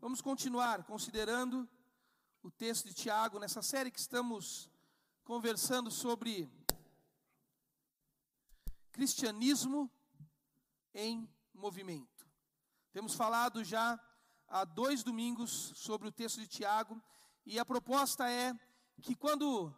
Vamos 0.00 0.20
continuar 0.20 0.84
considerando 0.84 1.68
o 2.40 2.52
texto 2.52 2.86
de 2.86 2.94
Tiago 2.94 3.40
nessa 3.40 3.60
série 3.62 3.90
que 3.90 3.98
estamos 3.98 4.70
conversando 5.24 5.90
sobre 5.90 6.48
cristianismo 8.92 9.90
em 10.94 11.28
movimento. 11.52 12.28
Temos 12.92 13.14
falado 13.14 13.64
já 13.64 14.00
há 14.46 14.64
dois 14.64 15.02
domingos 15.02 15.72
sobre 15.74 16.06
o 16.06 16.12
texto 16.12 16.38
de 16.38 16.46
Tiago 16.46 17.02
e 17.44 17.58
a 17.58 17.66
proposta 17.66 18.30
é 18.30 18.56
que 19.02 19.16
quando 19.16 19.74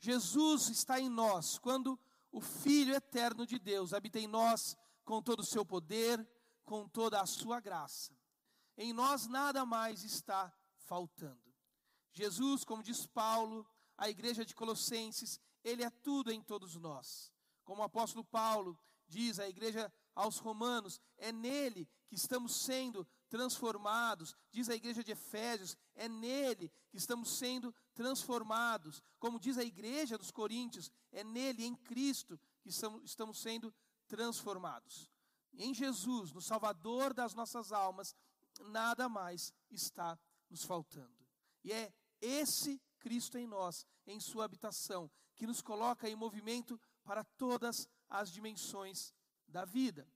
Jesus 0.00 0.68
está 0.68 0.98
em 0.98 1.08
nós, 1.08 1.58
quando 1.60 1.96
o 2.32 2.40
Filho 2.40 2.92
eterno 2.92 3.46
de 3.46 3.56
Deus 3.56 3.94
habita 3.94 4.18
em 4.18 4.26
nós 4.26 4.76
com 5.04 5.22
todo 5.22 5.40
o 5.40 5.46
seu 5.46 5.64
poder, 5.64 6.28
com 6.64 6.88
toda 6.88 7.20
a 7.20 7.26
sua 7.26 7.60
graça, 7.60 8.19
em 8.76 8.92
nós 8.92 9.26
nada 9.26 9.64
mais 9.64 10.04
está 10.04 10.52
faltando. 10.78 11.54
Jesus, 12.12 12.64
como 12.64 12.82
diz 12.82 13.06
Paulo, 13.06 13.66
a 13.96 14.08
igreja 14.08 14.44
de 14.44 14.54
Colossenses, 14.54 15.40
ele 15.62 15.82
é 15.82 15.90
tudo 15.90 16.32
em 16.32 16.42
todos 16.42 16.74
nós. 16.76 17.32
Como 17.64 17.82
o 17.82 17.84
apóstolo 17.84 18.24
Paulo 18.24 18.78
diz 19.06 19.38
à 19.38 19.48
igreja 19.48 19.92
aos 20.14 20.38
Romanos, 20.38 21.00
é 21.18 21.30
nele 21.30 21.88
que 22.08 22.14
estamos 22.14 22.56
sendo 22.64 23.06
transformados. 23.28 24.34
Diz 24.50 24.68
a 24.68 24.74
igreja 24.74 25.04
de 25.04 25.12
Efésios, 25.12 25.76
é 25.94 26.08
nele 26.08 26.70
que 26.90 26.96
estamos 26.96 27.30
sendo 27.30 27.74
transformados. 27.94 29.02
Como 29.18 29.38
diz 29.38 29.56
a 29.56 29.64
igreja 29.64 30.18
dos 30.18 30.30
Coríntios, 30.30 30.90
é 31.12 31.22
nele, 31.22 31.64
em 31.64 31.74
Cristo, 31.74 32.38
que 32.62 32.68
estamos 32.68 33.40
sendo 33.40 33.72
transformados. 34.08 35.10
Em 35.52 35.74
Jesus, 35.74 36.32
no 36.32 36.40
Salvador 36.40 37.12
das 37.12 37.34
nossas 37.34 37.72
almas, 37.72 38.14
nada 38.60 39.08
mais 39.08 39.52
está 39.70 40.18
nos 40.48 40.64
faltando. 40.64 41.26
E 41.64 41.72
é 41.72 41.92
esse 42.20 42.80
Cristo 42.98 43.38
em 43.38 43.46
nós, 43.46 43.86
em 44.06 44.20
Sua 44.20 44.44
habitação, 44.44 45.10
que 45.36 45.46
nos 45.46 45.62
coloca 45.62 46.08
em 46.08 46.14
movimento 46.14 46.80
para 47.02 47.24
todas 47.24 47.88
as 48.08 48.30
dimensões 48.30 49.14
da 49.48 49.64
vida. 49.64 50.06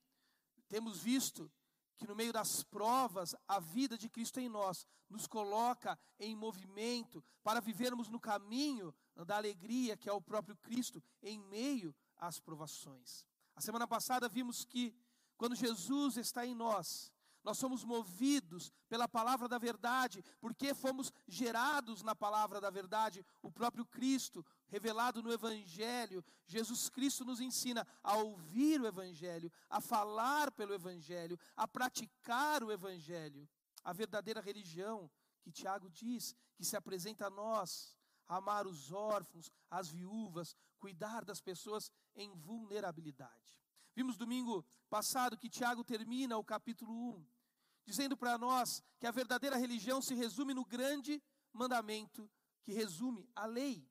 Temos 0.69 1.01
visto 1.01 1.51
que 1.97 2.06
no 2.06 2.14
meio 2.14 2.33
das 2.33 2.62
provas, 2.64 3.34
a 3.47 3.61
vida 3.61 3.97
de 3.97 4.09
Cristo 4.09 4.41
em 4.41 4.48
nós 4.48 4.86
nos 5.08 5.27
coloca 5.27 5.98
em 6.19 6.34
movimento 6.34 7.25
para 7.42 7.61
vivermos 7.61 8.08
no 8.08 8.19
caminho 8.19 8.95
da 9.27 9.36
alegria 9.36 9.97
que 9.97 10.08
é 10.08 10.12
o 10.12 10.20
próprio 10.20 10.56
Cristo 10.56 11.03
em 11.23 11.39
meio 11.39 11.95
às 12.17 12.41
provações. 12.41 13.25
A 13.55 13.61
semana 13.61 13.86
passada 13.86 14.29
vimos 14.29 14.64
que 14.64 14.95
quando 15.36 15.55
Jesus 15.55 16.17
está 16.17 16.45
em 16.45 16.55
nós, 16.55 17.12
nós 17.45 17.59
somos 17.59 17.84
movidos 17.84 18.73
pela 18.89 19.06
palavra 19.06 19.47
da 19.47 19.59
verdade, 19.59 20.25
porque 20.41 20.73
fomos 20.73 21.12
gerados 21.28 22.03
na 22.03 22.17
palavra 22.17 22.59
da 22.59 22.70
verdade. 22.70 23.25
O 23.42 23.53
próprio 23.53 23.84
Cristo, 23.84 24.45
revelado 24.69 25.23
no 25.23 25.31
Evangelho, 25.31 26.25
Jesus 26.47 26.89
Cristo 26.89 27.23
nos 27.23 27.41
ensina 27.41 27.86
a 28.03 28.17
ouvir 28.17 28.81
o 28.81 28.86
Evangelho, 28.86 29.53
a 29.69 29.78
falar 29.78 30.51
pelo 30.53 30.73
Evangelho, 30.73 31.39
a 31.55 31.69
praticar 31.69 32.64
o 32.64 32.73
Evangelho. 32.73 33.47
A 33.84 33.92
verdadeira 33.92 34.41
religião 34.41 35.11
que 35.42 35.53
Tiago 35.53 35.91
diz 35.91 36.34
que 36.56 36.64
se 36.64 36.75
apresenta 36.75 37.27
a 37.27 37.31
nós, 37.31 37.95
amar 38.27 38.67
os 38.67 38.91
órfãos, 38.91 39.53
as 39.70 39.91
viúvas, 39.91 40.56
cuidar 40.79 41.27
das 41.27 41.42
pessoas 41.42 41.92
em 42.17 42.34
vulnerabilidade. 42.34 43.61
Vimos 43.95 44.17
domingo 44.17 44.64
passado 44.89 45.36
que 45.36 45.51
Tiago 45.51 45.84
termina 45.84 46.39
o 46.39 46.42
capítulo 46.42 46.91
1 46.91 47.33
dizendo 47.84 48.16
para 48.16 48.38
nós 48.38 48.82
que 48.98 49.06
a 49.06 49.10
verdadeira 49.10 49.56
religião 49.56 50.00
se 50.00 50.14
resume 50.14 50.54
no 50.54 50.64
grande 50.64 51.22
mandamento 51.52 52.28
que 52.62 52.72
resume 52.72 53.28
a 53.34 53.46
lei: 53.46 53.86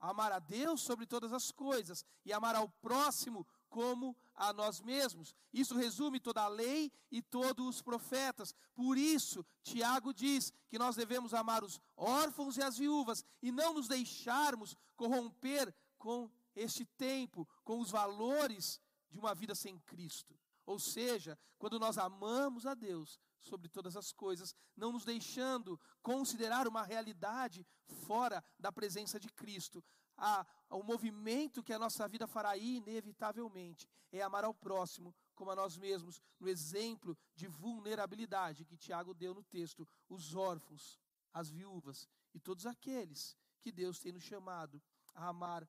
amar 0.00 0.32
a 0.32 0.38
Deus 0.38 0.80
sobre 0.82 1.06
todas 1.06 1.32
as 1.32 1.50
coisas 1.50 2.04
e 2.24 2.32
amar 2.32 2.54
ao 2.54 2.68
próximo 2.68 3.46
como 3.68 4.16
a 4.34 4.52
nós 4.52 4.80
mesmos. 4.80 5.34
Isso 5.52 5.76
resume 5.76 6.20
toda 6.20 6.42
a 6.42 6.48
lei 6.48 6.90
e 7.10 7.22
todos 7.22 7.66
os 7.66 7.82
profetas. 7.82 8.54
Por 8.74 8.96
isso, 8.96 9.44
Tiago 9.62 10.12
diz 10.12 10.52
que 10.68 10.78
nós 10.78 10.96
devemos 10.96 11.34
amar 11.34 11.62
os 11.62 11.80
órfãos 11.96 12.56
e 12.56 12.62
as 12.62 12.78
viúvas 12.78 13.24
e 13.42 13.52
não 13.52 13.74
nos 13.74 13.88
deixarmos 13.88 14.76
corromper 14.96 15.74
com 15.96 16.30
este 16.54 16.84
tempo, 16.84 17.48
com 17.64 17.78
os 17.80 17.90
valores 17.90 18.80
de 19.10 19.18
uma 19.18 19.34
vida 19.34 19.54
sem 19.54 19.78
Cristo. 19.80 20.38
Ou 20.68 20.78
seja, 20.78 21.38
quando 21.58 21.78
nós 21.78 21.96
amamos 21.96 22.66
a 22.66 22.74
Deus, 22.74 23.18
sobre 23.40 23.70
todas 23.70 23.96
as 23.96 24.12
coisas, 24.12 24.54
não 24.76 24.92
nos 24.92 25.02
deixando 25.02 25.80
considerar 26.02 26.68
uma 26.68 26.82
realidade 26.82 27.66
fora 28.06 28.44
da 28.58 28.70
presença 28.70 29.18
de 29.18 29.30
Cristo. 29.30 29.82
A, 30.14 30.46
o 30.68 30.82
movimento 30.82 31.62
que 31.62 31.72
a 31.72 31.78
nossa 31.78 32.06
vida 32.06 32.26
fará 32.26 32.54
inevitavelmente 32.54 33.88
é 34.12 34.20
amar 34.20 34.44
ao 34.44 34.52
próximo 34.52 35.14
como 35.34 35.50
a 35.50 35.56
nós 35.56 35.78
mesmos, 35.78 36.20
no 36.38 36.46
exemplo 36.46 37.16
de 37.34 37.46
vulnerabilidade 37.46 38.66
que 38.66 38.76
Tiago 38.76 39.14
deu 39.14 39.32
no 39.32 39.44
texto, 39.44 39.88
os 40.06 40.34
órfãos, 40.34 41.00
as 41.32 41.48
viúvas 41.48 42.06
e 42.34 42.38
todos 42.38 42.66
aqueles 42.66 43.34
que 43.62 43.72
Deus 43.72 44.00
tem 44.00 44.12
nos 44.12 44.22
chamado 44.22 44.82
a 45.14 45.28
amar 45.28 45.66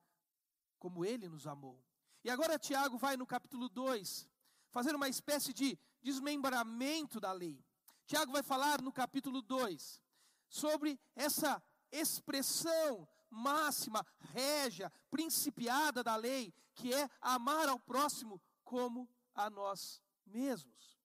como 0.78 1.06
ele 1.06 1.26
nos 1.26 1.46
amou. 1.46 1.82
E 2.22 2.28
agora 2.28 2.58
Tiago 2.58 2.98
vai 2.98 3.16
no 3.16 3.26
capítulo 3.26 3.66
2 3.66 4.28
fazer 4.70 4.94
uma 4.94 5.08
espécie 5.08 5.52
de 5.52 5.78
desmembramento 6.02 7.20
da 7.20 7.32
lei. 7.32 7.64
Tiago 8.06 8.32
vai 8.32 8.42
falar 8.42 8.80
no 8.82 8.92
capítulo 8.92 9.42
2 9.42 10.00
sobre 10.48 10.98
essa 11.14 11.62
expressão 11.92 13.08
máxima, 13.30 14.04
régia, 14.32 14.92
principiada 15.10 16.02
da 16.02 16.16
lei, 16.16 16.52
que 16.74 16.92
é 16.92 17.08
amar 17.20 17.68
ao 17.68 17.78
próximo 17.78 18.42
como 18.64 19.08
a 19.34 19.48
nós 19.48 20.02
mesmos. 20.26 20.98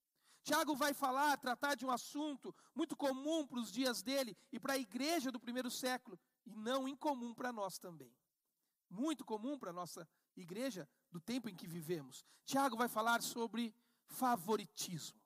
Tiago 0.44 0.76
vai 0.76 0.94
falar, 0.94 1.38
tratar 1.38 1.76
de 1.76 1.86
um 1.86 1.92
assunto 1.92 2.56
muito 2.74 2.96
comum 2.96 3.48
para 3.48 3.60
os 3.60 3.72
dias 3.72 4.04
dele 4.04 4.38
e 4.52 4.60
para 4.60 4.74
a 4.74 4.78
igreja 4.78 5.32
do 5.32 5.40
primeiro 5.40 5.72
século, 5.72 6.20
e 6.46 6.56
não 6.56 6.88
incomum 6.88 7.34
para 7.34 7.52
nós 7.52 7.80
também. 7.80 8.16
Muito 8.90 9.26
comum 9.26 9.58
para 9.58 9.72
a 9.72 9.74
nossa 9.74 10.08
igreja 10.36 10.88
do 11.16 11.20
tempo 11.22 11.48
em 11.48 11.56
que 11.56 11.66
vivemos. 11.66 12.26
Tiago 12.44 12.76
vai 12.76 12.90
falar 12.90 13.22
sobre 13.22 13.74
favoritismo. 14.06 15.18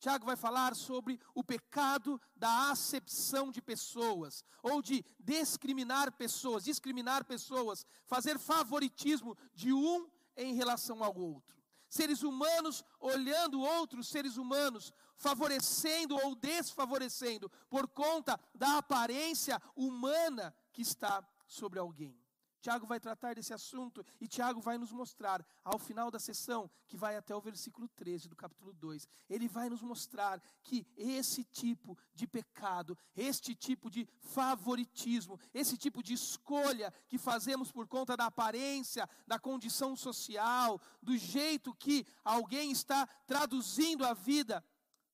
Tiago 0.00 0.26
vai 0.26 0.34
falar 0.34 0.74
sobre 0.74 1.20
o 1.32 1.44
pecado 1.44 2.20
da 2.34 2.70
acepção 2.72 3.52
de 3.52 3.62
pessoas, 3.62 4.44
ou 4.60 4.82
de 4.82 5.04
discriminar 5.20 6.10
pessoas, 6.10 6.64
discriminar 6.64 7.24
pessoas, 7.24 7.86
fazer 8.06 8.40
favoritismo 8.40 9.36
de 9.54 9.72
um 9.72 10.10
em 10.36 10.54
relação 10.54 11.04
ao 11.04 11.16
outro. 11.16 11.56
Seres 11.88 12.24
humanos 12.24 12.84
olhando 12.98 13.60
outros 13.60 14.08
seres 14.08 14.36
humanos, 14.36 14.92
favorecendo 15.16 16.16
ou 16.24 16.34
desfavorecendo 16.34 17.48
por 17.68 17.86
conta 17.86 18.40
da 18.52 18.78
aparência 18.78 19.62
humana 19.76 20.52
que 20.72 20.82
está 20.82 21.24
sobre 21.46 21.78
alguém. 21.78 22.19
Tiago 22.60 22.86
vai 22.86 23.00
tratar 23.00 23.34
desse 23.34 23.54
assunto 23.54 24.04
e 24.20 24.28
Tiago 24.28 24.60
vai 24.60 24.76
nos 24.76 24.92
mostrar, 24.92 25.44
ao 25.64 25.78
final 25.78 26.10
da 26.10 26.18
sessão, 26.18 26.70
que 26.86 26.96
vai 26.96 27.16
até 27.16 27.34
o 27.34 27.40
versículo 27.40 27.88
13 27.88 28.28
do 28.28 28.36
capítulo 28.36 28.72
2, 28.74 29.08
ele 29.28 29.48
vai 29.48 29.70
nos 29.70 29.80
mostrar 29.80 30.42
que 30.62 30.86
esse 30.96 31.42
tipo 31.44 31.96
de 32.14 32.26
pecado, 32.26 32.96
este 33.16 33.54
tipo 33.54 33.90
de 33.90 34.06
favoritismo, 34.20 35.40
esse 35.54 35.76
tipo 35.76 36.02
de 36.02 36.12
escolha 36.12 36.92
que 37.08 37.16
fazemos 37.16 37.72
por 37.72 37.88
conta 37.88 38.16
da 38.16 38.26
aparência, 38.26 39.08
da 39.26 39.38
condição 39.38 39.96
social, 39.96 40.78
do 41.02 41.16
jeito 41.16 41.74
que 41.74 42.06
alguém 42.22 42.70
está 42.70 43.06
traduzindo 43.26 44.04
a 44.04 44.12
vida 44.12 44.62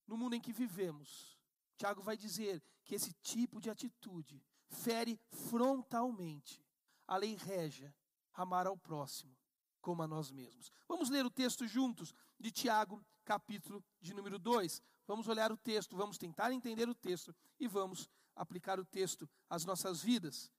no 0.07 0.17
mundo 0.17 0.35
em 0.35 0.41
que 0.41 0.53
vivemos. 0.53 1.39
Tiago 1.77 2.03
vai 2.03 2.17
dizer 2.17 2.63
que 2.85 2.95
esse 2.95 3.13
tipo 3.23 3.61
de 3.61 3.71
atitude 3.71 4.43
fere 4.69 5.21
frontalmente 5.31 6.66
a 7.07 7.17
lei 7.17 7.35
régia, 7.35 7.95
amar 8.33 8.67
ao 8.67 8.77
próximo 8.77 9.37
como 9.81 10.03
a 10.03 10.09
nós 10.09 10.33
mesmos. 10.33 10.73
Vamos 10.89 11.11
ler 11.11 11.25
o 11.25 11.31
texto 11.31 11.65
juntos 11.67 12.13
de 12.41 12.51
Tiago, 12.51 13.05
capítulo 13.25 13.85
de 14.01 14.13
número 14.13 14.37
2. 14.37 14.83
Vamos 15.07 15.29
olhar 15.29 15.53
o 15.53 15.57
texto, 15.57 15.97
vamos 15.97 16.19
tentar 16.19 16.53
entender 16.53 16.89
o 16.89 16.95
texto 16.95 17.33
e 17.61 17.69
vamos 17.69 18.11
aplicar 18.35 18.81
o 18.81 18.85
texto 18.85 19.29
às 19.49 19.65
nossas 19.65 20.03
vidas. 20.03 20.51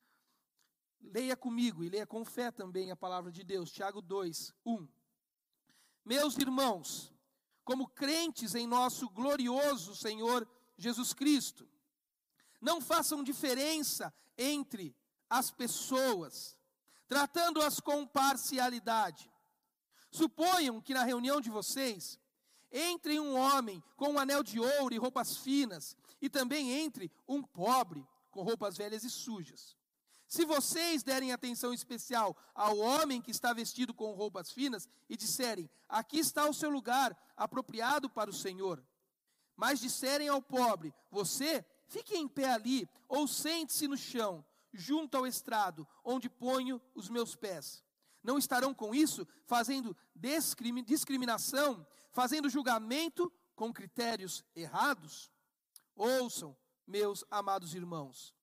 Leia 1.02 1.36
comigo 1.36 1.84
e 1.84 1.90
leia 1.90 2.08
com 2.08 2.24
fé 2.24 2.52
também 2.52 2.90
a 2.90 2.96
palavra 2.96 3.30
de 3.30 3.44
Deus. 3.44 3.70
Tiago 3.70 4.02
2, 4.02 4.54
1. 4.66 4.88
Meus 6.06 6.38
irmãos, 6.38 7.14
como 7.66 7.90
crentes 7.90 8.56
em 8.56 8.66
nosso 8.66 9.10
glorioso 9.10 9.94
Senhor 9.94 10.48
Jesus 10.78 11.14
Cristo, 11.14 11.70
não 12.62 12.80
façam 12.80 13.22
diferença 13.22 14.14
entre 14.38 14.96
as 15.30 15.52
pessoas, 15.52 16.58
tratando-as 17.08 17.80
com 17.80 18.06
parcialidade. 18.06 19.32
Suponham 20.12 20.82
que 20.82 20.94
na 20.94 21.04
reunião 21.04 21.42
de 21.42 21.50
vocês 21.50 22.20
entre 22.72 23.20
um 23.20 23.38
homem 23.38 23.84
com 23.96 24.14
um 24.14 24.20
anel 24.20 24.44
de 24.44 24.60
ouro 24.60 24.94
e 24.94 24.98
roupas 24.98 25.38
finas, 25.38 25.96
e 26.22 26.30
também 26.30 26.72
entre 26.72 27.12
um 27.28 27.42
pobre 27.42 28.06
com 28.32 28.42
roupas 28.42 28.78
velhas 28.78 29.04
e 29.04 29.10
sujas. 29.10 29.76
Se 30.28 30.44
vocês 30.44 31.04
derem 31.04 31.32
atenção 31.32 31.74
especial 31.74 32.36
ao 32.54 32.78
homem 32.78 33.22
que 33.22 33.32
está 33.32 33.54
vestido 33.54 33.94
com 33.94 34.12
roupas 34.14 34.52
finas 34.52 34.90
e 35.10 35.16
disserem: 35.16 35.70
Aqui 35.88 36.20
está 36.20 36.50
o 36.50 36.54
seu 36.54 36.70
lugar 36.70 37.18
apropriado 37.38 38.10
para 38.10 38.30
o 38.30 38.34
Senhor. 38.34 38.84
Mas 39.56 39.80
disserem 39.80 40.28
ao 40.28 40.42
pobre: 40.42 40.94
Você 41.10 41.66
fique 41.88 42.18
em 42.18 42.28
pé 42.28 42.52
ali, 42.52 42.90
ou 43.08 43.26
sente-se 43.26 43.88
no 43.88 43.96
chão, 43.96 44.46
junto 44.74 45.18
ao 45.18 45.26
estrado, 45.26 45.88
onde 46.04 46.30
ponho 46.30 46.82
os 46.94 47.10
meus 47.10 47.36
pés. 47.36 47.84
Não 48.24 48.38
estarão 48.38 48.74
com 48.74 48.94
isso 48.94 49.28
fazendo 49.46 49.96
discriminação, 50.86 51.86
fazendo 52.12 52.50
julgamento 52.50 53.32
com 53.56 53.74
critérios 53.74 54.44
errados? 54.56 55.32
Ouçam, 55.96 56.56
meus 56.86 57.24
amados 57.32 57.74
irmãos. 57.74 58.36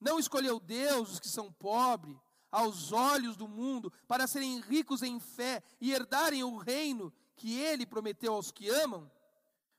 Não 0.00 0.18
escolheu 0.18 0.60
Deus 0.60 1.12
os 1.12 1.20
que 1.20 1.28
são 1.28 1.52
pobres 1.52 2.16
aos 2.50 2.90
olhos 2.90 3.36
do 3.36 3.46
mundo 3.46 3.92
para 4.08 4.26
serem 4.26 4.60
ricos 4.60 5.02
em 5.02 5.20
fé 5.20 5.62
e 5.80 5.92
herdarem 5.92 6.42
o 6.42 6.56
reino 6.56 7.12
que 7.36 7.58
ele 7.58 7.86
prometeu 7.86 8.34
aos 8.34 8.50
que 8.50 8.68
amam? 8.68 9.10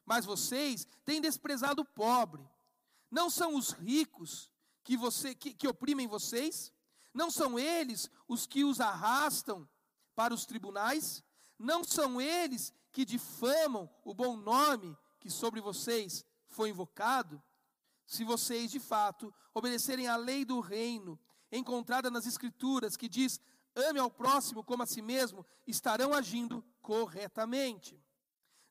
Mas 0.06 0.26
vocês 0.26 0.88
têm 1.06 1.22
desprezado 1.22 1.82
o 1.82 1.86
pobre. 1.86 2.48
Não 3.10 3.30
são 3.30 3.56
os 3.56 3.72
ricos 3.72 4.52
que, 4.84 4.98
você, 4.98 5.36
que, 5.36 5.54
que 5.54 5.68
oprimem 5.68 6.08
vocês? 6.08 6.72
Não 7.14 7.30
são 7.30 7.60
eles 7.60 8.10
os 8.28 8.46
que 8.46 8.64
os 8.64 8.80
arrastam 8.80 9.68
para 10.16 10.34
os 10.34 10.46
tribunais? 10.46 11.24
Não 11.58 11.84
são 11.84 12.20
eles 12.20 12.74
que 12.92 13.06
difamam 13.06 13.90
o 14.04 14.14
bom 14.14 14.36
nome 14.36 14.98
que 15.20 15.30
sobre 15.30 15.62
vocês 15.62 16.26
foi 16.48 16.70
invocado? 16.70 17.42
se 18.12 18.26
vocês 18.26 18.70
de 18.70 18.78
fato 18.78 19.34
obedecerem 19.54 20.10
à 20.10 20.18
lei 20.18 20.44
do 20.44 20.60
reino, 20.60 21.18
encontrada 21.50 22.12
nas 22.12 22.28
Escrituras, 22.28 22.98
que 22.98 23.08
diz: 23.08 23.40
ame 23.74 24.02
ao 24.02 24.12
próximo 24.12 24.66
como 24.66 24.84
a 24.84 24.86
si 24.86 25.02
mesmo, 25.02 25.46
estarão 25.66 26.14
agindo 26.14 26.62
corretamente. 26.82 27.98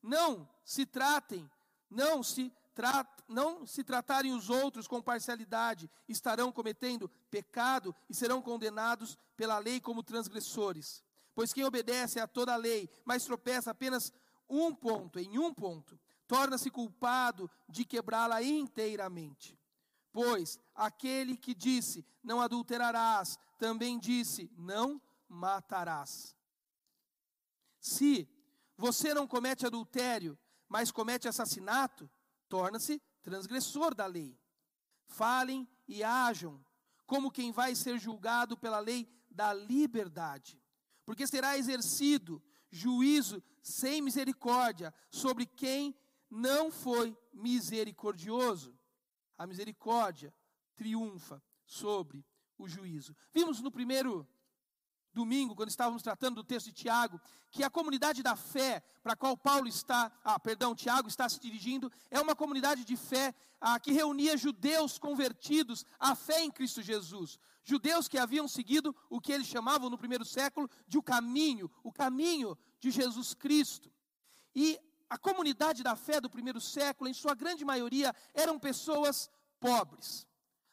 Não 0.03 0.47
se 0.63 0.85
tratem, 0.85 1.51
não 1.89 2.23
se 2.23 2.53
não 3.29 3.67
se 3.67 3.85
tratarem 3.85 4.33
os 4.33 4.49
outros 4.49 4.87
com 4.87 5.03
parcialidade, 5.03 5.91
estarão 6.09 6.51
cometendo 6.53 7.09
pecado 7.31 7.95
e 8.09 8.15
serão 8.15 8.41
condenados 8.41 9.19
pela 9.37 9.59
lei 9.59 9.81
como 9.81 10.03
transgressores. 10.03 11.03
Pois 11.35 11.53
quem 11.53 11.65
obedece 11.65 12.19
a 12.19 12.27
toda 12.27 12.53
a 12.53 12.57
lei, 12.57 12.89
mas 13.05 13.25
tropeça 13.25 13.71
apenas 13.71 14.13
um 14.49 14.75
ponto, 14.75 15.19
em 15.19 15.39
um 15.39 15.55
ponto, 15.55 15.99
torna-se 16.27 16.71
culpado 16.71 17.51
de 17.69 17.85
quebrá-la 17.85 18.43
inteiramente. 18.43 19.59
Pois 20.13 20.59
aquele 20.75 21.37
que 21.37 21.55
disse: 21.55 22.05
Não 22.23 22.41
adulterarás, 22.41 23.39
também 23.59 23.99
disse: 23.99 24.51
Não 24.57 25.01
matarás. 25.29 26.37
Se 27.79 28.29
você 28.77 29.15
não 29.15 29.27
comete 29.27 29.65
adultério, 29.65 30.39
mas 30.69 30.91
comete 30.91 31.29
assassinato, 31.29 32.11
torna-se 32.51 33.01
transgressor 33.23 33.95
da 33.95 34.05
lei. 34.05 34.39
Falem 35.07 35.67
e 35.89 36.03
ajam 36.03 36.63
como 37.07 37.31
quem 37.31 37.51
vai 37.51 37.75
ser 37.75 37.99
julgado 37.99 38.57
pela 38.57 38.79
lei 38.79 39.09
da 39.31 39.55
liberdade, 39.55 40.61
porque 41.07 41.27
será 41.27 41.57
exercido 41.57 42.43
juízo 42.71 43.43
sem 43.63 44.03
misericórdia 44.03 44.93
sobre 45.11 45.47
quem 45.47 45.97
não 46.29 46.71
foi 46.71 47.17
misericordioso. 47.33 48.79
A 49.39 49.47
misericórdia 49.47 50.35
triunfa 50.77 51.43
sobre 51.65 52.25
o 52.59 52.69
juízo. 52.69 53.17
Vimos 53.33 53.61
no 53.61 53.71
primeiro 53.71 54.29
domingo, 55.21 55.55
quando 55.55 55.69
estávamos 55.69 56.03
tratando 56.03 56.37
do 56.37 56.45
texto 56.45 56.67
de 56.67 56.73
Tiago, 56.73 57.21
que 57.51 57.63
a 57.63 57.71
comunidade 57.71 58.23
da 58.23 58.35
fé 58.37 58.83
para 59.03 59.13
a 59.13 59.17
qual 59.17 59.37
Paulo 59.37 59.69
está, 59.69 60.11
ah, 60.25 60.39
perdão, 60.41 60.75
Tiago 60.75 61.09
está 61.09 61.29
se 61.29 61.39
dirigindo, 61.39 61.93
é 62.11 62.19
uma 62.21 62.35
comunidade 62.35 62.85
de 62.85 62.97
fé 62.97 63.35
ah, 63.61 63.79
que 63.79 63.93
reunia 63.93 64.37
judeus 64.37 64.99
convertidos 64.99 65.85
à 65.99 66.15
fé 66.15 66.43
em 66.43 66.51
Cristo 66.51 66.81
Jesus. 66.81 67.39
Judeus 67.63 68.09
que 68.09 68.19
haviam 68.19 68.49
seguido 68.49 68.97
o 69.11 69.21
que 69.21 69.33
eles 69.33 69.47
chamavam 69.47 69.91
no 69.91 69.99
primeiro 69.99 70.25
século 70.25 70.69
de 70.89 70.97
o 70.97 71.03
caminho, 71.03 71.71
o 71.85 71.93
caminho 71.93 72.57
de 72.79 72.91
Jesus 72.91 73.35
Cristo. 73.35 73.93
E 74.55 74.79
a 75.11 75.19
comunidade 75.19 75.83
da 75.83 75.95
fé 75.97 76.21
do 76.21 76.31
primeiro 76.31 76.61
século, 76.61 77.11
em 77.11 77.15
sua 77.15 77.35
grande 77.35 77.65
maioria, 77.65 78.15
eram 78.33 78.59
pessoas 78.59 79.29
pobres, 79.59 80.27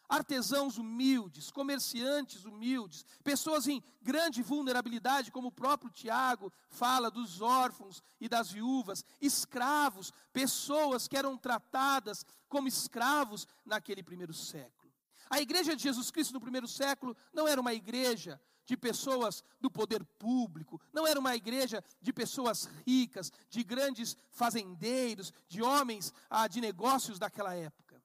artesãos 0.07 0.77
humildes, 0.77 1.51
comerciantes 1.51 2.45
humildes, 2.45 3.05
pessoas 3.23 3.67
em 3.67 3.83
grande 4.01 4.41
vulnerabilidade, 4.41 5.31
como 5.31 5.49
o 5.49 5.51
próprio 5.51 5.91
Tiago 5.91 6.51
fala 6.69 7.11
dos 7.11 7.41
órfãos 7.41 8.01
e 8.19 8.29
das 8.29 8.51
viúvas, 8.51 9.03
escravos, 9.21 10.13
pessoas 10.31 11.07
que 11.07 11.17
eram 11.17 11.37
tratadas 11.37 12.25
como 12.47 12.67
escravos 12.67 13.47
naquele 13.65 14.01
primeiro 14.01 14.33
século. 14.33 14.93
A 15.29 15.41
igreja 15.41 15.75
de 15.75 15.83
Jesus 15.83 16.09
Cristo 16.09 16.33
no 16.33 16.41
primeiro 16.41 16.67
século 16.67 17.15
não 17.33 17.47
era 17.47 17.59
uma 17.59 17.73
igreja 17.73 18.39
de 18.65 18.75
pessoas 18.75 19.43
do 19.61 19.71
poder 19.71 20.03
público, 20.03 20.79
não 20.91 21.07
era 21.07 21.19
uma 21.19 21.35
igreja 21.35 21.83
de 22.01 22.11
pessoas 22.11 22.69
ricas, 22.85 23.31
de 23.49 23.63
grandes 23.63 24.17
fazendeiros, 24.29 25.33
de 25.47 25.61
homens 25.61 26.13
ah, 26.29 26.47
de 26.47 26.59
negócios 26.59 27.17
daquela 27.17 27.55
época. 27.55 28.03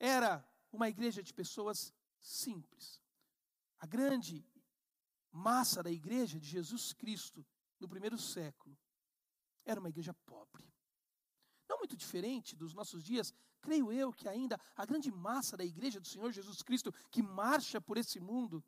Era 0.00 0.47
uma 0.72 0.88
igreja 0.88 1.22
de 1.22 1.32
pessoas 1.32 1.92
simples. 2.20 3.00
A 3.78 3.86
grande 3.86 4.44
massa 5.30 5.82
da 5.82 5.90
igreja 5.90 6.38
de 6.38 6.48
Jesus 6.48 6.92
Cristo 6.92 7.46
no 7.78 7.88
primeiro 7.88 8.18
século 8.18 8.76
era 9.64 9.80
uma 9.80 9.88
igreja 9.88 10.14
pobre. 10.26 10.72
Não 11.68 11.78
muito 11.78 11.96
diferente 11.96 12.56
dos 12.56 12.74
nossos 12.74 13.04
dias, 13.04 13.32
creio 13.60 13.92
eu 13.92 14.12
que 14.12 14.28
ainda 14.28 14.58
a 14.76 14.84
grande 14.84 15.10
massa 15.10 15.56
da 15.56 15.64
igreja 15.64 16.00
do 16.00 16.06
Senhor 16.06 16.32
Jesus 16.32 16.62
Cristo 16.62 16.92
que 17.10 17.22
marcha 17.22 17.80
por 17.80 17.96
esse 17.96 18.18
mundo 18.18 18.64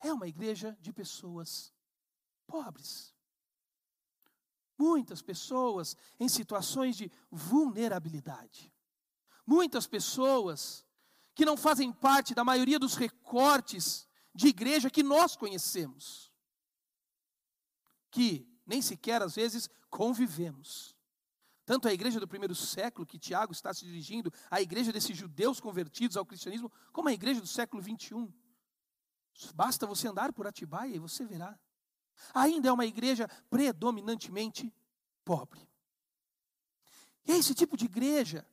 é 0.00 0.12
uma 0.12 0.28
igreja 0.28 0.76
de 0.80 0.92
pessoas 0.92 1.72
pobres. 2.46 3.14
Muitas 4.78 5.22
pessoas 5.22 5.96
em 6.20 6.28
situações 6.28 6.96
de 6.96 7.10
vulnerabilidade. 7.30 8.72
Muitas 9.46 9.86
pessoas 9.86 10.85
que 11.36 11.44
não 11.44 11.54
fazem 11.54 11.92
parte 11.92 12.34
da 12.34 12.42
maioria 12.42 12.78
dos 12.78 12.94
recortes 12.94 14.08
de 14.34 14.48
igreja 14.48 14.90
que 14.90 15.02
nós 15.02 15.36
conhecemos. 15.36 16.32
Que 18.10 18.48
nem 18.66 18.80
sequer 18.80 19.20
às 19.20 19.34
vezes 19.34 19.68
convivemos. 19.90 20.96
Tanto 21.66 21.88
a 21.88 21.92
igreja 21.92 22.18
do 22.18 22.26
primeiro 22.26 22.54
século, 22.54 23.06
que 23.06 23.18
Tiago 23.18 23.52
está 23.52 23.74
se 23.74 23.84
dirigindo, 23.84 24.32
a 24.50 24.62
igreja 24.62 24.90
desses 24.90 25.14
judeus 25.14 25.60
convertidos 25.60 26.16
ao 26.16 26.24
cristianismo, 26.24 26.72
como 26.90 27.10
a 27.10 27.12
igreja 27.12 27.38
do 27.38 27.46
século 27.46 27.82
21. 27.82 28.32
Basta 29.54 29.86
você 29.86 30.08
andar 30.08 30.32
por 30.32 30.46
Atibaia 30.46 30.96
e 30.96 30.98
você 30.98 31.26
verá. 31.26 31.58
Ainda 32.32 32.70
é 32.70 32.72
uma 32.72 32.86
igreja 32.86 33.28
predominantemente 33.50 34.72
pobre. 35.22 35.68
E 37.26 37.32
é 37.32 37.36
esse 37.36 37.54
tipo 37.54 37.76
de 37.76 37.84
igreja 37.84 38.48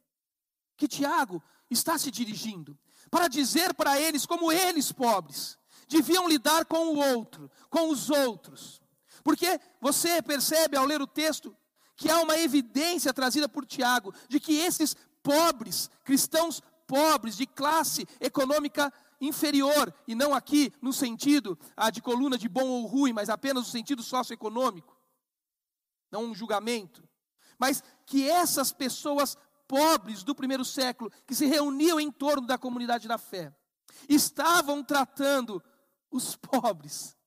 que 0.75 0.85
Tiago 0.85 1.41
está 1.73 1.97
se 1.97 2.09
dirigindo 2.09 2.77
para 3.09 3.27
dizer 3.27 3.73
para 3.73 3.99
eles 3.99 4.25
como 4.25 4.51
eles 4.51 4.91
pobres 4.91 5.57
deviam 5.87 6.27
lidar 6.27 6.65
com 6.65 6.87
o 6.87 6.97
outro, 6.97 7.49
com 7.69 7.89
os 7.89 8.09
outros. 8.09 8.81
Porque 9.23 9.59
você 9.79 10.21
percebe 10.21 10.75
ao 10.75 10.85
ler 10.85 11.01
o 11.01 11.07
texto 11.07 11.55
que 11.95 12.09
há 12.09 12.19
uma 12.21 12.37
evidência 12.37 13.13
trazida 13.13 13.47
por 13.47 13.65
Tiago 13.65 14.13
de 14.27 14.39
que 14.39 14.55
esses 14.55 14.95
pobres, 15.21 15.89
cristãos 16.03 16.61
pobres 16.87 17.37
de 17.37 17.45
classe 17.45 18.05
econômica 18.19 18.91
inferior, 19.21 19.93
e 20.05 20.13
não 20.13 20.33
aqui 20.33 20.73
no 20.81 20.91
sentido 20.91 21.57
ah, 21.77 21.89
de 21.89 22.01
coluna 22.01 22.37
de 22.37 22.49
bom 22.49 22.67
ou 22.67 22.85
ruim, 22.85 23.13
mas 23.13 23.29
apenas 23.29 23.63
no 23.63 23.71
sentido 23.71 24.03
socioeconômico, 24.03 24.97
não 26.11 26.25
um 26.25 26.35
julgamento, 26.35 27.07
mas 27.57 27.81
que 28.05 28.29
essas 28.29 28.73
pessoas 28.73 29.37
pobres 29.73 30.21
do 30.21 30.35
primeiro 30.35 30.63
século, 30.63 31.11
que 31.25 31.33
se 31.33 31.47
reuniam 31.47 31.99
em 31.99 32.11
torno 32.11 32.45
da 32.45 32.59
comunidade 32.59 33.07
da 33.07 33.17
fé, 33.17 33.51
estavam 34.07 34.83
tratando 34.83 35.63
os 36.11 36.35
pobres 36.35 37.17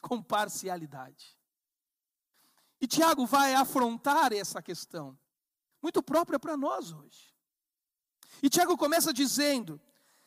com 0.00 0.22
parcialidade. 0.22 1.36
E 2.80 2.86
Tiago 2.86 3.26
vai 3.26 3.52
afrontar 3.52 4.32
essa 4.32 4.62
questão, 4.62 5.18
muito 5.82 6.02
própria 6.02 6.38
para 6.38 6.56
nós 6.56 6.92
hoje. 6.92 7.34
E 8.42 8.48
Tiago 8.48 8.78
começa 8.78 9.12
dizendo 9.12 9.78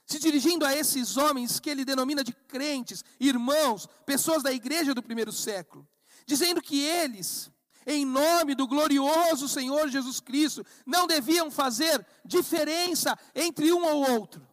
se 0.06 0.20
dirigindo 0.20 0.64
a 0.68 0.76
esses 0.76 1.18
homens 1.18 1.60
que 1.60 1.72
ele 1.72 1.84
denomina 1.84 2.24
de 2.24 2.32
crentes, 2.32 3.04
irmãos, 3.20 3.88
pessoas 4.06 4.44
da 4.44 4.54
igreja 4.54 4.94
do 4.94 5.02
primeiro 5.02 5.32
século, 5.32 5.88
dizendo 6.28 6.62
que 6.62 6.80
eles 6.80 7.52
em 7.90 8.06
nome 8.06 8.54
do 8.54 8.68
glorioso 8.68 9.50
Senhor 9.50 9.90
Jesus 9.90 10.20
Cristo, 10.20 10.64
não 10.86 11.08
deviam 11.08 11.50
fazer 11.50 12.06
diferença 12.24 13.18
entre 13.34 13.74
um 13.74 13.84
ou 13.84 14.12
outro. 14.12 14.48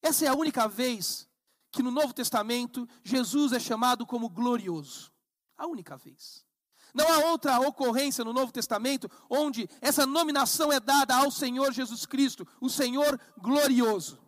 Essa 0.00 0.24
é 0.24 0.28
a 0.28 0.34
única 0.34 0.66
vez 0.66 1.28
que 1.70 1.82
no 1.82 1.90
Novo 1.90 2.14
Testamento 2.14 2.88
Jesus 3.04 3.52
é 3.52 3.60
chamado 3.60 4.06
como 4.06 4.30
glorioso. 4.30 5.12
A 5.56 5.66
única 5.66 5.98
vez. 5.98 6.46
Não 6.94 7.06
há 7.12 7.18
outra 7.30 7.60
ocorrência 7.60 8.24
no 8.24 8.32
Novo 8.32 8.52
Testamento 8.52 9.10
onde 9.28 9.68
essa 9.78 10.06
nominação 10.06 10.72
é 10.72 10.80
dada 10.80 11.14
ao 11.14 11.30
Senhor 11.30 11.72
Jesus 11.72 12.06
Cristo, 12.06 12.48
o 12.58 12.70
Senhor 12.70 13.20
glorioso. 13.36 14.18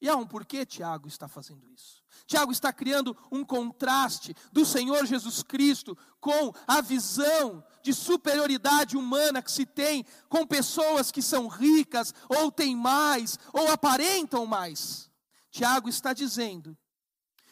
E 0.00 0.08
há 0.08 0.14
um 0.14 0.26
porquê 0.26 0.64
Tiago 0.64 1.08
está 1.08 1.26
fazendo 1.26 1.68
isso. 1.68 2.01
Tiago 2.26 2.52
está 2.52 2.72
criando 2.72 3.16
um 3.30 3.44
contraste 3.44 4.34
do 4.52 4.64
Senhor 4.64 5.04
Jesus 5.06 5.42
Cristo 5.42 5.96
com 6.20 6.52
a 6.66 6.80
visão 6.80 7.64
de 7.82 7.92
superioridade 7.92 8.96
humana 8.96 9.42
que 9.42 9.50
se 9.50 9.66
tem 9.66 10.04
com 10.28 10.46
pessoas 10.46 11.10
que 11.10 11.20
são 11.20 11.48
ricas, 11.48 12.14
ou 12.28 12.50
têm 12.50 12.76
mais, 12.76 13.38
ou 13.52 13.70
aparentam 13.70 14.46
mais. 14.46 15.10
Tiago 15.50 15.88
está 15.88 16.12
dizendo 16.12 16.76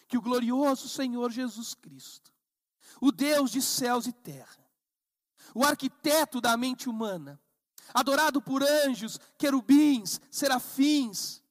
que 0.09 0.17
o 0.17 0.23
glorioso 0.23 0.89
Senhor 0.89 1.31
Jesus 1.31 1.75
Cristo, 1.75 2.33
o 3.01 3.13
Deus 3.13 3.51
de 3.51 3.61
céus 3.61 4.07
e 4.07 4.13
terra, 4.13 4.67
o 5.55 5.65
arquiteto 5.65 6.41
da 6.41 6.57
mente 6.57 6.89
humana, 6.89 7.41
adorado 7.93 8.41
por 8.41 8.63
anjos, 8.63 9.19
querubins, 9.37 10.21
serafins, 10.31 11.43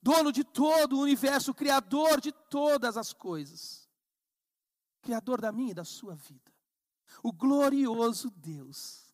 dono 0.00 0.32
de 0.32 0.44
todo 0.44 0.96
o 0.96 1.02
universo, 1.02 1.54
criador 1.54 2.20
de 2.20 2.32
todas 2.32 2.96
as 2.96 3.12
coisas, 3.12 3.88
criador 5.02 5.40
da 5.40 5.52
minha 5.52 5.72
e 5.72 5.74
da 5.74 5.84
sua 5.84 6.14
vida, 6.14 6.52
o 7.22 7.32
glorioso 7.32 8.30
Deus. 8.30 9.06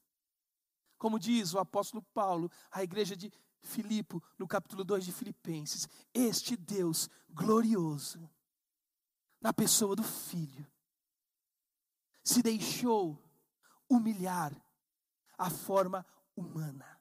Como 0.98 1.18
diz 1.18 1.52
o 1.52 1.58
apóstolo 1.58 2.02
Paulo 2.14 2.50
à 2.70 2.82
igreja 2.82 3.16
de 3.16 3.32
Filipe, 3.62 4.20
no 4.38 4.46
capítulo 4.46 4.84
2 4.84 5.04
de 5.04 5.12
Filipenses, 5.12 5.88
este 6.12 6.56
Deus 6.56 7.08
glorioso, 7.30 8.30
na 9.40 9.52
pessoa 9.52 9.96
do 9.96 10.02
Filho, 10.02 10.66
se 12.22 12.42
deixou 12.42 13.22
humilhar 13.88 14.54
a 15.36 15.50
forma 15.50 16.06
humana. 16.34 16.93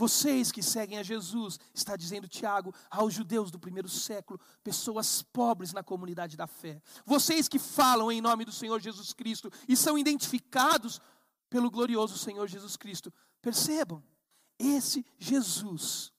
Vocês 0.00 0.50
que 0.50 0.62
seguem 0.62 0.96
a 0.96 1.02
Jesus, 1.02 1.60
está 1.74 1.94
dizendo 1.94 2.26
Tiago 2.26 2.74
aos 2.90 3.12
judeus 3.12 3.50
do 3.50 3.58
primeiro 3.58 3.86
século, 3.86 4.40
pessoas 4.64 5.20
pobres 5.20 5.74
na 5.74 5.82
comunidade 5.82 6.38
da 6.38 6.46
fé. 6.46 6.80
Vocês 7.04 7.48
que 7.48 7.58
falam 7.58 8.10
em 8.10 8.18
nome 8.18 8.46
do 8.46 8.50
Senhor 8.50 8.80
Jesus 8.80 9.12
Cristo 9.12 9.52
e 9.68 9.76
são 9.76 9.98
identificados 9.98 11.02
pelo 11.50 11.70
glorioso 11.70 12.16
Senhor 12.16 12.48
Jesus 12.48 12.78
Cristo, 12.78 13.12
percebam, 13.42 14.02
esse 14.58 15.04
Jesus, 15.18 16.10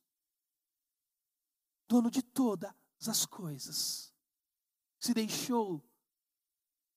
dono 1.87 2.11
de 2.11 2.21
todas 2.21 2.71
as 3.07 3.25
coisas, 3.25 4.13
se 4.99 5.11
deixou 5.11 5.83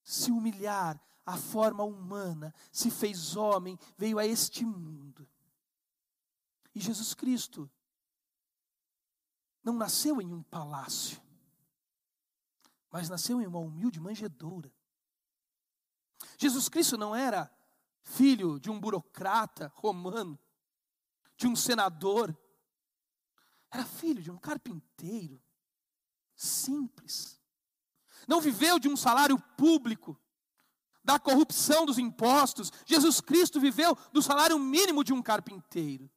se 0.03 0.31
humilhar 0.31 1.00
à 1.25 1.38
forma 1.38 1.83
humana, 1.83 2.55
se 2.71 2.91
fez 2.91 3.37
homem, 3.37 3.79
veio 3.97 4.19
a 4.19 4.26
este 4.26 4.67
mundo 4.67 5.26
e 6.75 6.81
Jesus 6.81 7.14
Cristo 7.14 7.71
não 9.62 9.75
nasceu 9.75 10.21
em 10.21 10.33
um 10.33 10.43
palácio, 10.43 11.23
mas 12.90 13.09
nasceu 13.09 13.40
em 13.40 13.47
uma 13.47 13.61
humilde 13.61 14.00
manjedoura. 14.00 14.73
Jesus 16.37 16.69
Cristo 16.69 16.99
não 16.99 17.14
era 17.14 17.50
filho 18.02 18.59
de 18.59 18.71
um 18.71 18.78
burocrata 18.78 19.73
romano, 19.76 20.38
de 21.37 21.47
um 21.47 21.54
senador, 21.54 22.37
era 23.71 23.85
filho 23.85 24.23
de 24.23 24.31
um 24.31 24.37
carpinteiro, 24.37 25.43
simples. 26.35 27.40
Não 28.26 28.40
viveu 28.40 28.78
de 28.78 28.88
um 28.88 28.97
salário 28.97 29.38
público, 29.57 30.21
da 31.04 31.19
corrupção 31.19 31.85
dos 31.85 31.99
impostos. 31.99 32.73
Jesus 32.87 33.21
Cristo 33.21 33.61
viveu 33.61 33.95
do 34.11 34.23
salário 34.23 34.59
mínimo 34.59 35.04
de 35.04 35.12
um 35.12 35.23
carpinteiro 35.23 36.11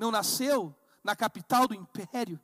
não 0.00 0.10
nasceu 0.10 0.74
na 1.04 1.14
capital 1.14 1.68
do 1.68 1.74
império. 1.74 2.40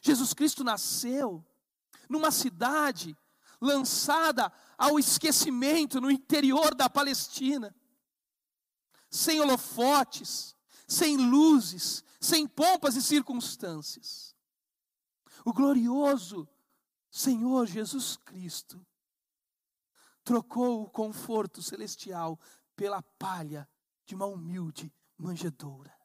Jesus 0.00 0.32
Cristo 0.32 0.64
nasceu 0.64 1.44
numa 2.08 2.30
cidade 2.30 3.14
lançada 3.60 4.50
ao 4.78 4.98
esquecimento 4.98 6.00
no 6.00 6.10
interior 6.10 6.74
da 6.74 6.88
Palestina, 6.88 7.76
sem 9.10 9.38
holofotes, 9.38 10.56
sem 10.86 11.18
luzes, 11.18 12.02
sem 12.18 12.48
pompas 12.48 12.96
e 12.96 13.02
circunstâncias. 13.02 14.34
O 15.44 15.52
glorioso 15.52 16.48
Senhor 17.10 17.66
Jesus 17.66 18.16
Cristo 18.16 18.84
trocou 20.24 20.84
o 20.84 20.90
conforto 20.90 21.62
celestial 21.62 22.40
pela 22.74 23.02
palha 23.02 23.68
de 24.06 24.14
uma 24.14 24.24
humilde 24.24 24.90
manjedoura. 25.18 25.97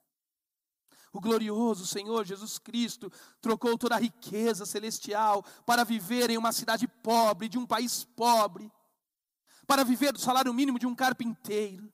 O 1.14 1.22
glorioso 1.22 1.86
Senhor 1.86 2.26
Jesus 2.26 2.58
Cristo 2.58 3.12
trocou 3.40 3.78
toda 3.78 3.96
a 3.96 4.00
riqueza 4.00 4.66
celestial 4.66 5.44
para 5.64 5.84
viver 5.84 6.32
em 6.32 6.38
uma 6.40 6.52
cidade 6.52 6.88
pobre, 6.88 7.48
de 7.48 7.60
um 7.60 7.68
país 7.68 8.04
pobre, 8.04 8.72
para 9.68 9.84
viver 9.84 10.12
do 10.12 10.20
salário 10.20 10.52
mínimo 10.52 10.80
de 10.80 10.88
um 10.88 10.96
carpinteiro. 10.96 11.94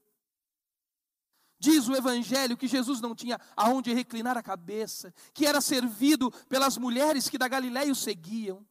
Diz 1.59 1.89
o 1.89 1.95
Evangelho 1.97 2.55
que 2.55 2.65
Jesus 2.65 3.01
não 3.01 3.13
tinha 3.13 3.37
aonde 3.57 3.93
reclinar 3.93 4.37
a 4.37 4.41
cabeça, 4.41 5.13
que 5.33 5.45
era 5.45 5.59
servido 5.59 6.31
pelas 6.47 6.77
mulheres 6.77 7.27
que 7.27 7.37
da 7.37 7.49
Galiléia 7.49 7.91
o 7.91 7.95
seguiam. 7.95 8.65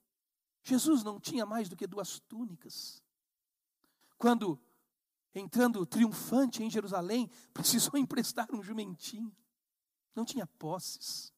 Jesus 0.62 1.05
não 1.05 1.21
tinha 1.21 1.45
mais 1.45 1.69
do 1.69 1.76
que 1.76 1.87
duas 1.87 2.21
túnicas. 2.21 3.02
Quando, 4.17 4.59
entrando 5.35 5.85
triunfante 5.85 6.62
em 6.62 6.71
Jerusalém, 6.71 7.31
precisou 7.52 7.97
emprestar 8.00 8.49
um 8.50 8.62
jumentinho 8.62 9.31
não 10.19 10.25
tinha 10.25 10.47
posses. 10.47 11.33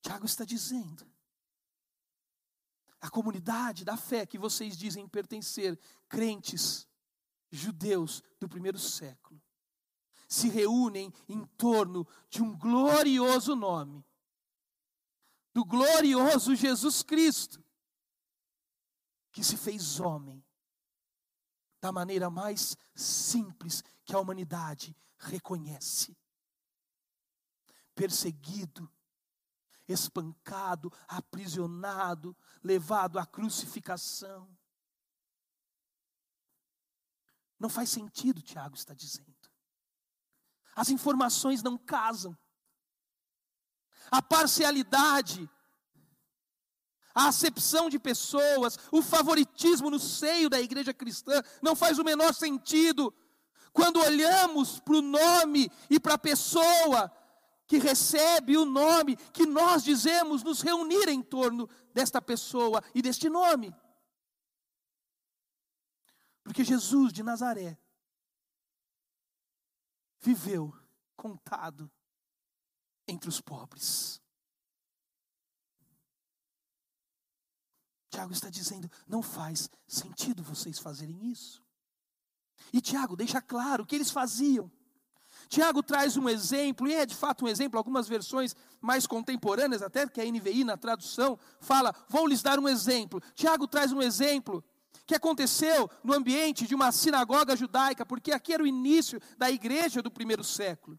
Tiago 0.00 0.24
está 0.24 0.44
dizendo: 0.44 1.04
a 3.00 3.10
comunidade 3.10 3.84
da 3.84 3.96
fé 3.96 4.24
que 4.24 4.38
vocês 4.38 4.76
dizem 4.76 5.08
pertencer, 5.08 5.78
crentes 6.08 6.86
judeus 7.50 8.22
do 8.38 8.48
primeiro 8.48 8.78
século, 8.78 9.42
se 10.28 10.48
reúnem 10.48 11.12
em 11.28 11.44
torno 11.44 12.06
de 12.30 12.42
um 12.42 12.56
glorioso 12.56 13.56
nome, 13.56 14.06
do 15.52 15.64
glorioso 15.64 16.54
Jesus 16.54 17.02
Cristo, 17.02 17.64
que 19.32 19.42
se 19.42 19.56
fez 19.56 19.98
homem 19.98 20.44
da 21.80 21.90
maneira 21.90 22.30
mais 22.30 22.76
simples 22.94 23.82
que 24.04 24.14
a 24.14 24.20
humanidade 24.20 24.96
reconhece 25.16 26.16
perseguido, 27.98 28.88
espancado, 29.88 30.92
aprisionado, 31.08 32.36
levado 32.62 33.18
à 33.18 33.26
crucificação. 33.26 34.48
Não 37.58 37.68
faz 37.68 37.90
sentido, 37.90 38.40
Tiago 38.40 38.76
está 38.76 38.94
dizendo. 38.94 39.34
As 40.76 40.90
informações 40.90 41.60
não 41.60 41.76
casam. 41.76 42.38
A 44.12 44.22
parcialidade, 44.22 45.50
a 47.12 47.26
acepção 47.26 47.90
de 47.90 47.98
pessoas, 47.98 48.78
o 48.92 49.02
favoritismo 49.02 49.90
no 49.90 49.98
seio 49.98 50.48
da 50.48 50.60
igreja 50.60 50.94
cristã 50.94 51.42
não 51.60 51.74
faz 51.74 51.98
o 51.98 52.04
menor 52.04 52.32
sentido. 52.32 53.12
Quando 53.72 53.98
olhamos 53.98 54.78
para 54.78 54.94
o 54.94 55.02
nome 55.02 55.68
e 55.90 55.98
para 55.98 56.14
a 56.14 56.18
pessoa 56.18 57.12
que 57.68 57.78
recebe 57.78 58.56
o 58.56 58.64
nome 58.64 59.14
que 59.32 59.44
nós 59.44 59.84
dizemos 59.84 60.42
nos 60.42 60.62
reunir 60.62 61.08
em 61.08 61.22
torno 61.22 61.68
desta 61.92 62.20
pessoa 62.20 62.82
e 62.94 63.02
deste 63.02 63.28
nome. 63.28 63.72
Porque 66.42 66.64
Jesus 66.64 67.12
de 67.12 67.22
Nazaré 67.22 67.78
viveu 70.18 70.74
contado 71.14 71.90
entre 73.06 73.28
os 73.28 73.38
pobres. 73.38 74.18
Tiago 78.10 78.32
está 78.32 78.48
dizendo: 78.48 78.90
não 79.06 79.22
faz 79.22 79.68
sentido 79.86 80.42
vocês 80.42 80.78
fazerem 80.78 81.30
isso. 81.30 81.62
E 82.72 82.80
Tiago 82.80 83.14
deixa 83.14 83.42
claro 83.42 83.84
que 83.84 83.94
eles 83.94 84.10
faziam. 84.10 84.72
Tiago 85.48 85.82
traz 85.82 86.16
um 86.16 86.28
exemplo, 86.28 86.86
e 86.86 86.94
é 86.94 87.06
de 87.06 87.14
fato 87.14 87.44
um 87.44 87.48
exemplo, 87.48 87.78
algumas 87.78 88.06
versões 88.06 88.54
mais 88.80 89.06
contemporâneas, 89.06 89.82
até 89.82 90.06
que 90.06 90.20
a 90.20 90.24
NVI 90.24 90.62
na 90.64 90.76
tradução 90.76 91.38
fala, 91.60 91.94
vou 92.08 92.26
lhes 92.26 92.42
dar 92.42 92.58
um 92.58 92.68
exemplo. 92.68 93.20
Tiago 93.34 93.66
traz 93.66 93.90
um 93.90 94.02
exemplo 94.02 94.62
que 95.06 95.14
aconteceu 95.14 95.90
no 96.04 96.12
ambiente 96.12 96.66
de 96.66 96.74
uma 96.74 96.92
sinagoga 96.92 97.56
judaica, 97.56 98.04
porque 98.04 98.30
aqui 98.30 98.52
era 98.52 98.62
o 98.62 98.66
início 98.66 99.18
da 99.38 99.50
igreja 99.50 100.02
do 100.02 100.10
primeiro 100.10 100.44
século. 100.44 100.98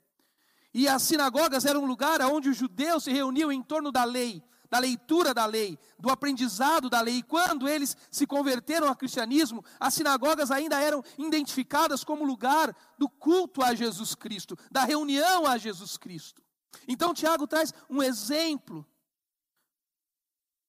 E 0.74 0.88
as 0.88 1.04
sinagogas 1.04 1.66
eram 1.66 1.84
um 1.84 1.88
lugar 1.88 2.20
onde 2.22 2.50
os 2.50 2.58
judeus 2.58 3.04
se 3.04 3.12
reuniam 3.12 3.52
em 3.52 3.62
torno 3.62 3.92
da 3.92 4.04
lei, 4.04 4.44
da 4.70 4.80
leitura 4.80 5.34
da 5.34 5.46
lei, 5.46 5.78
do 5.98 6.10
aprendizado 6.10 6.90
da 6.90 7.02
lei. 7.02 7.18
E 7.18 7.24
quando 7.24 7.68
eles 7.68 7.98
se 8.12 8.28
converteram 8.28 8.88
ao 8.88 8.96
cristianismo, 8.96 9.64
as 9.80 9.94
sinagogas 9.94 10.52
ainda 10.52 10.80
eram 10.80 11.04
identificadas 11.18 12.04
como 12.04 12.24
lugar 12.24 12.76
do 12.98 13.10
culto 13.10 13.64
a 13.64 13.74
Jesus 13.74 14.14
Cristo, 14.14 14.58
da 14.72 14.84
reunião 14.84 15.48
a 15.48 15.58
Jesus 15.58 15.98
Cristo. 15.98 16.42
Então 16.88 17.14
Tiago 17.14 17.48
traz 17.48 17.74
um 17.90 18.04
exemplo 18.04 18.86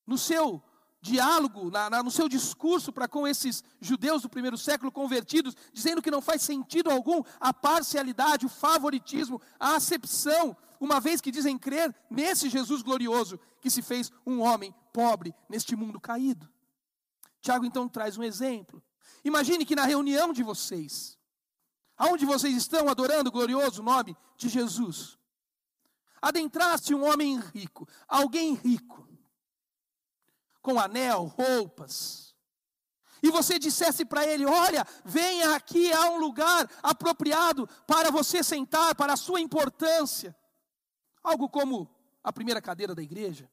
no 0.06 0.16
seu 0.16 0.62
diálogo, 1.02 1.70
na, 1.70 1.88
na, 1.88 2.02
no 2.02 2.10
seu 2.10 2.28
discurso 2.28 2.92
para 2.92 3.08
com 3.08 3.26
esses 3.26 3.64
judeus 3.80 4.22
do 4.22 4.28
primeiro 4.28 4.58
século 4.58 4.92
convertidos, 4.92 5.56
dizendo 5.72 6.02
que 6.02 6.10
não 6.10 6.20
faz 6.20 6.42
sentido 6.42 6.90
algum 6.90 7.22
a 7.38 7.54
parcialidade, 7.54 8.44
o 8.44 8.50
favoritismo, 8.50 9.40
a 9.58 9.76
acepção, 9.76 10.56
uma 10.78 11.00
vez 11.00 11.20
que 11.20 11.30
dizem 11.30 11.58
crer 11.58 11.94
nesse 12.10 12.48
Jesus 12.48 12.82
glorioso 12.82 13.38
que 13.60 13.70
se 13.70 13.82
fez 13.82 14.10
um 14.26 14.40
homem 14.40 14.74
pobre 14.92 15.34
neste 15.48 15.76
mundo 15.76 16.00
caído. 16.00 16.48
Tiago 17.40 17.64
então 17.64 17.88
traz 17.88 18.16
um 18.16 18.22
exemplo. 18.22 18.82
Imagine 19.24 19.64
que 19.64 19.76
na 19.76 19.84
reunião 19.84 20.32
de 20.32 20.42
vocês, 20.42 21.18
aonde 21.96 22.24
vocês 22.24 22.56
estão 22.56 22.88
adorando 22.88 23.28
o 23.28 23.32
glorioso 23.32 23.82
nome 23.82 24.16
de 24.36 24.48
Jesus, 24.48 25.18
adentrasse 26.20 26.94
um 26.94 27.04
homem 27.04 27.38
rico, 27.38 27.88
alguém 28.08 28.54
rico, 28.54 29.08
com 30.62 30.78
anel, 30.78 31.24
roupas, 31.24 32.30
e 33.22 33.30
você 33.30 33.58
dissesse 33.58 34.04
para 34.04 34.26
ele: 34.26 34.46
Olha, 34.46 34.86
venha 35.04 35.54
aqui, 35.54 35.92
há 35.92 36.10
um 36.10 36.18
lugar 36.18 36.68
apropriado 36.82 37.68
para 37.86 38.10
você 38.10 38.42
sentar, 38.42 38.94
para 38.94 39.12
a 39.12 39.16
sua 39.16 39.40
importância. 39.40 40.36
Algo 41.22 41.48
como 41.48 41.90
a 42.22 42.32
primeira 42.32 42.60
cadeira 42.60 42.94
da 42.94 43.02
igreja, 43.02 43.50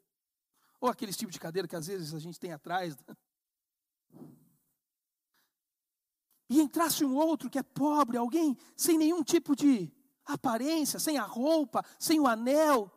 ou 0.79 0.89
aquele 0.89 1.13
tipo 1.13 1.31
de 1.31 1.39
cadeira 1.39 1.67
que 1.67 1.75
às 1.75 1.87
vezes 1.87 2.13
a 2.13 2.19
gente 2.19 2.39
tem 2.39 2.51
atrás. 2.51 2.95
Né? 2.97 3.15
E 6.49 6.61
entrasse 6.61 7.03
um 7.03 7.15
outro 7.15 7.49
que 7.49 7.59
é 7.59 7.63
pobre, 7.63 8.17
alguém 8.17 8.57
sem 8.75 8.97
nenhum 8.97 9.23
tipo 9.23 9.55
de 9.55 9.91
aparência, 10.25 10.99
sem 10.99 11.17
a 11.17 11.23
roupa, 11.23 11.83
sem 11.99 12.19
o 12.19 12.27
anel, 12.27 12.91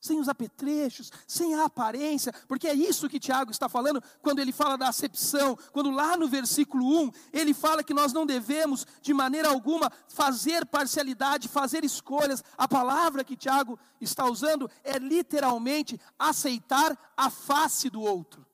sem 0.00 0.20
os 0.20 0.28
apetrechos, 0.28 1.10
sem 1.26 1.54
a 1.54 1.64
aparência, 1.64 2.32
porque 2.46 2.68
é 2.68 2.74
isso 2.74 3.08
que 3.08 3.18
Tiago 3.18 3.50
está 3.50 3.68
falando 3.68 4.02
quando 4.22 4.38
ele 4.38 4.52
fala 4.52 4.76
da 4.76 4.88
acepção, 4.88 5.58
quando 5.72 5.90
lá 5.90 6.16
no 6.16 6.28
versículo 6.28 6.86
1 7.06 7.10
ele 7.32 7.54
fala 7.54 7.82
que 7.82 7.94
nós 7.94 8.12
não 8.12 8.26
devemos 8.26 8.86
de 9.02 9.12
maneira 9.12 9.48
alguma 9.48 9.90
fazer 10.08 10.66
parcialidade, 10.66 11.48
fazer 11.48 11.84
escolhas. 11.84 12.44
A 12.56 12.68
palavra 12.68 13.24
que 13.24 13.36
Tiago 13.36 13.78
está 14.00 14.26
usando 14.26 14.70
é 14.84 14.98
literalmente 14.98 16.00
aceitar 16.18 16.96
a 17.16 17.30
face 17.30 17.90
do 17.90 18.00
outro. 18.00 18.46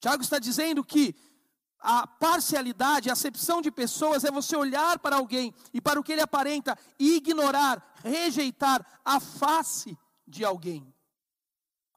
Tiago 0.00 0.22
está 0.22 0.38
dizendo 0.38 0.84
que 0.84 1.14
a 1.80 2.06
parcialidade, 2.06 3.08
a 3.08 3.12
acepção 3.12 3.62
de 3.62 3.70
pessoas 3.70 4.24
é 4.24 4.30
você 4.30 4.56
olhar 4.56 4.98
para 4.98 5.16
alguém 5.16 5.54
e 5.72 5.80
para 5.80 5.98
o 5.98 6.02
que 6.02 6.12
ele 6.12 6.20
aparenta 6.20 6.76
e 6.98 7.16
ignorar, 7.16 7.94
rejeitar 8.02 8.84
a 9.04 9.20
face 9.20 9.96
de 10.28 10.44
alguém. 10.44 10.94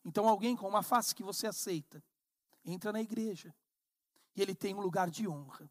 Então, 0.04 0.28
alguém 0.28 0.56
com 0.56 0.68
uma 0.68 0.82
face 0.82 1.14
que 1.14 1.24
você 1.24 1.46
aceita, 1.46 2.04
entra 2.66 2.92
na 2.92 3.02
igreja 3.02 3.54
e 4.36 4.42
ele 4.42 4.56
tem 4.56 4.74
um 4.74 4.82
lugar 4.82 5.10
de 5.10 5.28
honra. 5.28 5.70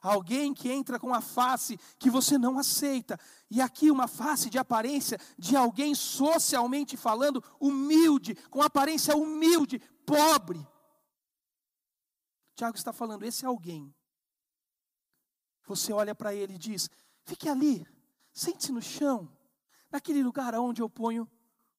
Alguém 0.00 0.54
que 0.54 0.70
entra 0.70 0.98
com 0.98 1.12
a 1.12 1.20
face 1.20 1.78
que 1.98 2.10
você 2.10 2.38
não 2.38 2.58
aceita, 2.58 3.18
e 3.50 3.60
aqui 3.60 3.90
uma 3.90 4.06
face 4.06 4.48
de 4.48 4.58
aparência 4.58 5.18
de 5.36 5.56
alguém 5.56 5.94
socialmente 5.94 6.96
falando 6.96 7.42
humilde, 7.60 8.34
com 8.48 8.62
aparência 8.62 9.16
humilde, 9.16 9.80
pobre. 10.06 10.64
Tiago 12.54 12.76
está 12.76 12.92
falando, 12.92 13.24
esse 13.24 13.44
é 13.44 13.48
alguém. 13.48 13.94
Você 15.66 15.92
olha 15.92 16.14
para 16.14 16.34
ele 16.34 16.54
e 16.54 16.58
diz: 16.58 16.88
fique 17.24 17.48
ali, 17.48 17.86
sente-se 18.32 18.72
no 18.72 18.80
chão, 18.80 19.30
naquele 19.90 20.22
lugar 20.22 20.54
onde 20.54 20.80
eu 20.80 20.88
ponho 20.88 21.28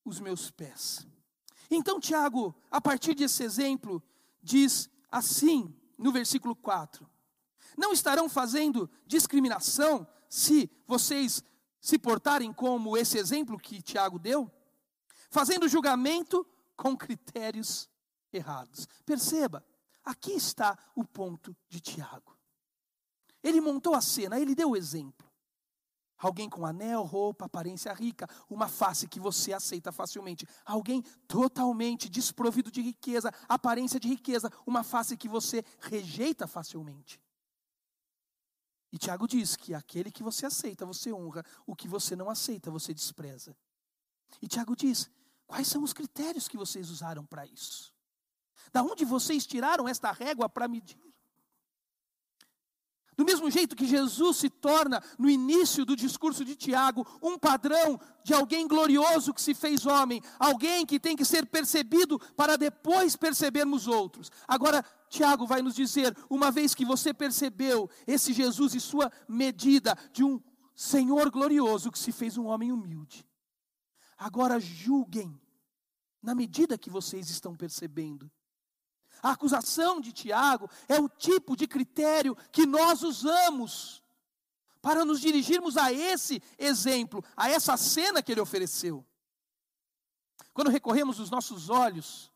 os 0.04 0.20
meus 0.20 0.50
pés. 0.50 1.08
Então, 1.70 2.00
Tiago, 2.00 2.56
a 2.72 2.82
partir 2.82 3.14
desse 3.14 3.44
exemplo, 3.44 4.02
diz 4.42 4.90
assim, 5.12 5.74
no 5.98 6.12
versículo 6.12 6.56
4: 6.56 7.08
Não 7.78 7.94
estarão 7.94 8.28
fazendo 8.28 8.90
discriminação 9.06 10.08
se 10.28 10.70
vocês 10.88 11.44
se 11.80 11.98
portarem 11.98 12.52
como 12.52 12.98
esse 12.98 13.18
exemplo 13.18 13.58
que 13.58 13.82
Tiago 13.82 14.18
deu? 14.18 14.52
Fazendo 15.30 15.68
julgamento 15.68 16.46
com 16.76 16.98
critérios 16.98 17.90
errados. 18.34 18.88
Perceba, 19.06 19.66
aqui 20.04 20.32
está 20.32 20.78
o 20.96 21.06
ponto 21.06 21.56
de 21.68 21.80
Tiago. 21.80 22.38
Ele 23.44 23.62
montou 23.62 23.94
a 23.94 24.02
cena, 24.02 24.40
ele 24.40 24.56
deu 24.56 24.72
o 24.72 24.78
exemplo. 24.78 25.29
Alguém 26.20 26.50
com 26.50 26.66
anel, 26.66 27.04
roupa, 27.04 27.46
aparência 27.46 27.94
rica, 27.94 28.28
uma 28.50 28.68
face 28.68 29.08
que 29.08 29.20
você 29.20 29.54
aceita 29.54 29.92
facilmente. 29.92 30.46
Alguém 30.66 31.02
totalmente 31.28 32.10
desprovido 32.10 32.70
de 32.70 32.82
riqueza, 32.82 33.34
aparência 33.48 34.00
de 34.00 34.10
riqueza, 34.10 34.52
uma 34.68 34.84
face 34.84 35.16
que 35.16 35.30
você 35.30 35.64
rejeita 35.80 36.46
facilmente. 36.46 37.22
E 38.92 38.98
Tiago 38.98 39.28
diz 39.28 39.56
que 39.56 39.74
aquele 39.74 40.12
que 40.12 40.24
você 40.24 40.46
aceita, 40.46 40.86
você 40.86 41.14
honra, 41.14 41.46
o 41.66 41.76
que 41.76 41.88
você 41.88 42.16
não 42.16 42.30
aceita, 42.30 42.70
você 42.70 42.94
despreza. 42.94 43.56
E 44.42 44.48
Tiago 44.48 44.76
diz: 44.76 45.10
quais 45.48 45.68
são 45.68 45.84
os 45.84 45.94
critérios 45.94 46.48
que 46.48 46.58
vocês 46.58 46.90
usaram 46.90 47.26
para 47.26 47.46
isso? 47.46 47.94
Da 48.74 48.84
onde 48.84 49.06
vocês 49.06 49.46
tiraram 49.46 49.88
esta 49.88 50.12
régua 50.12 50.50
para 50.50 50.68
medir? 50.68 51.09
Do 53.20 53.26
mesmo 53.26 53.52
jeito 53.52 53.76
que 53.76 53.86
Jesus 53.86 54.38
se 54.38 54.50
torna, 54.50 55.04
no 55.18 55.30
início 55.30 55.84
do 55.84 55.94
discurso 55.94 56.46
de 56.46 56.56
Tiago, 56.56 57.06
um 57.22 57.38
padrão 57.38 58.00
de 58.24 58.34
alguém 58.34 58.66
glorioso 58.66 59.34
que 59.34 59.42
se 59.42 59.54
fez 59.54 59.86
homem, 59.86 60.22
alguém 60.40 60.86
que 60.86 60.98
tem 60.98 61.18
que 61.18 61.26
ser 61.26 61.46
percebido 61.46 62.18
para 62.38 62.56
depois 62.56 63.18
percebermos 63.18 63.88
outros. 63.88 64.32
Agora, 64.48 64.86
Tiago 65.10 65.46
vai 65.46 65.62
nos 65.62 65.76
dizer: 65.76 66.16
uma 66.30 66.50
vez 66.50 66.74
que 66.74 66.86
você 66.86 67.14
percebeu 67.14 67.90
esse 68.08 68.32
Jesus 68.32 68.74
e 68.74 68.80
sua 68.80 69.12
medida 69.28 69.98
de 70.14 70.24
um 70.24 70.42
Senhor 70.74 71.30
glorioso 71.30 71.92
que 71.92 72.00
se 72.00 72.14
fez 72.14 72.38
um 72.38 72.46
homem 72.46 72.72
humilde, 72.72 73.28
agora 74.18 74.62
julguem, 74.62 75.38
na 76.24 76.34
medida 76.34 76.78
que 76.78 76.90
vocês 76.90 77.30
estão 77.30 77.54
percebendo 77.54 78.32
a 79.22 79.32
acusação 79.32 80.00
de 80.00 80.12
Tiago 80.12 80.70
é 80.88 81.00
o 81.00 81.10
tipo 81.10 81.56
de 81.56 81.68
critério 81.68 82.36
que 82.52 82.66
nós 82.66 83.04
usamos 83.04 84.04
para 84.82 85.04
nos 85.04 85.20
dirigirmos 85.20 85.78
a 85.78 85.92
esse 85.92 86.42
exemplo, 86.58 87.24
a 87.36 87.50
essa 87.50 87.76
cena 87.76 88.22
que 88.22 88.32
ele 88.32 88.42
ofereceu. 88.42 89.06
Quando 90.54 90.72
recorremos 90.72 91.20
os 91.20 91.30
nossos 91.30 91.70
olhos 91.70 92.32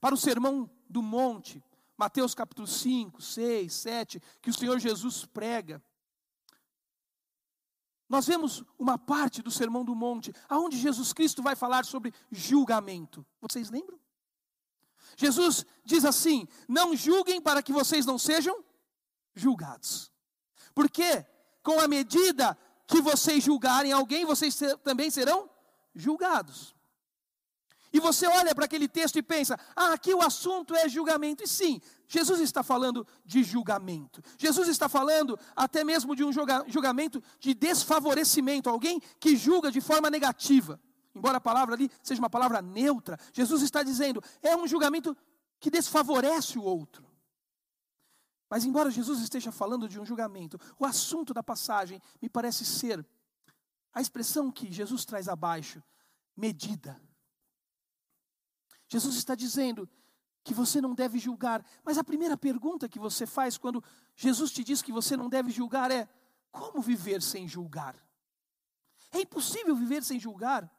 para 0.00 0.14
o 0.14 0.18
sermão 0.18 0.70
do 0.88 1.02
monte, 1.02 1.62
Mateus 1.96 2.34
capítulo 2.34 2.66
5, 2.66 3.20
6, 3.20 3.72
7, 3.72 4.22
que 4.40 4.50
o 4.50 4.54
Senhor 4.54 4.78
Jesus 4.78 5.24
prega, 5.24 5.82
nós 8.08 8.26
vemos 8.26 8.62
uma 8.78 8.98
parte 8.98 9.40
do 9.40 9.50
sermão 9.50 9.84
do 9.84 9.94
monte, 9.94 10.34
aonde 10.46 10.76
Jesus 10.76 11.14
Cristo 11.14 11.42
vai 11.42 11.56
falar 11.56 11.86
sobre 11.86 12.12
julgamento. 12.30 13.24
Vocês 13.40 13.70
lembram? 13.70 13.98
Jesus 15.16 15.64
diz 15.84 16.04
assim: 16.04 16.46
Não 16.68 16.96
julguem 16.96 17.40
para 17.40 17.62
que 17.62 17.72
vocês 17.72 18.06
não 18.06 18.18
sejam 18.18 18.64
julgados. 19.34 20.10
Porque 20.74 21.24
com 21.62 21.80
a 21.80 21.88
medida 21.88 22.56
que 22.86 23.00
vocês 23.00 23.42
julgarem 23.42 23.92
alguém, 23.92 24.24
vocês 24.24 24.58
também 24.82 25.10
serão 25.10 25.48
julgados. 25.94 26.74
E 27.92 28.00
você 28.00 28.26
olha 28.26 28.54
para 28.54 28.64
aquele 28.64 28.88
texto 28.88 29.16
e 29.16 29.22
pensa: 29.22 29.58
ah, 29.76 29.92
aqui 29.92 30.14
o 30.14 30.22
assunto 30.22 30.74
é 30.74 30.88
julgamento. 30.88 31.44
E 31.44 31.46
sim, 31.46 31.80
Jesus 32.08 32.40
está 32.40 32.62
falando 32.62 33.06
de 33.24 33.42
julgamento. 33.42 34.22
Jesus 34.38 34.68
está 34.68 34.88
falando 34.88 35.38
até 35.54 35.84
mesmo 35.84 36.16
de 36.16 36.24
um 36.24 36.32
julgamento 36.32 37.22
de 37.38 37.52
desfavorecimento, 37.52 38.70
alguém 38.70 39.00
que 39.20 39.36
julga 39.36 39.70
de 39.70 39.80
forma 39.80 40.08
negativa. 40.08 40.80
Embora 41.14 41.38
a 41.38 41.40
palavra 41.40 41.74
ali 41.74 41.90
seja 42.02 42.20
uma 42.20 42.30
palavra 42.30 42.62
neutra, 42.62 43.18
Jesus 43.32 43.62
está 43.62 43.82
dizendo, 43.82 44.22
é 44.40 44.56
um 44.56 44.66
julgamento 44.66 45.16
que 45.60 45.70
desfavorece 45.70 46.58
o 46.58 46.62
outro. 46.62 47.06
Mas 48.48 48.64
embora 48.64 48.90
Jesus 48.90 49.20
esteja 49.20 49.50
falando 49.50 49.88
de 49.88 49.98
um 49.98 50.04
julgamento, 50.04 50.58
o 50.78 50.84
assunto 50.84 51.32
da 51.32 51.42
passagem 51.42 52.00
me 52.20 52.28
parece 52.28 52.64
ser 52.64 53.06
A 53.94 54.00
expressão 54.00 54.50
que 54.50 54.72
Jesus 54.72 55.04
traz 55.04 55.28
abaixo, 55.28 55.82
medida. 56.36 57.00
Jesus 58.88 59.16
está 59.16 59.34
dizendo 59.34 59.88
que 60.42 60.54
você 60.54 60.80
não 60.80 60.94
deve 60.94 61.18
julgar, 61.18 61.64
mas 61.84 61.98
a 61.98 62.04
primeira 62.04 62.36
pergunta 62.36 62.88
que 62.88 62.98
você 62.98 63.26
faz 63.26 63.56
quando 63.56 63.82
Jesus 64.16 64.50
te 64.50 64.64
diz 64.64 64.82
que 64.82 64.92
você 64.92 65.16
não 65.16 65.28
deve 65.28 65.50
julgar 65.50 65.90
é: 65.90 66.08
como 66.50 66.82
viver 66.82 67.22
sem 67.22 67.46
julgar? 67.46 67.96
É 69.10 69.20
impossível 69.20 69.76
viver 69.76 70.02
sem 70.02 70.18
julgar. 70.18 70.70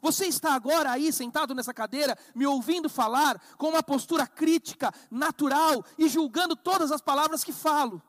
Você 0.00 0.26
está 0.26 0.54
agora 0.54 0.90
aí 0.90 1.12
sentado 1.12 1.54
nessa 1.54 1.74
cadeira, 1.74 2.16
me 2.34 2.46
ouvindo 2.46 2.88
falar 2.88 3.40
com 3.56 3.68
uma 3.68 3.82
postura 3.82 4.26
crítica, 4.26 4.92
natural 5.10 5.84
e 5.98 6.08
julgando 6.08 6.54
todas 6.54 6.92
as 6.92 7.00
palavras 7.00 7.42
que 7.42 7.52
falo. 7.52 8.02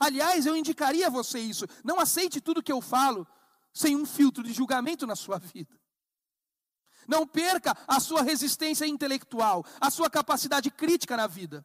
Aliás, 0.00 0.46
eu 0.46 0.56
indicaria 0.56 1.06
a 1.06 1.10
você 1.10 1.38
isso. 1.38 1.66
Não 1.84 2.00
aceite 2.00 2.40
tudo 2.40 2.62
que 2.62 2.72
eu 2.72 2.80
falo 2.80 3.26
sem 3.72 3.94
um 3.94 4.06
filtro 4.06 4.42
de 4.42 4.52
julgamento 4.52 5.06
na 5.06 5.14
sua 5.14 5.38
vida. 5.38 5.78
Não 7.06 7.26
perca 7.26 7.76
a 7.86 8.00
sua 8.00 8.22
resistência 8.22 8.86
intelectual, 8.86 9.64
a 9.80 9.90
sua 9.90 10.10
capacidade 10.10 10.70
crítica 10.70 11.16
na 11.16 11.26
vida. 11.26 11.64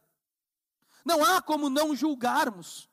Não 1.04 1.24
há 1.24 1.42
como 1.42 1.70
não 1.70 1.96
julgarmos. 1.96 2.90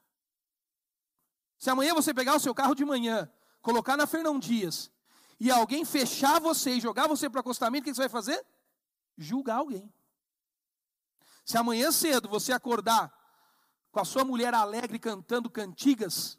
Se 1.59 1.69
amanhã 1.69 1.93
você 1.93 2.15
pegar 2.15 2.37
o 2.37 2.41
seu 2.41 2.55
carro 2.55 2.75
de 2.75 2.85
manhã, 2.85 3.31
colocar 3.61 3.97
na 3.97 4.07
Fernão 4.07 4.39
Dias, 4.39 4.91
e 5.41 5.51
alguém 5.51 5.85
fechar 5.85 6.41
você 6.41 6.73
e 6.73 6.81
jogar 6.81 7.07
você 7.07 7.31
para 7.31 7.39
o 7.39 7.41
acostamento, 7.41 7.83
o 7.83 7.85
que 7.85 7.95
você 7.95 8.03
vai 8.03 8.09
fazer? 8.09 8.45
Julgar 9.17 9.57
alguém. 9.57 9.93
Se 11.45 11.57
amanhã 11.57 11.91
cedo 11.91 12.29
você 12.29 12.53
acordar 12.53 13.13
com 13.91 14.01
a 14.01 14.05
sua 14.05 14.25
mulher 14.25 14.53
alegre 14.53 14.99
cantando 14.99 15.49
cantigas, 15.49 16.39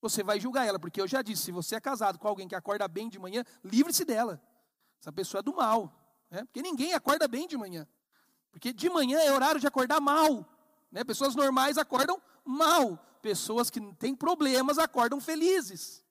você 0.00 0.22
vai 0.22 0.38
julgar 0.38 0.66
ela, 0.66 0.78
porque 0.78 1.00
eu 1.00 1.08
já 1.08 1.22
disse: 1.22 1.44
se 1.44 1.52
você 1.52 1.76
é 1.76 1.80
casado 1.80 2.18
com 2.18 2.28
alguém 2.28 2.46
que 2.46 2.54
acorda 2.54 2.86
bem 2.86 3.08
de 3.08 3.18
manhã, 3.18 3.44
livre-se 3.64 4.04
dela. 4.04 4.40
Essa 5.00 5.12
pessoa 5.12 5.40
é 5.40 5.42
do 5.42 5.54
mal. 5.54 5.92
Né? 6.30 6.44
Porque 6.44 6.62
ninguém 6.62 6.94
acorda 6.94 7.26
bem 7.26 7.46
de 7.46 7.56
manhã. 7.56 7.86
Porque 8.52 8.72
de 8.72 8.88
manhã 8.88 9.18
é 9.18 9.32
horário 9.32 9.60
de 9.60 9.66
acordar 9.66 10.00
mal. 10.00 10.46
Né? 10.90 11.04
Pessoas 11.04 11.34
normais 11.34 11.76
acordam 11.76 12.20
mal. 12.44 12.96
Pessoas 13.20 13.70
que 13.70 13.80
têm 13.94 14.14
problemas 14.14 14.78
acordam 14.78 15.20
felizes. 15.20 16.05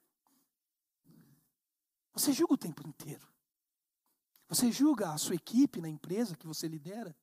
Você 2.15 2.31
julga 2.31 2.53
o 2.53 2.57
tempo 2.57 2.87
inteiro. 2.87 3.27
Você 4.47 4.71
julga 4.71 5.11
a 5.11 5.17
sua 5.17 5.35
equipe 5.35 5.81
na 5.81 5.89
empresa 5.89 6.35
que 6.35 6.47
você 6.47 6.67
lidera. 6.67 7.15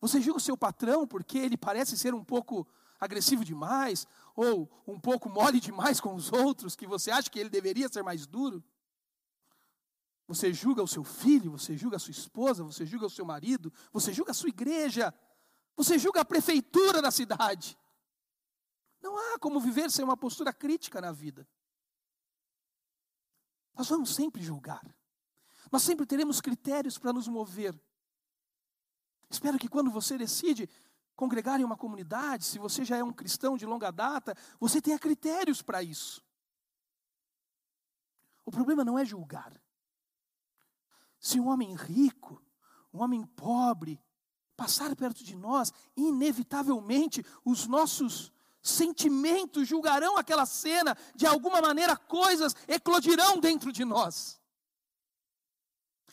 Você 0.00 0.20
julga 0.20 0.38
o 0.38 0.42
seu 0.42 0.56
patrão 0.56 1.06
porque 1.06 1.38
ele 1.38 1.56
parece 1.56 1.98
ser 1.98 2.14
um 2.14 2.24
pouco 2.24 2.66
agressivo 2.98 3.44
demais, 3.44 4.06
ou 4.34 4.70
um 4.86 4.98
pouco 4.98 5.28
mole 5.28 5.60
demais 5.60 6.00
com 6.00 6.14
os 6.14 6.32
outros, 6.32 6.74
que 6.74 6.86
você 6.86 7.10
acha 7.10 7.28
que 7.28 7.38
ele 7.38 7.50
deveria 7.50 7.88
ser 7.88 8.02
mais 8.02 8.26
duro. 8.26 8.64
Você 10.26 10.52
julga 10.52 10.82
o 10.82 10.88
seu 10.88 11.04
filho, 11.04 11.52
você 11.52 11.76
julga 11.76 11.96
a 11.96 12.00
sua 12.00 12.10
esposa, 12.10 12.64
você 12.64 12.86
julga 12.86 13.06
o 13.06 13.10
seu 13.10 13.24
marido, 13.24 13.72
você 13.92 14.14
julga 14.14 14.30
a 14.30 14.34
sua 14.34 14.48
igreja, 14.48 15.12
você 15.76 15.98
julga 15.98 16.22
a 16.22 16.24
prefeitura 16.24 17.02
da 17.02 17.10
cidade. 17.10 17.78
Não 19.02 19.16
há 19.18 19.38
como 19.38 19.60
viver 19.60 19.90
sem 19.90 20.04
uma 20.04 20.16
postura 20.16 20.52
crítica 20.52 21.00
na 21.00 21.12
vida. 21.12 21.46
Nós 23.76 23.88
vamos 23.88 24.14
sempre 24.14 24.42
julgar. 24.42 24.84
Nós 25.70 25.82
sempre 25.82 26.06
teremos 26.06 26.40
critérios 26.40 26.98
para 26.98 27.12
nos 27.12 27.28
mover. 27.28 27.78
Espero 29.28 29.58
que 29.58 29.68
quando 29.68 29.90
você 29.90 30.16
decide 30.16 30.68
congregar 31.14 31.60
em 31.60 31.64
uma 31.64 31.76
comunidade, 31.76 32.44
se 32.44 32.58
você 32.58 32.84
já 32.84 32.96
é 32.96 33.04
um 33.04 33.12
cristão 33.12 33.56
de 33.56 33.66
longa 33.66 33.90
data, 33.90 34.36
você 34.58 34.80
tenha 34.80 34.98
critérios 34.98 35.62
para 35.62 35.82
isso. 35.82 36.24
O 38.44 38.50
problema 38.50 38.84
não 38.84 38.98
é 38.98 39.04
julgar. 39.04 39.60
Se 41.18 41.40
um 41.40 41.48
homem 41.48 41.74
rico, 41.74 42.40
um 42.92 43.02
homem 43.02 43.24
pobre, 43.26 44.00
passar 44.56 44.94
perto 44.94 45.24
de 45.24 45.34
nós, 45.34 45.72
inevitavelmente 45.96 47.24
os 47.44 47.66
nossos 47.66 48.32
sentimentos 48.68 49.68
julgarão 49.68 50.16
aquela 50.16 50.46
cena, 50.46 50.96
de 51.14 51.26
alguma 51.26 51.60
maneira 51.60 51.96
coisas 51.96 52.54
eclodirão 52.66 53.38
dentro 53.38 53.72
de 53.72 53.84
nós. 53.84 54.40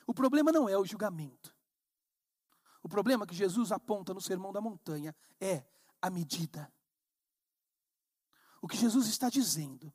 O 0.05 0.13
problema 0.13 0.51
não 0.51 0.67
é 0.67 0.77
o 0.77 0.85
julgamento. 0.85 1.55
O 2.81 2.89
problema 2.89 3.25
que 3.25 3.33
Jesus 3.33 3.71
aponta 3.71 4.13
no 4.13 4.21
Sermão 4.21 4.51
da 4.51 4.59
Montanha 4.59 5.15
é 5.39 5.63
a 6.01 6.09
medida. 6.09 6.71
O 8.61 8.67
que 8.67 8.77
Jesus 8.77 9.07
está 9.07 9.29
dizendo 9.29 9.93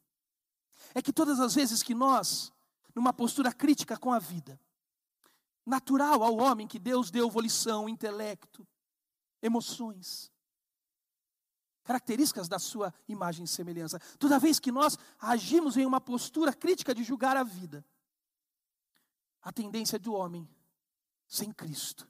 é 0.94 1.03
que 1.03 1.12
todas 1.12 1.38
as 1.38 1.55
vezes 1.55 1.83
que 1.83 1.94
nós, 1.94 2.53
numa 2.94 3.12
postura 3.12 3.53
crítica 3.53 3.97
com 3.97 4.12
a 4.12 4.18
vida, 4.18 4.59
natural 5.64 6.23
ao 6.23 6.37
homem 6.38 6.66
que 6.66 6.79
Deus 6.79 7.11
deu 7.11 7.31
volição, 7.31 7.88
intelecto, 7.88 8.66
emoções, 9.42 10.33
características 11.88 12.48
da 12.48 12.59
sua 12.59 12.92
imagem 13.09 13.46
e 13.46 13.48
semelhança. 13.48 13.98
Toda 14.18 14.38
vez 14.38 14.61
que 14.61 14.70
nós 14.70 14.98
agimos 15.18 15.74
em 15.79 15.87
uma 15.87 15.98
postura 15.98 16.53
crítica 16.53 16.94
de 16.94 17.03
julgar 17.03 17.35
a 17.35 17.42
vida, 17.42 17.83
a 19.40 19.51
tendência 19.51 19.98
do 19.98 20.12
homem 20.12 20.46
sem 21.27 21.51
Cristo 21.51 22.07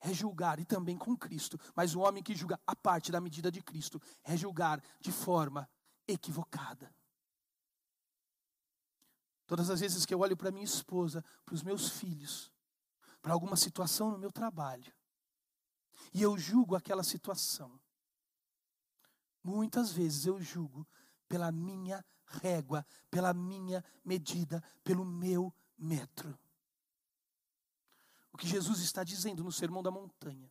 é 0.00 0.12
julgar 0.12 0.58
e 0.58 0.64
também 0.64 0.98
com 0.98 1.16
Cristo, 1.16 1.56
mas 1.76 1.94
o 1.94 2.00
homem 2.00 2.24
que 2.24 2.34
julga 2.34 2.58
a 2.66 2.74
parte 2.74 3.12
da 3.12 3.20
medida 3.20 3.52
de 3.52 3.62
Cristo 3.62 4.02
é 4.24 4.36
julgar 4.36 4.82
de 4.98 5.12
forma 5.12 5.70
equivocada. 6.04 6.92
Todas 9.46 9.70
as 9.70 9.78
vezes 9.78 10.04
que 10.04 10.12
eu 10.12 10.18
olho 10.18 10.36
para 10.36 10.50
minha 10.50 10.64
esposa, 10.64 11.24
para 11.46 11.54
os 11.54 11.62
meus 11.62 11.88
filhos, 11.88 12.50
para 13.22 13.32
alguma 13.32 13.56
situação 13.56 14.10
no 14.10 14.18
meu 14.18 14.32
trabalho, 14.32 14.92
e 16.12 16.20
eu 16.20 16.36
julgo 16.36 16.74
aquela 16.74 17.04
situação, 17.04 17.80
muitas 19.44 19.92
vezes 19.92 20.26
eu 20.26 20.40
julgo 20.40 20.86
pela 21.28 21.52
minha 21.52 22.04
régua, 22.26 22.84
pela 23.10 23.32
minha 23.32 23.84
medida, 24.04 24.62
pelo 24.82 25.04
meu 25.04 25.54
metro 25.78 26.36
o 28.34 28.36
que 28.36 28.48
Jesus 28.48 28.80
está 28.80 29.04
dizendo 29.04 29.44
no 29.44 29.52
Sermão 29.52 29.80
da 29.80 29.92
Montanha. 29.92 30.50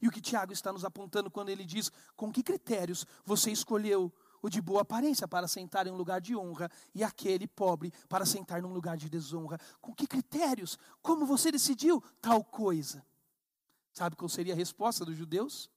E 0.00 0.06
o 0.06 0.12
que 0.12 0.20
Tiago 0.20 0.52
está 0.52 0.72
nos 0.72 0.84
apontando 0.84 1.28
quando 1.28 1.48
ele 1.48 1.64
diz: 1.64 1.90
com 2.14 2.32
que 2.32 2.42
critérios 2.42 3.04
você 3.24 3.50
escolheu 3.50 4.12
o 4.40 4.48
de 4.48 4.62
boa 4.62 4.82
aparência 4.82 5.26
para 5.26 5.48
sentar 5.48 5.88
em 5.88 5.90
um 5.90 5.96
lugar 5.96 6.20
de 6.20 6.36
honra 6.36 6.70
e 6.94 7.02
aquele 7.02 7.48
pobre 7.48 7.92
para 8.08 8.24
sentar 8.24 8.62
num 8.62 8.72
lugar 8.72 8.96
de 8.96 9.08
desonra? 9.08 9.58
Com 9.80 9.92
que 9.92 10.06
critérios? 10.06 10.78
Como 11.02 11.26
você 11.26 11.50
decidiu 11.50 12.00
tal 12.20 12.44
coisa? 12.44 13.04
Sabe 13.92 14.14
qual 14.14 14.28
seria 14.28 14.54
a 14.54 14.56
resposta 14.56 15.04
dos 15.04 15.16
judeus 15.16 15.68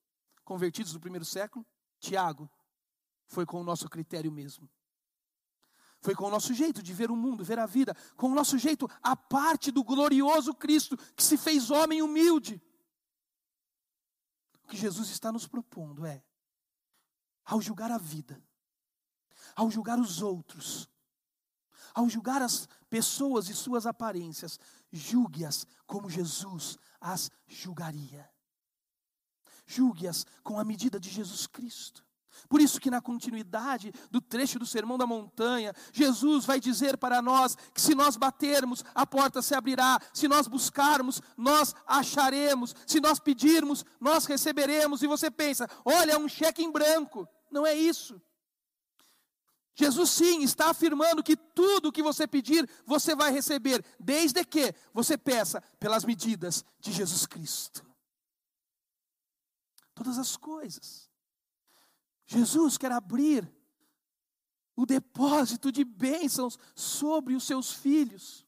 convertidos 0.46 0.94
do 0.94 1.00
primeiro 1.00 1.26
século? 1.26 1.66
Tiago, 2.00 2.50
foi 3.28 3.46
com 3.46 3.62
o 3.62 3.64
nosso 3.64 3.88
critério 3.90 4.32
mesmo. 4.32 4.70
Foi 6.02 6.16
com 6.16 6.26
o 6.26 6.30
nosso 6.30 6.54
jeito 6.54 6.82
de 6.82 6.94
ver 6.94 7.12
o 7.12 7.16
mundo, 7.16 7.44
ver 7.44 7.60
a 7.60 7.66
vida, 7.66 7.96
com 8.16 8.30
o 8.32 8.36
nosso 8.36 8.58
jeito, 8.58 8.90
a 9.04 9.16
parte 9.16 9.70
do 9.70 9.84
glorioso 9.84 10.54
Cristo 10.54 10.98
que 11.16 11.24
se 11.24 11.38
fez 11.38 11.70
homem 11.70 12.02
humilde. 12.02 12.62
O 14.64 14.68
que 14.68 14.78
Jesus 14.78 15.10
está 15.10 15.32
nos 15.32 15.46
propondo 15.46 16.06
é, 16.06 16.24
ao 17.44 17.62
julgar 17.62 17.92
a 17.92 17.98
vida, 17.98 18.42
ao 19.56 19.70
julgar 19.70 20.00
os 20.00 20.22
outros, 20.22 20.90
ao 21.94 22.08
julgar 22.08 22.42
as 22.42 22.68
pessoas 22.90 23.50
e 23.50 23.54
suas 23.54 23.86
aparências, 23.86 24.60
julgue-as 24.92 25.66
como 25.86 26.10
Jesus 26.10 26.78
as 27.02 27.30
julgaria. 27.48 28.30
Julgue-as 29.70 30.26
com 30.44 30.58
a 30.58 30.66
medida 30.66 31.00
de 31.00 31.12
Jesus 31.12 31.46
Cristo. 31.46 32.04
Por 32.50 32.60
isso 32.60 32.80
que 32.80 32.90
na 32.90 33.00
continuidade 33.00 33.94
do 34.10 34.20
trecho 34.20 34.58
do 34.58 34.66
Sermão 34.66 34.98
da 34.98 35.06
Montanha, 35.06 35.76
Jesus 35.94 36.44
vai 36.44 36.60
dizer 36.60 36.98
para 36.98 37.22
nós 37.22 37.56
que 37.72 37.80
se 37.80 37.94
nós 37.94 38.18
batermos, 38.18 38.84
a 38.96 39.06
porta 39.06 39.44
se 39.44 39.54
abrirá, 39.54 40.00
se 40.12 40.28
nós 40.28 40.48
buscarmos, 40.48 41.22
nós 41.38 41.76
acharemos, 41.86 42.76
se 42.88 43.00
nós 43.00 43.20
pedirmos, 43.20 43.86
nós 44.00 44.26
receberemos. 44.26 45.04
E 45.04 45.08
você 45.08 45.30
pensa, 45.30 45.70
olha, 45.86 46.14
é 46.14 46.18
um 46.18 46.28
cheque 46.28 46.64
em 46.64 46.72
branco. 46.72 47.28
Não 47.52 47.64
é 47.64 47.76
isso. 47.76 48.20
Jesus 49.76 50.10
sim 50.10 50.42
está 50.42 50.72
afirmando 50.72 51.22
que 51.22 51.38
tudo 51.38 51.92
que 51.92 52.02
você 52.02 52.26
pedir, 52.26 52.68
você 52.88 53.14
vai 53.14 53.32
receber, 53.32 53.86
desde 54.00 54.44
que 54.44 54.74
você 54.92 55.16
peça 55.16 55.62
pelas 55.80 56.04
medidas 56.04 56.66
de 56.80 56.92
Jesus 56.92 57.28
Cristo. 57.28 57.89
Todas 60.00 60.18
as 60.18 60.38
coisas. 60.38 61.12
Jesus 62.26 62.78
quer 62.78 62.90
abrir 62.90 63.54
o 64.78 64.86
depósito 64.86 65.74
de 65.74 65.84
bênçãos 65.84 66.58
sobre 66.74 67.36
os 67.36 67.44
seus 67.44 67.74
filhos. 67.74 68.48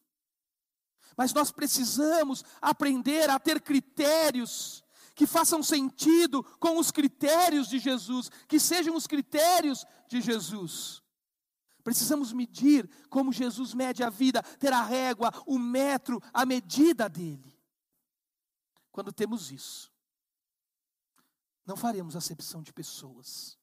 Mas 1.17 1.33
nós 1.33 1.51
precisamos 1.51 2.41
aprender 2.61 3.29
a 3.29 3.37
ter 3.37 3.59
critérios 3.59 4.81
que 5.13 5.27
façam 5.27 5.61
sentido 5.61 6.41
com 6.57 6.77
os 6.77 6.89
critérios 6.89 7.67
de 7.67 7.79
Jesus, 7.79 8.31
que 8.47 8.57
sejam 8.57 8.95
os 8.95 9.05
critérios 9.05 9.85
de 10.07 10.21
Jesus. 10.21 11.03
Precisamos 11.83 12.31
medir 12.31 12.89
como 13.09 13.33
Jesus 13.33 13.73
mede 13.73 14.03
a 14.03 14.09
vida, 14.09 14.41
ter 14.57 14.71
a 14.71 14.83
régua, 14.83 15.33
o 15.45 15.59
metro, 15.59 16.23
a 16.33 16.45
medida 16.45 17.09
dele. 17.09 17.59
Quando 18.89 19.11
temos 19.11 19.51
isso, 19.51 19.91
não 21.71 21.77
faremos 21.77 22.17
acepção 22.17 22.62
de 22.62 22.73
pessoas. 22.73 23.57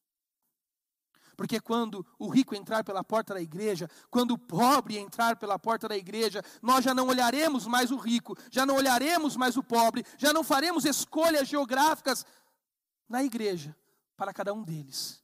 Porque 1.37 1.61
quando 1.61 2.05
o 2.19 2.27
rico 2.27 2.55
entrar 2.55 2.83
pela 2.83 3.05
porta 3.05 3.35
da 3.35 3.41
igreja, 3.41 3.89
quando 4.11 4.31
o 4.31 4.39
pobre 4.39 4.97
entrar 4.97 5.37
pela 5.37 5.59
porta 5.59 5.87
da 5.87 5.97
igreja, 5.97 6.43
nós 6.63 6.83
já 6.83 6.95
não 6.95 7.09
olharemos 7.09 7.67
mais 7.67 7.91
o 7.91 7.99
rico, 7.99 8.35
já 8.51 8.65
não 8.65 8.77
olharemos 8.77 9.37
mais 9.37 9.59
o 9.59 9.63
pobre, 9.63 10.07
já 10.17 10.33
não 10.33 10.43
faremos 10.43 10.87
escolhas 10.87 11.47
geográficas 11.47 12.25
na 13.07 13.23
igreja 13.23 13.77
para 14.17 14.33
cada 14.33 14.55
um 14.55 14.63
deles, 14.63 15.23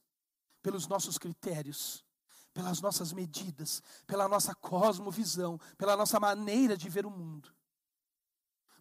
pelos 0.61 0.87
nossos 0.87 1.17
critérios, 1.17 2.05
pelas 2.53 2.79
nossas 2.81 3.11
medidas, 3.11 3.81
pela 4.05 4.27
nossa 4.29 4.53
cosmovisão, 4.53 5.59
pela 5.75 5.97
nossa 5.97 6.19
maneira 6.19 6.77
de 6.77 6.87
ver 6.87 7.05
o 7.07 7.11
mundo. 7.11 7.51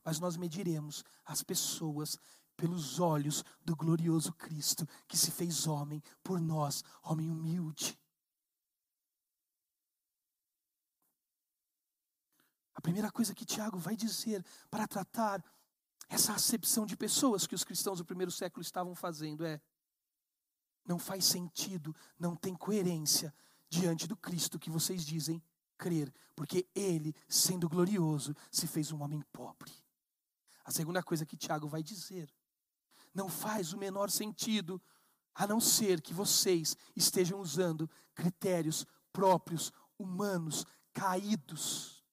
Mas 0.05 0.21
nós 0.21 0.37
mediremos 0.37 1.03
as 1.25 1.43
pessoas 1.43 2.19
pelos 2.57 2.99
olhos 2.99 3.45
do 3.65 3.75
glorioso 3.77 4.33
Cristo 4.33 4.87
que 5.07 5.17
se 5.17 5.31
fez 5.31 5.67
homem 5.67 6.03
por 6.23 6.41
nós, 6.41 6.83
homem 7.03 7.31
humilde. 7.31 7.99
A 12.75 12.81
primeira 12.81 13.11
coisa 13.11 13.35
que 13.35 13.45
Tiago 13.45 13.79
vai 13.79 13.97
dizer 13.97 14.45
para 14.71 14.87
tratar 14.87 15.43
essa 16.09 16.35
acepção 16.35 16.85
de 16.85 16.97
pessoas 16.97 17.47
que 17.47 17.55
os 17.55 17.65
cristãos 17.65 17.99
do 17.99 18.05
primeiro 18.05 18.31
século 18.31 18.63
estavam 18.63 18.95
fazendo 18.95 19.45
é: 19.45 19.61
não 20.85 20.99
faz 20.99 21.25
sentido, 21.25 21.95
não 22.19 22.37
tem 22.37 22.55
coerência 22.55 23.35
diante 23.69 24.07
do 24.07 24.17
Cristo 24.17 24.59
que 24.59 24.71
vocês 24.71 25.05
dizem 25.05 25.43
crer, 25.77 26.13
porque 26.37 26.69
ele, 26.75 27.15
sendo 27.29 27.69
glorioso, 27.69 28.35
se 28.51 28.67
fez 28.67 28.93
um 28.93 29.03
homem 29.03 29.21
pobre. 29.33 29.73
A 30.65 30.71
segunda 30.71 31.03
coisa 31.03 31.27
que 31.27 31.37
Tiago 31.37 31.69
vai 31.69 31.83
dizer 31.83 32.33
não 33.15 33.29
faz 33.29 33.73
o 33.73 33.79
menor 33.79 34.11
sentido, 34.11 34.83
a 35.35 35.47
não 35.47 35.61
ser 35.61 36.01
que 36.01 36.13
vocês 36.13 36.77
estejam 36.95 37.41
usando 37.41 37.89
critérios 38.15 38.87
próprios, 39.13 39.73
humanos, 39.99 40.67
caídos. 40.93 42.05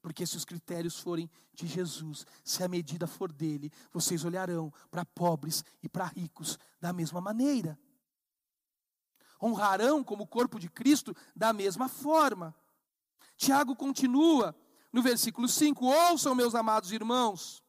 Porque 0.00 0.24
se 0.26 0.36
os 0.36 0.44
critérios 0.44 0.98
forem 0.98 1.28
de 1.52 1.66
Jesus, 1.66 2.24
se 2.44 2.62
a 2.62 2.68
medida 2.68 3.06
for 3.06 3.32
dele, 3.32 3.72
vocês 3.92 4.24
olharão 4.24 4.72
para 4.90 5.04
pobres 5.04 5.64
e 5.82 5.88
para 5.88 6.06
ricos 6.06 6.58
da 6.80 6.92
mesma 6.92 7.20
maneira. 7.20 7.78
Honrarão 9.42 10.02
como 10.04 10.26
corpo 10.26 10.58
de 10.58 10.68
Cristo 10.68 11.14
da 11.34 11.52
mesma 11.52 11.88
forma. 11.88 12.54
Tiago 13.36 13.74
continua 13.76 14.54
no 14.92 15.02
versículo 15.02 15.48
5: 15.48 15.84
Ouçam, 15.84 16.34
meus 16.34 16.54
amados 16.54 16.92
irmãos, 16.92 17.62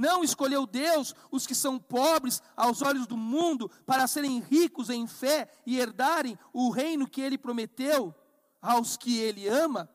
não 0.00 0.24
escolheu 0.24 0.66
Deus 0.66 1.14
os 1.30 1.46
que 1.46 1.54
são 1.54 1.78
pobres 1.78 2.42
aos 2.56 2.80
olhos 2.80 3.06
do 3.06 3.16
mundo 3.16 3.70
para 3.84 4.06
serem 4.06 4.40
ricos 4.40 4.88
em 4.88 5.06
fé 5.06 5.46
e 5.66 5.78
herdarem 5.78 6.38
o 6.52 6.70
reino 6.70 7.06
que 7.06 7.20
ele 7.20 7.36
prometeu 7.36 8.14
aos 8.62 8.96
que 8.96 9.18
ele 9.18 9.46
ama? 9.46 9.90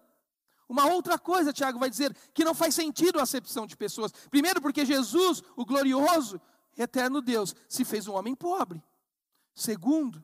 Uma 0.69 0.85
outra 0.85 1.17
coisa, 1.17 1.51
Tiago 1.51 1.79
vai 1.79 1.89
dizer, 1.89 2.15
que 2.33 2.43
não 2.43 2.53
faz 2.53 2.75
sentido 2.75 3.19
a 3.19 3.23
acepção 3.23 3.65
de 3.65 3.75
pessoas. 3.75 4.11
Primeiro, 4.29 4.61
porque 4.61 4.85
Jesus, 4.85 5.41
o 5.55 5.65
glorioso, 5.65 6.39
eterno 6.77 7.21
Deus, 7.21 7.55
se 7.67 7.83
fez 7.83 8.07
um 8.07 8.13
homem 8.13 8.35
pobre. 8.35 8.83
Segundo, 9.53 10.23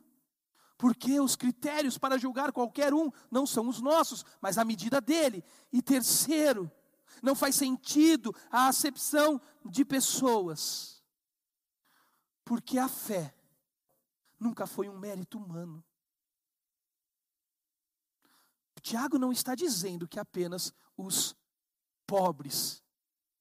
porque 0.77 1.19
os 1.19 1.35
critérios 1.35 1.97
para 1.97 2.17
julgar 2.17 2.51
qualquer 2.51 2.93
um 2.93 3.11
não 3.29 3.45
são 3.45 3.67
os 3.67 3.79
nossos, 3.81 4.25
mas 4.39 4.57
a 4.57 4.65
medida 4.65 4.99
dele. 4.99 5.43
E 5.71 5.81
terceiro, 5.81 6.71
não 7.21 7.35
faz 7.35 7.55
sentido 7.55 8.35
a 8.49 8.67
acepção 8.67 9.39
de 9.63 9.85
pessoas, 9.85 11.03
porque 12.43 12.77
a 12.77 12.87
fé 12.87 13.35
nunca 14.39 14.65
foi 14.65 14.89
um 14.89 14.97
mérito 14.97 15.37
humano. 15.37 15.83
Tiago 18.81 19.17
não 19.17 19.31
está 19.31 19.53
dizendo 19.55 20.07
que 20.07 20.19
apenas 20.19 20.73
os 20.97 21.35
pobres 22.05 22.83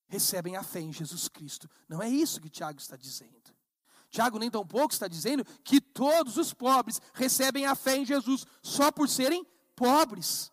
recebem 0.07 0.57
a 0.57 0.63
fé 0.63 0.81
em 0.81 0.93
Jesus 0.93 1.29
Cristo. 1.29 1.69
Não 1.89 2.03
é 2.03 2.09
isso 2.09 2.41
que 2.41 2.51
Tiago 2.51 2.79
está 2.79 2.97
dizendo. 2.97 3.41
Tiago 4.11 4.39
nem 4.39 4.51
tão 4.51 4.67
pouco 4.67 4.93
está 4.93 5.09
dizendo 5.09 5.45
que 5.65 5.81
todos 5.81 6.37
os 6.37 6.53
pobres 6.53 7.01
recebem 7.15 7.65
a 7.65 7.75
fé 7.75 7.97
em 7.97 8.05
Jesus 8.05 8.45
só 8.63 8.91
por 8.91 9.09
serem 9.09 9.47
pobres. 9.75 10.53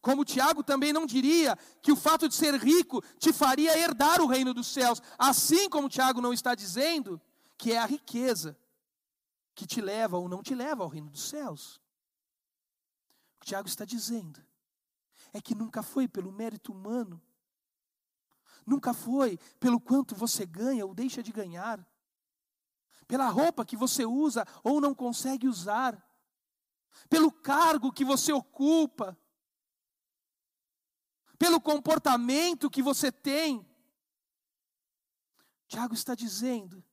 Como 0.00 0.24
Tiago 0.24 0.62
também 0.62 0.92
não 0.92 1.06
diria 1.06 1.56
que 1.82 1.90
o 1.90 1.96
fato 1.96 2.28
de 2.28 2.34
ser 2.34 2.54
rico 2.54 3.02
te 3.18 3.32
faria 3.32 3.76
herdar 3.76 4.20
o 4.20 4.26
reino 4.26 4.54
dos 4.54 4.68
céus, 4.68 5.02
assim 5.18 5.68
como 5.68 5.88
Tiago 5.88 6.20
não 6.20 6.32
está 6.32 6.54
dizendo 6.54 7.20
que 7.56 7.72
é 7.72 7.78
a 7.78 7.86
riqueza 7.86 8.56
que 9.54 9.66
te 9.66 9.80
leva 9.80 10.16
ou 10.16 10.28
não 10.28 10.42
te 10.42 10.54
leva 10.54 10.84
ao 10.84 10.88
reino 10.88 11.10
dos 11.10 11.28
céus. 11.28 11.80
O 13.36 13.40
que 13.40 13.46
Tiago 13.46 13.66
está 13.66 13.84
dizendo 13.84 14.40
é 15.32 15.40
que 15.40 15.54
nunca 15.54 15.82
foi 15.82 16.06
pelo 16.06 16.30
mérito 16.30 16.72
humano, 16.72 17.20
nunca 18.64 18.94
foi 18.94 19.36
pelo 19.58 19.80
quanto 19.80 20.14
você 20.14 20.46
ganha 20.46 20.86
ou 20.86 20.94
deixa 20.94 21.22
de 21.22 21.32
ganhar, 21.32 21.84
pela 23.08 23.28
roupa 23.28 23.64
que 23.64 23.76
você 23.76 24.04
usa 24.04 24.46
ou 24.62 24.80
não 24.80 24.94
consegue 24.94 25.48
usar, 25.48 26.00
pelo 27.08 27.32
cargo 27.32 27.92
que 27.92 28.04
você 28.04 28.32
ocupa, 28.32 29.18
pelo 31.38 31.60
comportamento 31.60 32.68
que 32.68 32.82
você 32.82 33.12
tem. 33.12 33.64
Tiago 35.68 35.94
está 35.94 36.14
dizendo 36.14 36.84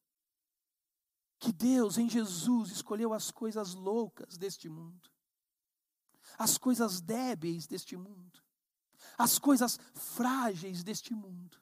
que 1.40 1.52
Deus 1.52 1.98
em 1.98 2.10
Jesus 2.10 2.72
escolheu 2.72 3.14
as 3.14 3.32
coisas 3.32 3.74
loucas 3.74 4.38
deste 4.38 4.70
mundo, 4.70 5.10
as 6.38 6.58
coisas 6.58 7.02
débeis 7.02 7.68
deste 7.68 7.98
mundo, 7.98 8.44
as 9.18 9.40
coisas 9.40 9.80
frágeis 9.94 10.84
deste 10.84 11.14
mundo, 11.14 11.58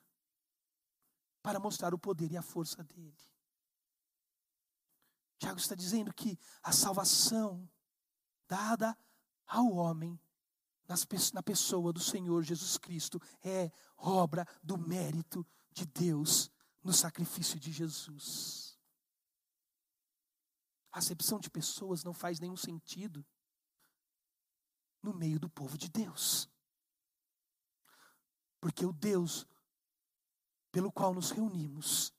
para 1.42 1.60
mostrar 1.60 1.94
o 1.94 2.00
poder 2.00 2.32
e 2.32 2.38
a 2.38 2.42
força 2.42 2.84
dele. 2.84 3.16
Tiago 5.38 5.60
está 5.60 5.76
dizendo 5.76 6.14
que 6.14 6.40
a 6.62 6.72
salvação 6.72 7.70
dada 8.48 8.98
ao 9.46 9.72
homem 9.74 10.20
na 11.34 11.44
pessoa 11.44 11.94
do 11.94 12.00
Senhor 12.00 12.44
Jesus 12.44 12.78
Cristo 12.78 13.22
é 13.42 13.72
obra 13.98 14.48
do 14.62 14.78
mérito 14.78 15.46
de 15.72 15.86
Deus 15.86 16.52
no 16.84 16.94
sacrifício 16.94 17.60
de 17.60 17.72
Jesus. 17.72 18.78
A 20.92 21.00
acepção 21.00 21.40
de 21.40 21.50
pessoas 21.50 22.04
não 22.04 22.14
faz 22.14 22.40
nenhum 22.40 22.58
sentido 22.58 23.26
no 25.02 25.14
meio 25.14 25.40
do 25.40 25.50
povo 25.50 25.78
de 25.78 25.90
Deus. 25.90 26.50
Porque 28.60 28.86
o 28.86 28.94
Deus 28.94 29.46
pelo 30.72 30.92
qual 30.92 31.14
nos 31.14 31.30
reunimos 31.30 32.12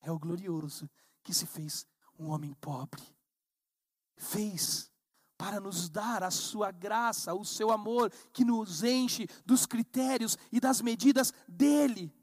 é 0.00 0.10
o 0.10 0.18
glorioso 0.18 0.90
que 1.22 1.34
se 1.34 1.46
fez 1.46 1.86
um 2.18 2.30
homem 2.30 2.54
pobre. 2.54 3.02
Fez 4.16 4.89
para 5.40 5.58
nos 5.58 5.88
dar 5.88 6.22
a 6.22 6.30
sua 6.30 6.70
graça, 6.70 7.32
o 7.32 7.46
seu 7.46 7.70
amor, 7.70 8.12
que 8.30 8.44
nos 8.44 8.84
enche 8.84 9.26
dos 9.46 9.64
critérios 9.64 10.36
e 10.52 10.60
das 10.60 10.82
medidas 10.82 11.32
dele. 11.48 12.14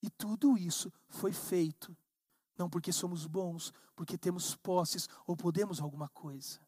E 0.00 0.08
tudo 0.08 0.56
isso 0.56 0.90
foi 1.10 1.30
feito, 1.30 1.94
não 2.56 2.70
porque 2.70 2.90
somos 2.90 3.26
bons, 3.26 3.70
porque 3.94 4.16
temos 4.16 4.56
posses 4.56 5.06
ou 5.26 5.36
podemos 5.36 5.78
alguma 5.78 6.08
coisa. 6.08 6.58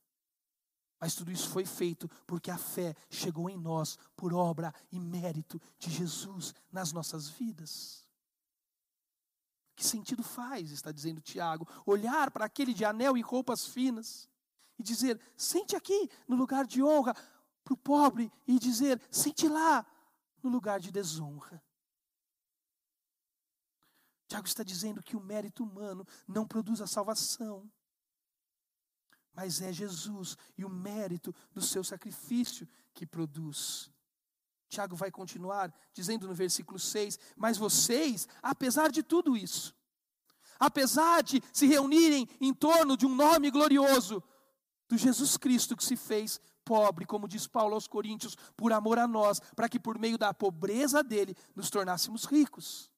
Mas 1.01 1.15
tudo 1.15 1.33
isso 1.33 1.49
foi 1.49 1.65
feito 1.65 2.07
porque 2.27 2.51
a 2.51 2.59
fé 2.59 2.95
chegou 3.09 3.49
em 3.49 3.57
nós 3.57 3.99
por 4.15 4.35
obra 4.35 4.71
e 4.93 5.01
mérito 5.01 5.59
de 5.79 5.91
Jesus 5.91 6.55
nas 6.71 6.93
nossas 6.93 7.27
vidas. 7.27 8.06
Que 9.77 9.85
sentido 9.85 10.23
faz, 10.23 10.71
está 10.71 10.91
dizendo 10.91 11.21
Tiago, 11.21 11.69
olhar 11.85 12.31
para 12.31 12.47
aquele 12.47 12.73
de 12.73 12.85
anel 12.85 13.17
e 13.17 13.21
roupas 13.21 13.67
finas 13.67 14.27
e 14.79 14.83
dizer: 14.83 15.21
sente 15.37 15.77
aqui 15.77 16.11
no 16.27 16.35
lugar 16.35 16.67
de 16.67 16.83
honra 16.83 17.15
para 17.63 17.75
o 17.75 17.77
pobre 17.77 18.33
e 18.47 18.59
dizer: 18.59 19.01
sente 19.11 19.47
lá 19.47 19.87
no 20.43 20.49
lugar 20.49 20.81
de 20.81 20.91
desonra. 20.91 21.63
Tiago 24.27 24.47
está 24.47 24.63
dizendo 24.63 25.03
que 25.03 25.15
o 25.15 25.21
mérito 25.21 25.63
humano 25.63 26.07
não 26.27 26.47
produz 26.47 26.81
a 26.81 26.87
salvação, 26.87 27.71
mas 29.33 29.61
é 29.61 29.71
Jesus 29.73 30.39
e 30.57 30.65
o 30.65 30.71
mérito 30.71 31.35
do 31.53 31.61
seu 31.61 31.85
sacrifício 31.85 32.67
que 32.95 33.07
produz. 33.07 33.91
Tiago 34.69 34.97
vai 34.97 35.11
continuar 35.11 35.73
dizendo 35.93 36.27
no 36.27 36.35
versículo 36.35 36.79
6: 36.79 37.19
Mas 37.37 37.57
vocês, 37.57 38.29
apesar 38.43 38.91
de 38.91 39.03
tudo 39.03 39.37
isso, 39.37 39.75
apesar 40.59 41.23
de 41.23 41.43
se 41.53 41.67
reunirem 41.67 42.29
em 42.41 42.53
torno 42.53 42.97
de 42.97 43.07
um 43.07 43.15
nome 43.15 43.51
glorioso, 43.51 44.23
do 44.89 44.97
Jesus 44.97 45.37
Cristo 45.37 45.77
que 45.77 45.85
se 45.85 45.97
fez 45.97 46.41
pobre, 46.65 47.07
como 47.07 47.29
diz 47.29 47.47
Paulo 47.47 47.75
aos 47.75 47.87
Coríntios, 47.87 48.37
por 48.57 48.73
amor 48.73 48.99
a 48.99 49.07
nós, 49.07 49.41
para 49.55 49.69
que 49.69 49.79
por 49.79 49.99
meio 49.99 50.19
da 50.19 50.35
pobreza 50.35 51.03
dele 51.03 51.37
nos 51.55 51.71
tornássemos 51.71 52.25
ricos. 52.25 52.91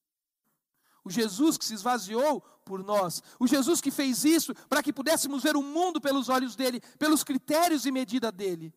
O 1.05 1.11
Jesus 1.11 1.57
que 1.57 1.65
se 1.65 1.75
esvaziou 1.75 2.41
por 2.65 2.83
nós, 2.83 3.23
o 3.39 3.47
Jesus 3.47 3.81
que 3.81 3.91
fez 3.91 4.25
isso 4.25 4.55
para 4.69 4.83
que 4.83 4.93
pudéssemos 4.93 5.43
ver 5.43 5.57
o 5.57 5.63
mundo 5.63 6.01
pelos 6.01 6.29
olhos 6.29 6.57
dele, 6.57 6.81
pelos 6.99 7.23
critérios 7.23 7.87
e 7.87 7.93
medida 7.93 8.31
dele. 8.33 8.75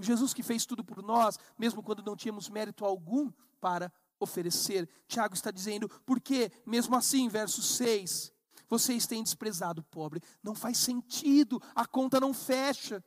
O 0.00 0.02
Jesus 0.02 0.32
que 0.32 0.42
fez 0.42 0.64
tudo 0.64 0.82
por 0.82 1.02
nós, 1.02 1.38
mesmo 1.58 1.82
quando 1.82 2.02
não 2.02 2.16
tínhamos 2.16 2.48
mérito 2.48 2.86
algum 2.86 3.30
para 3.60 3.92
oferecer. 4.18 4.88
Tiago 5.06 5.34
está 5.34 5.50
dizendo, 5.50 5.90
porque, 6.06 6.50
mesmo 6.64 6.96
assim, 6.96 7.28
verso 7.28 7.60
6, 7.60 8.32
vocês 8.66 9.06
têm 9.06 9.22
desprezado 9.22 9.82
o 9.82 9.84
pobre. 9.84 10.22
Não 10.42 10.54
faz 10.54 10.78
sentido, 10.78 11.60
a 11.74 11.84
conta 11.84 12.18
não 12.18 12.32
fecha. 12.32 13.04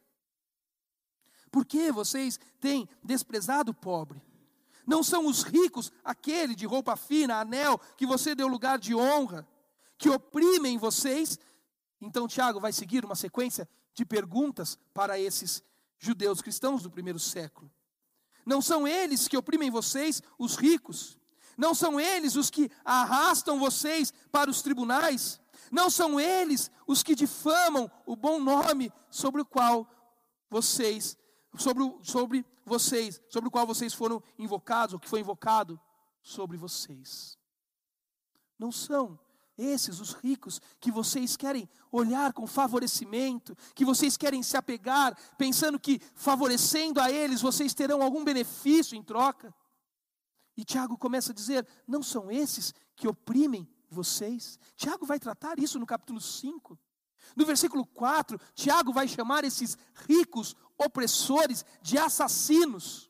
Por 1.49 1.65
que 1.65 1.91
vocês 1.91 2.39
têm 2.59 2.87
desprezado 3.03 3.71
o 3.71 3.75
pobre? 3.75 4.21
Não 4.85 5.01
são 5.01 5.25
os 5.25 5.41
ricos, 5.41 5.91
aquele 6.03 6.53
de 6.53 6.67
roupa 6.67 6.95
fina, 6.95 7.39
anel, 7.39 7.79
que 7.97 8.05
você 8.05 8.35
deu 8.35 8.47
lugar 8.47 8.77
de 8.77 8.93
honra, 8.93 9.47
que 9.97 10.11
oprimem 10.11 10.77
vocês? 10.77 11.39
Então, 11.99 12.27
Tiago 12.27 12.59
vai 12.59 12.71
seguir 12.71 13.03
uma 13.03 13.15
sequência 13.15 13.67
de 13.95 14.05
perguntas 14.05 14.77
para 14.93 15.19
esses 15.19 15.63
judeus 16.03 16.41
cristãos 16.41 16.83
do 16.83 16.91
primeiro 16.91 17.19
século. 17.19 17.71
Não 18.45 18.61
são 18.61 18.87
eles 18.87 19.27
que 19.27 19.37
oprimem 19.37 19.71
vocês, 19.71 20.21
os 20.37 20.55
ricos. 20.55 21.17
Não 21.57 21.73
são 21.73 21.99
eles 21.99 22.35
os 22.35 22.49
que 22.49 22.69
arrastam 22.83 23.59
vocês 23.59 24.11
para 24.31 24.49
os 24.49 24.61
tribunais. 24.61 25.39
Não 25.71 25.89
são 25.89 26.19
eles 26.19 26.69
os 26.85 27.01
que 27.01 27.15
difamam 27.15 27.89
o 28.05 28.15
bom 28.15 28.39
nome 28.39 28.91
sobre 29.09 29.41
o 29.41 29.45
qual 29.45 29.87
vocês, 30.49 31.17
sobre, 31.57 31.83
sobre 32.03 32.45
vocês, 32.65 33.21
sobre 33.29 33.47
o 33.47 33.51
qual 33.51 33.65
vocês 33.65 33.93
foram 33.93 34.21
invocados, 34.37 34.93
ou 34.93 34.99
que 34.99 35.09
foi 35.09 35.21
invocado 35.21 35.79
sobre 36.21 36.57
vocês. 36.57 37.37
Não 38.59 38.71
são 38.71 39.17
esses 39.57 39.99
os 39.99 40.13
ricos 40.13 40.59
que 40.79 40.91
vocês 40.91 41.37
querem 41.37 41.69
olhar 41.91 42.33
com 42.33 42.47
favorecimento, 42.47 43.55
que 43.75 43.85
vocês 43.85 44.17
querem 44.17 44.41
se 44.41 44.57
apegar, 44.57 45.17
pensando 45.37 45.79
que 45.79 46.01
favorecendo 46.15 46.99
a 46.99 47.11
eles 47.11 47.41
vocês 47.41 47.73
terão 47.73 48.01
algum 48.01 48.23
benefício 48.23 48.95
em 48.95 49.03
troca. 49.03 49.53
E 50.55 50.63
Tiago 50.63 50.97
começa 50.97 51.31
a 51.31 51.35
dizer: 51.35 51.67
não 51.87 52.01
são 52.01 52.31
esses 52.31 52.73
que 52.95 53.07
oprimem 53.07 53.67
vocês. 53.89 54.59
Tiago 54.75 55.05
vai 55.05 55.19
tratar 55.19 55.59
isso 55.59 55.79
no 55.79 55.85
capítulo 55.85 56.19
5. 56.19 56.77
No 57.35 57.45
versículo 57.45 57.85
4, 57.85 58.39
Tiago 58.53 58.91
vai 58.91 59.07
chamar 59.07 59.43
esses 59.43 59.77
ricos 60.07 60.55
opressores 60.77 61.65
de 61.81 61.97
assassinos. 61.97 63.09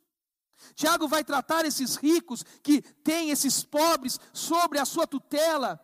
Tiago 0.75 1.07
vai 1.07 1.23
tratar 1.23 1.65
esses 1.65 1.95
ricos 1.95 2.43
que 2.61 2.81
têm 2.81 3.31
esses 3.31 3.63
pobres 3.63 4.19
sobre 4.31 4.79
a 4.79 4.85
sua 4.85 5.05
tutela, 5.05 5.79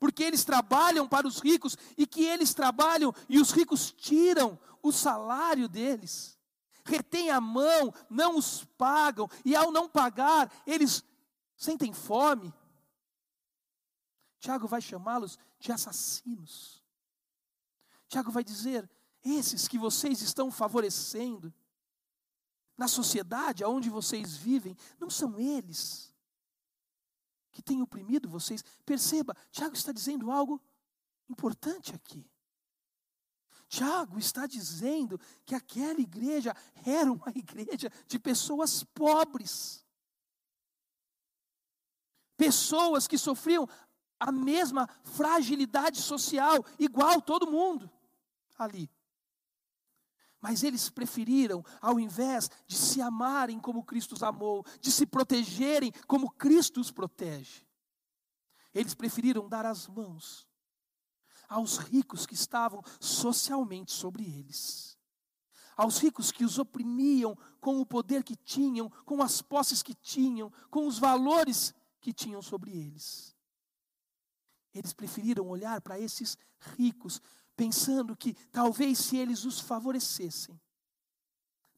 porque 0.00 0.24
eles 0.24 0.42
trabalham 0.42 1.06
para 1.06 1.28
os 1.28 1.38
ricos 1.38 1.76
e 1.96 2.06
que 2.06 2.24
eles 2.24 2.54
trabalham 2.54 3.14
e 3.28 3.38
os 3.38 3.52
ricos 3.52 3.92
tiram 3.92 4.58
o 4.82 4.90
salário 4.90 5.68
deles. 5.68 6.38
Retém 6.82 7.30
a 7.30 7.40
mão, 7.40 7.92
não 8.08 8.38
os 8.38 8.64
pagam, 8.78 9.28
e 9.44 9.54
ao 9.54 9.70
não 9.70 9.88
pagar, 9.88 10.50
eles 10.66 11.04
sentem 11.54 11.92
fome, 11.92 12.52
Tiago 14.38 14.66
vai 14.66 14.80
chamá-los 14.80 15.38
de 15.58 15.70
assassinos. 15.70 16.82
Tiago 18.08 18.30
vai 18.32 18.42
dizer: 18.42 18.90
esses 19.22 19.68
que 19.68 19.78
vocês 19.78 20.22
estão 20.22 20.50
favorecendo 20.50 21.52
na 22.76 22.88
sociedade 22.88 23.62
aonde 23.62 23.90
vocês 23.90 24.34
vivem, 24.34 24.74
não 24.98 25.10
são 25.10 25.38
eles 25.38 26.09
que 27.52 27.62
têm 27.62 27.82
oprimido 27.82 28.28
vocês. 28.28 28.64
Perceba, 28.84 29.36
Tiago 29.50 29.74
está 29.74 29.92
dizendo 29.92 30.30
algo 30.30 30.60
importante 31.28 31.94
aqui. 31.94 32.24
Tiago 33.68 34.18
está 34.18 34.46
dizendo 34.46 35.18
que 35.46 35.54
aquela 35.54 36.00
igreja 36.00 36.54
era 36.84 37.10
uma 37.10 37.30
igreja 37.34 37.90
de 38.06 38.18
pessoas 38.18 38.82
pobres. 38.82 39.86
Pessoas 42.36 43.06
que 43.06 43.16
sofriam 43.16 43.68
a 44.18 44.32
mesma 44.32 44.88
fragilidade 45.04 46.00
social, 46.00 46.64
igual 46.78 47.22
todo 47.22 47.50
mundo 47.50 47.90
ali. 48.58 48.90
Mas 50.40 50.62
eles 50.62 50.88
preferiram, 50.88 51.62
ao 51.80 52.00
invés 52.00 52.50
de 52.66 52.76
se 52.76 53.00
amarem 53.02 53.60
como 53.60 53.84
Cristo 53.84 54.14
os 54.14 54.22
amou, 54.22 54.64
de 54.80 54.90
se 54.90 55.04
protegerem 55.04 55.92
como 56.06 56.30
Cristo 56.30 56.80
os 56.80 56.90
protege, 56.90 57.66
eles 58.72 58.94
preferiram 58.94 59.48
dar 59.48 59.66
as 59.66 59.86
mãos 59.88 60.48
aos 61.48 61.78
ricos 61.78 62.26
que 62.26 62.34
estavam 62.34 62.80
socialmente 63.00 63.90
sobre 63.90 64.22
eles, 64.24 64.96
aos 65.76 65.98
ricos 65.98 66.30
que 66.30 66.44
os 66.44 66.58
oprimiam 66.58 67.36
com 67.60 67.80
o 67.80 67.86
poder 67.86 68.22
que 68.22 68.36
tinham, 68.36 68.88
com 69.04 69.20
as 69.20 69.42
posses 69.42 69.82
que 69.82 69.94
tinham, 69.94 70.50
com 70.70 70.86
os 70.86 70.98
valores 70.98 71.74
que 72.00 72.12
tinham 72.12 72.40
sobre 72.40 72.70
eles. 72.70 73.36
Eles 74.72 74.92
preferiram 74.92 75.48
olhar 75.48 75.80
para 75.80 75.98
esses 75.98 76.38
ricos, 76.76 77.20
pensando 77.60 78.16
que 78.16 78.32
talvez 78.50 78.96
se 78.96 79.18
eles 79.18 79.44
os 79.44 79.60
favorecessem, 79.60 80.58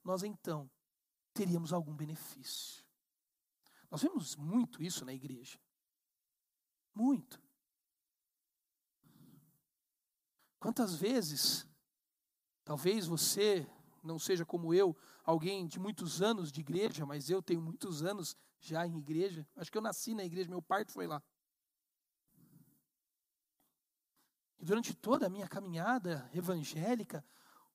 nós 0.05 0.23
então 0.23 0.71
teríamos 1.35 1.73
algum 1.73 1.93
benefício. 1.93 2.85
Nós 3.91 4.01
vemos 4.01 4.37
muito 4.37 4.81
isso 4.81 5.05
na 5.05 5.13
igreja. 5.13 5.59
Muito. 6.95 7.43
Quantas 10.61 10.95
vezes, 10.95 11.67
talvez 12.63 13.09
você 13.09 13.67
não 14.05 14.21
seja 14.21 14.47
como 14.47 14.73
eu, 14.73 14.97
alguém 15.25 15.67
de 15.67 15.81
muitos 15.81 16.23
anos 16.23 16.53
de 16.53 16.61
igreja, 16.61 17.05
mas 17.05 17.29
eu 17.29 17.43
tenho 17.43 17.61
muitos 17.61 18.05
anos 18.05 18.37
já 18.61 18.87
em 18.87 18.99
igreja. 18.99 19.45
Acho 19.57 19.73
que 19.73 19.79
eu 19.79 19.83
nasci 19.83 20.15
na 20.15 20.25
igreja, 20.25 20.49
meu 20.49 20.63
parto 20.63 20.93
foi 20.93 21.09
lá. 21.09 21.21
E 24.63 24.65
durante 24.65 24.95
toda 24.95 25.27
a 25.27 25.29
minha 25.29 25.49
caminhada 25.49 26.31
evangélica, 26.33 27.27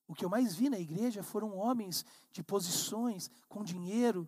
o 0.06 0.14
que 0.14 0.24
eu 0.24 0.30
mais 0.30 0.54
vi 0.54 0.70
na 0.70 0.78
igreja 0.78 1.22
foram 1.22 1.54
homens 1.54 2.02
de 2.32 2.42
posições, 2.42 3.30
com 3.46 3.62
dinheiro, 3.62 4.26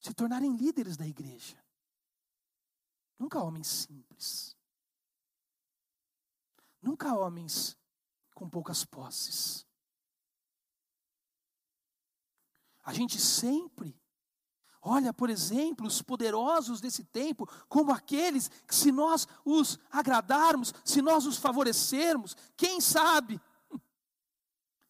se 0.00 0.12
tornarem 0.12 0.56
líderes 0.56 0.96
da 0.96 1.06
igreja. 1.06 1.56
Nunca 3.16 3.40
homens 3.40 3.68
simples. 3.68 4.56
Nunca 6.82 7.14
homens 7.14 7.76
com 8.34 8.50
poucas 8.50 8.84
posses. 8.84 9.64
A 12.82 12.92
gente 12.92 13.20
sempre 13.20 13.99
Olha, 14.82 15.12
por 15.12 15.28
exemplo, 15.28 15.86
os 15.86 16.00
poderosos 16.00 16.80
desse 16.80 17.04
tempo, 17.04 17.46
como 17.68 17.92
aqueles 17.92 18.48
que, 18.66 18.74
se 18.74 18.90
nós 18.90 19.28
os 19.44 19.78
agradarmos, 19.90 20.72
se 20.84 21.02
nós 21.02 21.26
os 21.26 21.36
favorecermos, 21.36 22.34
quem 22.56 22.80
sabe, 22.80 23.40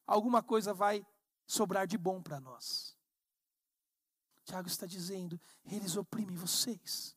alguma 0.07 0.43
coisa 0.43 0.73
vai 0.73 1.05
sobrar 1.47 1.87
de 1.87 1.99
bom 1.99 2.23
para 2.23 2.41
nós. 2.41 2.97
Tiago 4.45 4.69
está 4.69 4.87
dizendo: 4.87 5.41
eles 5.65 5.97
oprimem 5.97 6.37
vocês 6.37 7.17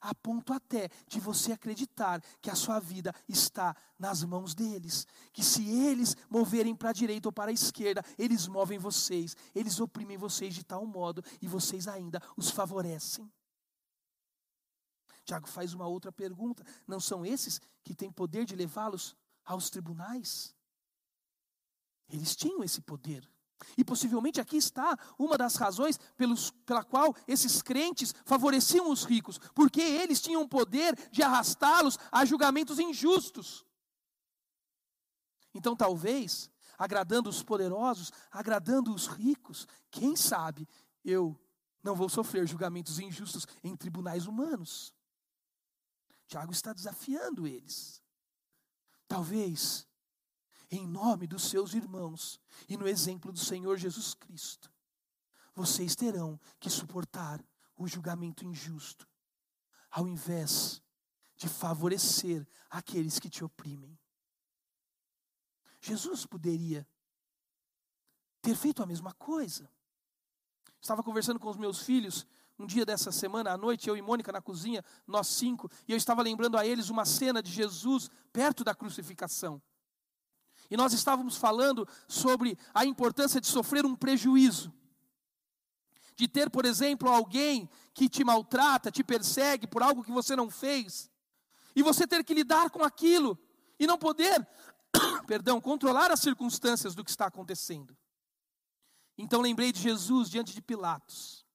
a 0.00 0.14
ponto 0.14 0.52
até 0.52 0.88
de 1.06 1.20
você 1.20 1.52
acreditar 1.52 2.22
que 2.40 2.50
a 2.50 2.54
sua 2.54 2.78
vida 2.78 3.14
está 3.28 3.76
nas 3.98 4.22
mãos 4.24 4.54
deles, 4.54 5.06
que 5.32 5.42
se 5.42 5.68
eles 5.68 6.16
moverem 6.28 6.74
para 6.74 6.90
a 6.90 6.92
direita 6.92 7.28
ou 7.28 7.32
para 7.32 7.50
a 7.50 7.54
esquerda, 7.54 8.04
eles 8.18 8.46
movem 8.46 8.78
vocês, 8.78 9.36
eles 9.54 9.80
oprimem 9.80 10.16
vocês 10.16 10.54
de 10.54 10.64
tal 10.64 10.86
modo 10.86 11.22
e 11.40 11.46
vocês 11.46 11.88
ainda 11.88 12.22
os 12.36 12.50
favorecem. 12.50 13.30
Tiago 15.24 15.46
faz 15.46 15.74
uma 15.74 15.86
outra 15.86 16.10
pergunta: 16.10 16.64
não 16.86 16.98
são 16.98 17.24
esses 17.24 17.60
que 17.84 17.94
têm 17.94 18.10
poder 18.10 18.44
de 18.46 18.56
levá-los 18.56 19.14
aos 19.44 19.68
tribunais? 19.68 20.54
Eles 22.08 22.34
tinham 22.34 22.64
esse 22.64 22.80
poder. 22.80 23.28
E 23.76 23.84
possivelmente 23.84 24.40
aqui 24.40 24.56
está 24.56 24.96
uma 25.18 25.36
das 25.36 25.56
razões 25.56 25.98
pelos, 26.16 26.50
pela 26.64 26.84
qual 26.84 27.14
esses 27.26 27.60
crentes 27.62 28.14
favoreciam 28.24 28.90
os 28.90 29.04
ricos, 29.04 29.38
porque 29.54 29.80
eles 29.80 30.20
tinham 30.20 30.42
o 30.42 30.48
poder 30.48 30.96
de 31.10 31.22
arrastá-los 31.22 31.98
a 32.10 32.24
julgamentos 32.24 32.78
injustos. 32.78 33.64
Então, 35.54 35.74
talvez, 35.74 36.50
agradando 36.78 37.28
os 37.28 37.42
poderosos, 37.42 38.12
agradando 38.30 38.94
os 38.94 39.06
ricos, 39.06 39.66
quem 39.90 40.14
sabe 40.14 40.68
eu 41.04 41.38
não 41.82 41.94
vou 41.94 42.08
sofrer 42.08 42.46
julgamentos 42.46 42.98
injustos 42.98 43.46
em 43.62 43.76
tribunais 43.76 44.26
humanos. 44.26 44.94
Tiago 46.26 46.52
está 46.52 46.72
desafiando 46.72 47.46
eles. 47.46 48.02
Talvez 49.08 49.86
em 50.70 50.86
nome 50.86 51.26
dos 51.26 51.44
seus 51.44 51.74
irmãos 51.74 52.40
e 52.68 52.76
no 52.76 52.86
exemplo 52.86 53.32
do 53.32 53.38
Senhor 53.38 53.76
Jesus 53.76 54.14
Cristo, 54.14 54.70
vocês 55.54 55.96
terão 55.96 56.38
que 56.60 56.70
suportar 56.70 57.44
o 57.76 57.86
julgamento 57.86 58.44
injusto, 58.44 59.08
ao 59.90 60.06
invés 60.06 60.82
de 61.36 61.48
favorecer 61.48 62.46
aqueles 62.68 63.18
que 63.18 63.30
te 63.30 63.44
oprimem. 63.44 63.98
Jesus 65.80 66.26
poderia 66.26 66.86
ter 68.42 68.54
feito 68.54 68.82
a 68.82 68.86
mesma 68.86 69.12
coisa. 69.14 69.70
Estava 70.80 71.02
conversando 71.02 71.38
com 71.38 71.48
os 71.48 71.56
meus 71.56 71.80
filhos 71.80 72.26
um 72.58 72.66
dia 72.66 72.84
dessa 72.84 73.12
semana 73.12 73.52
à 73.52 73.56
noite, 73.56 73.88
eu 73.88 73.96
e 73.96 74.02
Mônica 74.02 74.32
na 74.32 74.42
cozinha, 74.42 74.84
nós 75.06 75.28
cinco, 75.28 75.70
e 75.86 75.92
eu 75.92 75.96
estava 75.96 76.22
lembrando 76.22 76.58
a 76.58 76.66
eles 76.66 76.90
uma 76.90 77.04
cena 77.04 77.40
de 77.40 77.52
Jesus 77.52 78.10
perto 78.32 78.64
da 78.64 78.74
crucificação. 78.74 79.62
E 80.70 80.76
nós 80.76 80.92
estávamos 80.92 81.36
falando 81.36 81.88
sobre 82.06 82.58
a 82.74 82.84
importância 82.84 83.40
de 83.40 83.46
sofrer 83.46 83.86
um 83.86 83.96
prejuízo. 83.96 84.72
De 86.14 86.28
ter, 86.28 86.50
por 86.50 86.64
exemplo, 86.64 87.08
alguém 87.08 87.68
que 87.94 88.08
te 88.08 88.24
maltrata, 88.24 88.90
te 88.90 89.02
persegue 89.02 89.66
por 89.66 89.82
algo 89.82 90.04
que 90.04 90.10
você 90.10 90.36
não 90.36 90.50
fez, 90.50 91.10
e 91.74 91.82
você 91.82 92.06
ter 92.06 92.24
que 92.24 92.34
lidar 92.34 92.70
com 92.70 92.82
aquilo 92.82 93.38
e 93.78 93.86
não 93.86 93.96
poder, 93.96 94.46
perdão, 95.26 95.60
controlar 95.60 96.10
as 96.10 96.20
circunstâncias 96.20 96.94
do 96.94 97.04
que 97.04 97.10
está 97.10 97.26
acontecendo. 97.26 97.96
Então 99.16 99.40
lembrei 99.40 99.72
de 99.72 99.80
Jesus 99.80 100.28
diante 100.28 100.54
de 100.54 100.60
Pilatos. 100.60 101.46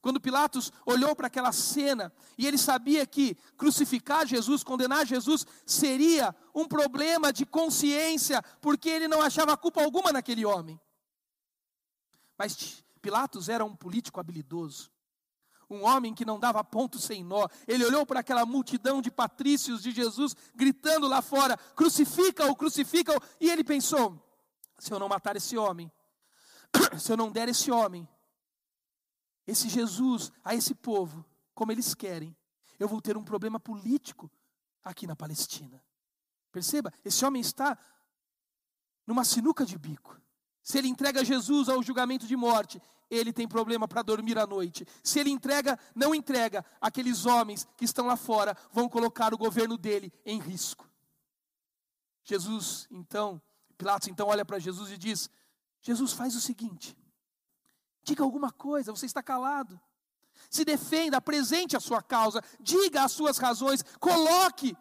Quando 0.00 0.20
Pilatos 0.20 0.72
olhou 0.86 1.14
para 1.14 1.26
aquela 1.26 1.52
cena 1.52 2.12
e 2.38 2.46
ele 2.46 2.56
sabia 2.56 3.06
que 3.06 3.34
crucificar 3.56 4.26
Jesus, 4.26 4.64
condenar 4.64 5.06
Jesus, 5.06 5.46
seria 5.66 6.34
um 6.54 6.66
problema 6.66 7.32
de 7.32 7.44
consciência, 7.44 8.42
porque 8.60 8.88
ele 8.88 9.06
não 9.06 9.20
achava 9.20 9.56
culpa 9.56 9.82
alguma 9.82 10.10
naquele 10.10 10.44
homem. 10.46 10.80
Mas 12.38 12.82
Pilatos 13.02 13.50
era 13.50 13.62
um 13.62 13.76
político 13.76 14.18
habilidoso, 14.18 14.90
um 15.68 15.84
homem 15.84 16.14
que 16.14 16.24
não 16.24 16.40
dava 16.40 16.64
ponto 16.64 16.98
sem 16.98 17.22
nó. 17.22 17.46
Ele 17.68 17.84
olhou 17.84 18.06
para 18.06 18.20
aquela 18.20 18.46
multidão 18.46 19.02
de 19.02 19.10
patrícios 19.10 19.82
de 19.82 19.90
Jesus 19.90 20.34
gritando 20.54 21.06
lá 21.06 21.20
fora: 21.20 21.58
crucifica-o, 21.76 22.56
crucifica-o. 22.56 23.20
E 23.38 23.50
ele 23.50 23.62
pensou: 23.62 24.18
se 24.78 24.90
eu 24.92 24.98
não 24.98 25.08
matar 25.08 25.36
esse 25.36 25.58
homem, 25.58 25.92
se 26.98 27.12
eu 27.12 27.18
não 27.18 27.30
der 27.30 27.50
esse 27.50 27.70
homem 27.70 28.08
esse 29.50 29.68
Jesus 29.68 30.30
a 30.44 30.54
esse 30.54 30.74
povo, 30.74 31.24
como 31.54 31.72
eles 31.72 31.94
querem, 31.94 32.36
eu 32.78 32.88
vou 32.88 33.00
ter 33.00 33.16
um 33.16 33.24
problema 33.24 33.58
político 33.58 34.30
aqui 34.82 35.06
na 35.06 35.16
Palestina. 35.16 35.82
Perceba, 36.52 36.92
esse 37.04 37.24
homem 37.24 37.40
está 37.40 37.78
numa 39.06 39.24
sinuca 39.24 39.66
de 39.66 39.76
bico. 39.76 40.20
Se 40.62 40.78
ele 40.78 40.88
entrega 40.88 41.24
Jesus 41.24 41.68
ao 41.68 41.82
julgamento 41.82 42.26
de 42.26 42.36
morte, 42.36 42.80
ele 43.10 43.32
tem 43.32 43.48
problema 43.48 43.88
para 43.88 44.02
dormir 44.02 44.38
à 44.38 44.46
noite. 44.46 44.86
Se 45.02 45.18
ele 45.18 45.30
entrega, 45.30 45.78
não 45.94 46.14
entrega, 46.14 46.64
aqueles 46.80 47.26
homens 47.26 47.66
que 47.76 47.84
estão 47.84 48.06
lá 48.06 48.16
fora 48.16 48.56
vão 48.72 48.88
colocar 48.88 49.34
o 49.34 49.38
governo 49.38 49.76
dele 49.76 50.12
em 50.24 50.38
risco. 50.38 50.88
Jesus, 52.22 52.86
então, 52.90 53.42
Pilatos 53.76 54.08
então 54.08 54.28
olha 54.28 54.44
para 54.44 54.58
Jesus 54.58 54.90
e 54.92 54.96
diz: 54.96 55.28
Jesus 55.80 56.12
faz 56.12 56.36
o 56.36 56.40
seguinte: 56.40 56.96
Diga 58.02 58.22
alguma 58.24 58.50
coisa, 58.50 58.92
você 58.92 59.06
está 59.06 59.22
calado. 59.22 59.80
Se 60.48 60.64
defenda, 60.64 61.18
apresente 61.18 61.76
a 61.76 61.80
sua 61.80 62.02
causa, 62.02 62.42
diga 62.58 63.04
as 63.04 63.12
suas 63.12 63.38
razões, 63.38 63.84
coloque 63.98 64.76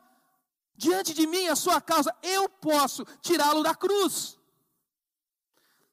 diante 0.76 1.13
de 1.13 1.28
mim 1.28 1.47
a 1.47 1.55
sua 1.55 1.82
causa. 1.82 2.15
Eu 2.24 2.47
posso 2.47 3.03
tirá-lo 3.22 3.61
da 3.61 3.76
cruz. 3.76 4.39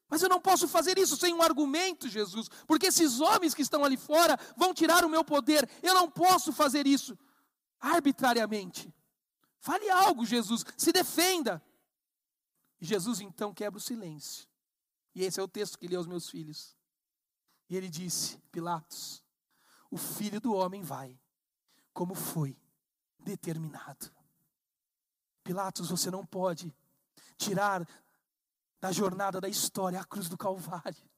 Mas 0.08 0.22
eu 0.22 0.28
não 0.28 0.40
posso 0.40 0.68
fazer 0.68 0.98
isso 0.98 1.16
sem 1.16 1.34
um 1.34 1.42
argumento, 1.42 2.08
Jesus, 2.08 2.48
porque 2.66 2.86
esses 2.86 3.20
homens 3.20 3.54
que 3.54 3.62
estão 3.62 3.84
ali 3.84 3.96
fora 3.96 4.38
vão 4.56 4.72
tirar 4.72 5.04
o 5.04 5.08
meu 5.08 5.24
poder. 5.24 5.68
Eu 5.82 5.94
não 5.94 6.08
posso 6.08 6.52
fazer 6.52 6.86
isso 6.86 7.18
arbitrariamente. 7.80 8.94
Fale 9.58 9.90
algo, 9.90 10.24
Jesus, 10.24 10.64
se 10.76 10.92
defenda. 10.92 11.60
Jesus 12.80 13.20
então 13.20 13.52
quebra 13.52 13.78
o 13.78 13.80
silêncio. 13.80 14.46
E 15.12 15.24
esse 15.24 15.40
é 15.40 15.42
o 15.42 15.48
texto 15.48 15.78
que 15.78 15.88
li 15.88 15.96
aos 15.96 16.06
meus 16.06 16.30
filhos. 16.30 16.75
E 17.68 17.76
ele 17.76 17.88
disse: 17.88 18.38
Pilatos, 18.50 19.22
o 19.90 19.96
filho 19.96 20.40
do 20.40 20.54
homem 20.54 20.82
vai, 20.82 21.18
como 21.92 22.14
foi 22.14 22.56
determinado. 23.18 24.10
Pilatos, 25.42 25.90
você 25.90 26.10
não 26.10 26.24
pode 26.24 26.74
tirar 27.36 27.86
da 28.80 28.92
jornada 28.92 29.40
da 29.40 29.48
história 29.48 30.00
a 30.00 30.04
cruz 30.04 30.28
do 30.28 30.36
Calvário. 30.36 31.08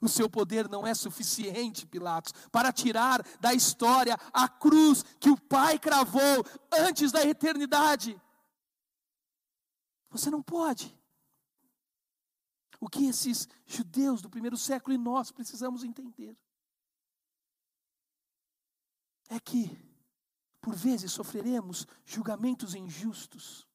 O 0.00 0.08
seu 0.08 0.28
poder 0.28 0.68
não 0.68 0.86
é 0.86 0.94
suficiente, 0.94 1.86
Pilatos, 1.86 2.32
para 2.52 2.72
tirar 2.72 3.24
da 3.40 3.54
história 3.54 4.16
a 4.32 4.48
cruz 4.48 5.02
que 5.18 5.30
o 5.30 5.40
Pai 5.40 5.78
cravou 5.78 6.44
antes 6.70 7.10
da 7.10 7.24
eternidade. 7.24 8.20
Você 10.10 10.30
não 10.30 10.42
pode. 10.42 10.96
O 12.80 12.88
que 12.88 13.06
esses 13.06 13.48
judeus 13.66 14.22
do 14.22 14.30
primeiro 14.30 14.56
século 14.56 14.94
e 14.94 14.98
nós 14.98 15.30
precisamos 15.30 15.82
entender 15.82 16.36
é 19.28 19.38
que, 19.38 19.76
por 20.60 20.74
vezes, 20.74 21.12
sofreremos 21.12 21.86
julgamentos 22.04 22.74
injustos, 22.74 23.66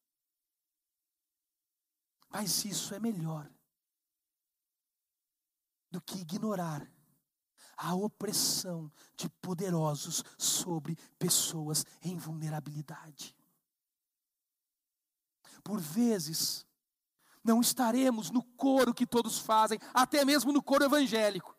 mas 2.30 2.64
isso 2.64 2.94
é 2.94 2.98
melhor 2.98 3.48
do 5.90 6.00
que 6.00 6.18
ignorar 6.18 6.90
a 7.76 7.94
opressão 7.94 8.90
de 9.16 9.28
poderosos 9.28 10.24
sobre 10.38 10.96
pessoas 11.18 11.84
em 12.02 12.16
vulnerabilidade. 12.16 13.36
Por 15.62 15.80
vezes, 15.80 16.66
não 17.44 17.60
estaremos 17.60 18.30
no 18.30 18.42
coro 18.42 18.94
que 18.94 19.06
todos 19.06 19.38
fazem, 19.38 19.78
até 19.92 20.24
mesmo 20.24 20.50
no 20.50 20.62
coro 20.62 20.84
evangélico. 20.84 21.54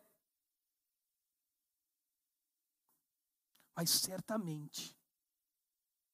Mas 3.75 3.91
certamente 3.91 4.97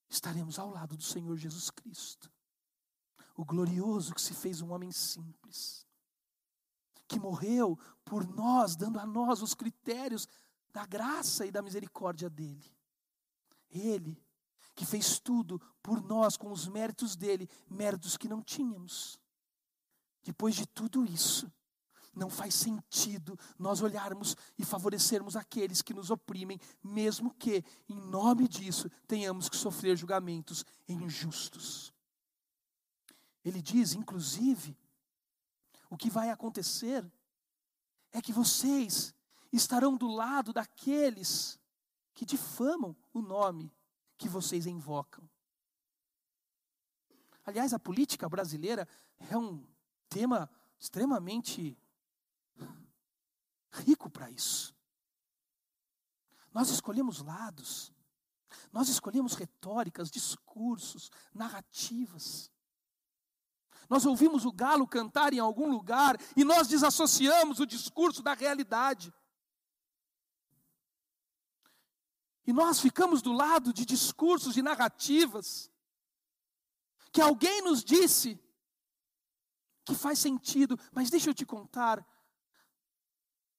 estaremos 0.09 0.59
ao 0.59 0.69
lado 0.69 0.97
do 0.97 1.03
Senhor 1.03 1.37
Jesus 1.37 1.69
Cristo, 1.69 2.29
o 3.35 3.45
glorioso 3.45 4.13
que 4.13 4.21
se 4.21 4.33
fez 4.33 4.61
um 4.61 4.73
homem 4.73 4.91
simples, 4.91 5.87
que 7.07 7.19
morreu 7.19 7.79
por 8.03 8.27
nós, 8.27 8.75
dando 8.75 8.99
a 8.99 9.05
nós 9.05 9.41
os 9.41 9.53
critérios 9.53 10.27
da 10.73 10.85
graça 10.85 11.45
e 11.45 11.51
da 11.51 11.61
misericórdia 11.61 12.29
dele. 12.29 12.75
Ele 13.69 14.21
que 14.75 14.85
fez 14.85 15.19
tudo 15.19 15.61
por 15.81 16.01
nós 16.01 16.35
com 16.35 16.51
os 16.51 16.67
méritos 16.67 17.15
dele, 17.15 17.49
méritos 17.69 18.17
que 18.17 18.27
não 18.27 18.41
tínhamos. 18.41 19.20
Depois 20.23 20.55
de 20.55 20.65
tudo 20.65 21.03
isso, 21.05 21.51
não 22.13 22.29
faz 22.29 22.53
sentido 22.53 23.37
nós 23.57 23.81
olharmos 23.81 24.35
e 24.57 24.65
favorecermos 24.65 25.35
aqueles 25.35 25.81
que 25.81 25.93
nos 25.93 26.11
oprimem, 26.11 26.59
mesmo 26.83 27.33
que, 27.33 27.63
em 27.87 27.95
nome 27.95 28.47
disso, 28.47 28.89
tenhamos 29.07 29.47
que 29.47 29.55
sofrer 29.55 29.97
julgamentos 29.97 30.65
injustos. 30.87 31.93
Ele 33.43 33.61
diz, 33.61 33.93
inclusive, 33.93 34.77
o 35.89 35.97
que 35.97 36.09
vai 36.09 36.29
acontecer 36.29 37.09
é 38.11 38.21
que 38.21 38.33
vocês 38.33 39.15
estarão 39.51 39.97
do 39.97 40.07
lado 40.07 40.53
daqueles 40.53 41.59
que 42.13 42.25
difamam 42.25 42.95
o 43.13 43.21
nome 43.21 43.71
que 44.17 44.29
vocês 44.29 44.65
invocam. 44.67 45.27
Aliás, 47.43 47.73
a 47.73 47.79
política 47.79 48.29
brasileira 48.29 48.87
é 49.17 49.37
um 49.37 49.65
tema 50.11 50.49
extremamente 50.77 51.77
rico 53.71 54.09
para 54.09 54.29
isso. 54.29 54.75
Nós 56.53 56.69
escolhemos 56.69 57.21
lados, 57.21 57.93
nós 58.73 58.89
escolhemos 58.89 59.35
retóricas, 59.35 60.11
discursos, 60.11 61.09
narrativas. 61.33 62.51
Nós 63.89 64.05
ouvimos 64.05 64.45
o 64.45 64.51
galo 64.51 64.85
cantar 64.85 65.33
em 65.33 65.39
algum 65.39 65.69
lugar 65.69 66.17
e 66.35 66.43
nós 66.43 66.67
desassociamos 66.67 67.59
o 67.59 67.65
discurso 67.65 68.21
da 68.21 68.33
realidade. 68.33 69.13
E 72.45 72.51
nós 72.51 72.81
ficamos 72.81 73.21
do 73.21 73.31
lado 73.31 73.71
de 73.71 73.85
discursos 73.85 74.57
e 74.57 74.61
narrativas 74.61 75.71
que 77.13 77.21
alguém 77.21 77.61
nos 77.61 77.81
disse 77.81 78.37
que 79.91 79.95
faz 79.95 80.19
sentido, 80.19 80.79
mas 80.93 81.09
deixa 81.09 81.29
eu 81.29 81.33
te 81.33 81.45
contar. 81.45 82.05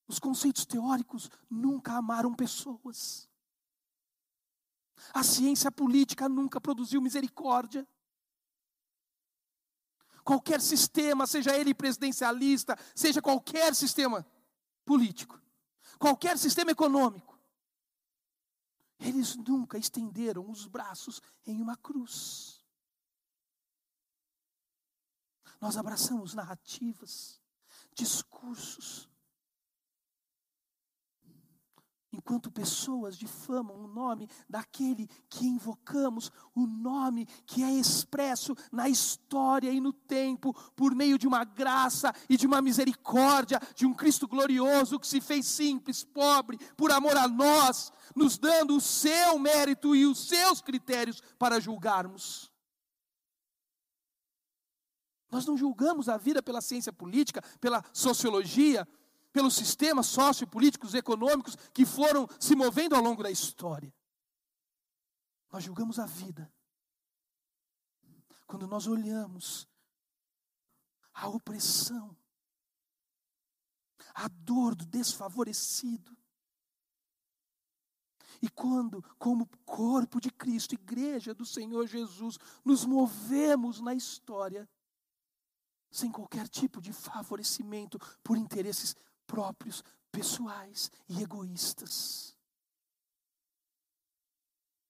Os 0.07 0.17
conceitos 0.19 0.65
teóricos 0.65 1.29
nunca 1.47 1.93
amaram 1.93 2.33
pessoas. 2.33 3.29
A 5.13 5.23
ciência 5.23 5.71
política 5.71 6.27
nunca 6.27 6.59
produziu 6.59 7.01
misericórdia. 7.01 7.87
qualquer 10.23 10.61
sistema, 10.61 11.27
seja 11.27 11.53
ele 11.53 11.73
presidencialista, 11.73 12.79
seja 12.95 13.21
qualquer 13.21 13.75
sistema 13.75 14.25
político, 14.85 15.37
qualquer 15.99 16.37
sistema 16.37 16.71
econômico, 16.71 17.37
eles 18.99 19.35
nunca 19.35 19.77
estenderam 19.77 20.49
os 20.49 20.65
braços 20.65 21.21
em 21.45 21.61
uma 21.61 21.75
cruz. 21.75 22.52
Nós 25.63 25.77
abraçamos 25.77 26.33
narrativas, 26.33 27.39
discursos, 27.95 29.09
enquanto 32.11 32.51
pessoas 32.51 33.17
difamam 33.17 33.77
o 33.77 33.87
nome 33.87 34.29
daquele 34.49 35.07
que 35.29 35.47
invocamos, 35.47 36.29
o 36.53 36.67
nome 36.67 37.25
que 37.45 37.63
é 37.63 37.71
expresso 37.71 38.53
na 38.73 38.89
história 38.89 39.71
e 39.71 39.79
no 39.79 39.93
tempo, 39.93 40.53
por 40.75 40.93
meio 40.93 41.17
de 41.17 41.29
uma 41.29 41.45
graça 41.45 42.13
e 42.27 42.35
de 42.35 42.45
uma 42.45 42.61
misericórdia, 42.61 43.57
de 43.73 43.85
um 43.85 43.93
Cristo 43.93 44.27
glorioso 44.27 44.99
que 44.99 45.07
se 45.07 45.21
fez 45.21 45.45
simples, 45.45 46.03
pobre, 46.03 46.57
por 46.75 46.91
amor 46.91 47.15
a 47.15 47.25
nós, 47.25 47.89
nos 48.13 48.37
dando 48.37 48.75
o 48.75 48.81
seu 48.81 49.39
mérito 49.39 49.95
e 49.95 50.05
os 50.05 50.27
seus 50.27 50.59
critérios 50.59 51.21
para 51.39 51.61
julgarmos. 51.61 52.52
Nós 55.33 55.47
não 55.47 55.57
julgamos 55.57 56.07
a 56.07 56.15
vida 56.15 56.43
pela 56.43 56.61
ciência 56.61 56.93
política, 56.93 57.41
pela 57.59 57.83
sociologia, 57.91 58.87
pelos 59.31 59.55
sistemas 59.55 60.05
sociopolíticos, 60.05 60.93
econômicos 60.93 61.55
que 61.73 61.87
foram 61.87 62.29
se 62.39 62.55
movendo 62.55 62.93
ao 62.93 63.01
longo 63.01 63.23
da 63.23 63.31
história. 63.31 63.91
Nós 65.51 65.63
julgamos 65.63 65.97
a 65.97 66.05
vida. 66.05 66.53
Quando 68.45 68.67
nós 68.67 68.85
olhamos 68.85 69.67
a 71.11 71.27
opressão, 71.27 72.15
a 74.13 74.27
dor 74.27 74.75
do 74.75 74.85
desfavorecido. 74.85 76.15
E 78.39 78.47
quando, 78.49 79.03
como 79.17 79.49
corpo 79.65 80.21
de 80.21 80.29
Cristo, 80.29 80.75
igreja 80.75 81.33
do 81.33 81.45
Senhor 81.45 81.87
Jesus, 81.87 82.37
nos 82.63 82.85
movemos 82.85 83.81
na 83.81 83.95
história, 83.95 84.69
sem 85.93 86.11
qualquer 86.11 86.47
tipo 86.49 86.81
de 86.81 86.91
favorecimento 86.91 87.99
por 88.23 88.35
interesses 88.35 88.95
próprios, 89.27 89.83
pessoais 90.11 90.91
e 91.07 91.21
egoístas. 91.21 92.35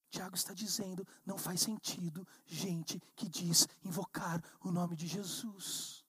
Tiago 0.09 0.35
está 0.35 0.53
dizendo: 0.53 1.05
não 1.25 1.37
faz 1.37 1.61
sentido 1.61 2.25
gente 2.45 3.01
que 3.15 3.27
diz 3.27 3.67
invocar 3.83 4.41
o 4.61 4.71
nome 4.71 4.95
de 4.95 5.05
Jesus, 5.05 6.05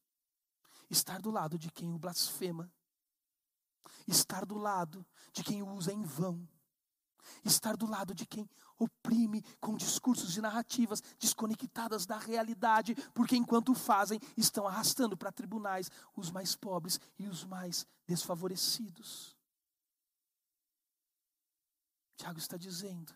estar 0.88 1.20
do 1.20 1.30
lado 1.30 1.58
de 1.58 1.70
quem 1.72 1.92
o 1.92 1.98
blasfema, 1.98 2.72
estar 4.06 4.46
do 4.46 4.56
lado 4.56 5.04
de 5.32 5.42
quem 5.42 5.60
o 5.62 5.72
usa 5.72 5.92
em 5.92 6.02
vão, 6.02 6.48
estar 7.44 7.76
do 7.76 7.86
lado 7.86 8.14
de 8.14 8.26
quem 8.26 8.48
oprime 8.78 9.42
com 9.60 9.76
discursos 9.76 10.36
e 10.36 10.40
narrativas 10.40 11.02
desconectadas 11.18 12.06
da 12.06 12.18
realidade, 12.18 12.94
porque 13.12 13.36
enquanto 13.36 13.74
fazem, 13.74 14.20
estão 14.36 14.66
arrastando 14.66 15.16
para 15.16 15.32
tribunais 15.32 15.90
os 16.16 16.30
mais 16.30 16.56
pobres 16.56 17.00
e 17.18 17.26
os 17.26 17.44
mais 17.44 17.86
desfavorecidos. 18.06 19.36
Tiago 22.16 22.38
está 22.38 22.56
dizendo: 22.56 23.12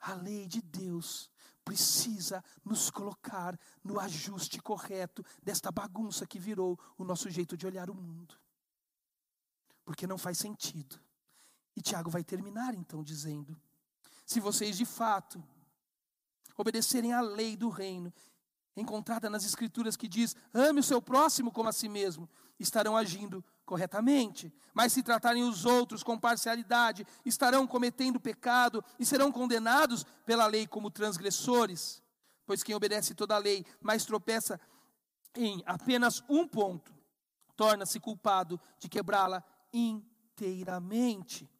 a 0.00 0.14
lei 0.14 0.46
de 0.46 0.62
Deus 0.62 1.30
precisa 1.64 2.44
nos 2.64 2.90
colocar 2.90 3.58
no 3.82 3.98
ajuste 3.98 4.60
correto 4.60 5.24
desta 5.42 5.72
bagunça 5.72 6.26
que 6.26 6.38
virou 6.38 6.78
o 6.96 7.04
nosso 7.04 7.28
jeito 7.28 7.56
de 7.56 7.66
olhar 7.66 7.90
o 7.90 7.94
mundo. 7.94 8.38
Porque 9.84 10.06
não 10.06 10.16
faz 10.16 10.38
sentido. 10.38 11.00
E 11.76 11.82
Tiago 11.82 12.10
vai 12.10 12.24
terminar 12.24 12.74
então 12.74 13.04
dizendo: 13.04 13.56
se 14.24 14.40
vocês 14.40 14.76
de 14.76 14.86
fato 14.86 15.42
obedecerem 16.56 17.12
à 17.12 17.20
lei 17.20 17.56
do 17.56 17.68
reino, 17.68 18.12
encontrada 18.76 19.28
nas 19.28 19.44
Escrituras 19.44 19.96
que 19.96 20.08
diz: 20.08 20.34
ame 20.54 20.80
o 20.80 20.84
seu 20.84 21.02
próximo 21.02 21.52
como 21.52 21.68
a 21.68 21.72
si 21.72 21.88
mesmo, 21.88 22.28
estarão 22.58 22.96
agindo 22.96 23.44
corretamente. 23.64 24.52
Mas 24.72 24.92
se 24.92 25.02
tratarem 25.02 25.42
os 25.42 25.64
outros 25.64 26.02
com 26.02 26.18
parcialidade, 26.18 27.06
estarão 27.24 27.66
cometendo 27.66 28.18
pecado 28.18 28.82
e 28.98 29.04
serão 29.04 29.30
condenados 29.30 30.04
pela 30.24 30.46
lei 30.46 30.66
como 30.66 30.90
transgressores. 30.90 32.02
Pois 32.46 32.62
quem 32.62 32.74
obedece 32.74 33.14
toda 33.14 33.34
a 33.34 33.38
lei, 33.38 33.66
mas 33.80 34.04
tropeça 34.04 34.58
em 35.34 35.62
apenas 35.66 36.22
um 36.28 36.48
ponto, 36.48 36.94
torna-se 37.56 38.00
culpado 38.00 38.58
de 38.78 38.88
quebrá-la 38.88 39.44
inteiramente. 39.72 41.50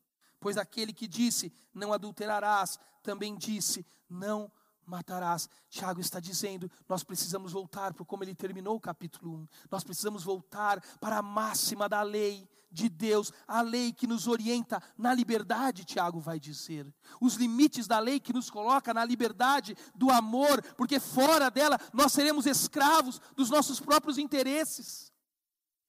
Pois 0.47 0.57
aquele 0.57 0.93
que 0.93 1.09
disse, 1.09 1.53
não 1.75 1.93
adulterarás, 1.93 2.79
também 3.03 3.35
disse, 3.35 3.85
não 4.09 4.49
matarás. 4.85 5.51
Tiago 5.69 6.01
está 6.01 6.21
dizendo, 6.21 6.71
nós 6.89 7.03
precisamos 7.03 7.51
voltar 7.51 7.93
para 7.93 8.05
como 8.05 8.23
ele 8.23 8.33
terminou 8.33 8.77
o 8.77 8.81
capítulo 8.81 9.39
1. 9.39 9.49
Nós 9.69 9.83
precisamos 9.83 10.23
voltar 10.23 10.81
para 11.01 11.19
a 11.19 11.23
máxima 11.23 11.89
da 11.89 12.01
lei 12.03 12.49
de 12.71 12.89
Deus, 12.89 13.33
a 13.45 13.61
lei 13.61 13.93
que 13.93 14.07
nos 14.07 14.29
orienta 14.29 14.81
na 14.97 15.13
liberdade, 15.13 15.85
Tiago 15.85 16.21
vai 16.21 16.39
dizer. 16.39 16.95
Os 17.21 17.35
limites 17.35 17.89
da 17.89 17.99
lei 17.99 18.21
que 18.21 18.33
nos 18.33 18.49
coloca 18.49 18.95
na 18.95 19.05
liberdade 19.05 19.77
do 19.97 20.13
amor, 20.13 20.63
porque 20.77 21.01
fora 21.01 21.51
dela 21.51 21.77
nós 21.93 22.13
seremos 22.13 22.47
escravos 22.47 23.21
dos 23.35 23.51
nossos 23.51 23.81
próprios 23.81 24.17
interesses. 24.17 25.13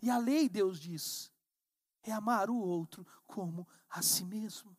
E 0.01 0.09
a 0.09 0.17
lei, 0.17 0.49
Deus 0.49 0.79
diz, 0.79 1.29
é 2.03 2.11
amar 2.11 2.49
o 2.49 2.57
outro 2.57 3.05
como 3.25 3.67
a 3.89 4.01
si 4.01 4.23
mesmo. 4.25 4.75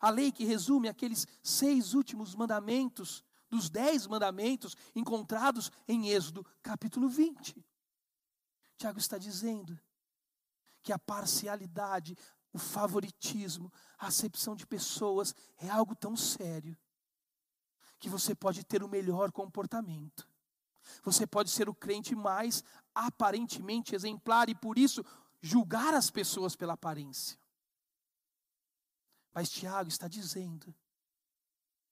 A 0.00 0.10
lei 0.10 0.32
que 0.32 0.44
resume 0.44 0.88
aqueles 0.88 1.26
seis 1.42 1.94
últimos 1.94 2.34
mandamentos, 2.34 3.24
dos 3.48 3.68
dez 3.70 4.06
mandamentos 4.06 4.76
encontrados 4.94 5.70
em 5.86 6.08
Êxodo 6.08 6.44
capítulo 6.62 7.08
20. 7.08 7.64
Tiago 8.76 8.98
está 8.98 9.18
dizendo 9.18 9.78
que 10.82 10.92
a 10.92 10.98
parcialidade, 10.98 12.16
o 12.52 12.58
favoritismo, 12.58 13.72
a 13.98 14.08
acepção 14.08 14.56
de 14.56 14.66
pessoas 14.66 15.34
é 15.58 15.68
algo 15.68 15.94
tão 15.94 16.16
sério 16.16 16.76
que 18.00 18.08
você 18.08 18.34
pode 18.34 18.64
ter 18.64 18.82
o 18.82 18.88
melhor 18.88 19.30
comportamento. 19.30 20.28
Você 21.04 21.24
pode 21.26 21.50
ser 21.50 21.68
o 21.68 21.74
crente 21.74 22.16
mais 22.16 22.64
aparentemente 22.92 23.94
exemplar 23.94 24.48
e 24.48 24.54
por 24.54 24.76
isso 24.76 25.04
julgar 25.42 25.92
as 25.92 26.08
pessoas 26.08 26.56
pela 26.56 26.74
aparência. 26.74 27.38
Mas 29.34 29.50
Tiago 29.50 29.88
está 29.88 30.06
dizendo 30.06 30.74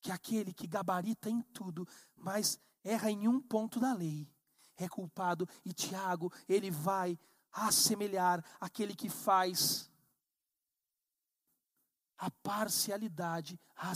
que 0.01 0.13
aquele 0.13 0.55
que 0.55 0.67
gabarita 0.67 1.29
em 1.29 1.43
tudo, 1.43 1.87
mas 2.17 2.59
erra 2.83 3.11
em 3.11 3.27
um 3.27 3.41
ponto 3.41 3.81
da 3.81 3.93
lei, 3.93 4.31
é 4.77 4.89
culpado. 4.89 5.49
E 5.65 5.73
Tiago, 5.73 6.33
ele 6.49 6.71
vai 6.71 7.19
assemelhar 7.53 8.43
aquele 8.61 8.95
que 8.95 9.11
faz 9.11 9.91
a 12.17 12.31
parcialidade, 12.31 13.59
a 13.75 13.91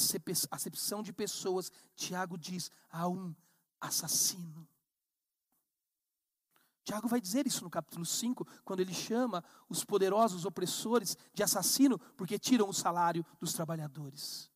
acepção 0.50 1.02
de 1.02 1.12
pessoas. 1.12 1.70
Tiago 1.94 2.36
diz 2.36 2.70
a 2.90 3.06
um 3.06 3.34
assassino. 3.80 4.66
Tiago 6.84 7.08
vai 7.08 7.20
dizer 7.20 7.46
isso 7.46 7.64
no 7.64 7.70
capítulo 7.70 8.04
5, 8.04 8.46
quando 8.62 8.80
ele 8.80 8.92
chama 8.92 9.42
os 9.68 9.84
poderosos 9.84 10.44
opressores 10.44 11.16
de 11.32 11.42
assassino, 11.42 11.98
porque 12.16 12.38
tiram 12.38 12.68
o 12.68 12.74
salário 12.74 13.24
dos 13.40 13.54
trabalhadores. 13.54 14.50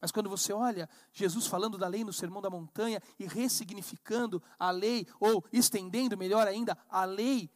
Mas 0.00 0.12
quando 0.12 0.30
você 0.30 0.52
olha 0.52 0.88
Jesus 1.12 1.46
falando 1.46 1.76
da 1.76 1.88
lei 1.88 2.04
no 2.04 2.12
Sermão 2.12 2.40
da 2.40 2.48
Montanha 2.48 3.02
e 3.18 3.26
ressignificando 3.26 4.40
a 4.58 4.70
lei, 4.70 5.06
ou 5.18 5.44
estendendo, 5.52 6.16
melhor 6.16 6.46
ainda, 6.46 6.78
a 6.88 7.04
lei 7.04 7.50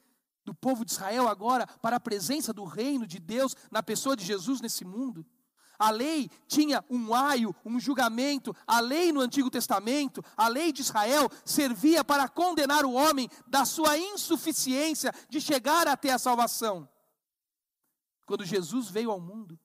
do 0.44 0.54
povo 0.54 0.84
de 0.84 0.90
Israel 0.90 1.28
agora 1.28 1.66
para 1.66 1.96
a 1.96 2.00
presença 2.00 2.52
do 2.52 2.64
reino 2.64 3.06
de 3.06 3.20
Deus 3.20 3.54
na 3.70 3.82
pessoa 3.82 4.16
de 4.16 4.24
Jesus 4.24 4.60
nesse 4.60 4.84
mundo, 4.84 5.24
a 5.80 5.88
lei 5.88 6.30
tinha 6.46 6.84
um 6.90 7.14
aio, 7.14 7.56
um 7.64 7.80
julgamento. 7.80 8.54
A 8.66 8.80
lei 8.80 9.10
no 9.10 9.20
Antigo 9.20 9.50
Testamento, 9.50 10.22
a 10.36 10.46
lei 10.46 10.72
de 10.72 10.82
Israel, 10.82 11.30
servia 11.42 12.04
para 12.04 12.28
condenar 12.28 12.84
o 12.84 12.92
homem 12.92 13.30
da 13.46 13.64
sua 13.64 13.96
insuficiência 13.96 15.10
de 15.30 15.40
chegar 15.40 15.88
até 15.88 16.12
a 16.12 16.18
salvação. 16.18 16.86
Quando 18.26 18.44
Jesus 18.44 18.90
veio 18.90 19.10
ao 19.10 19.18
mundo, 19.18 19.58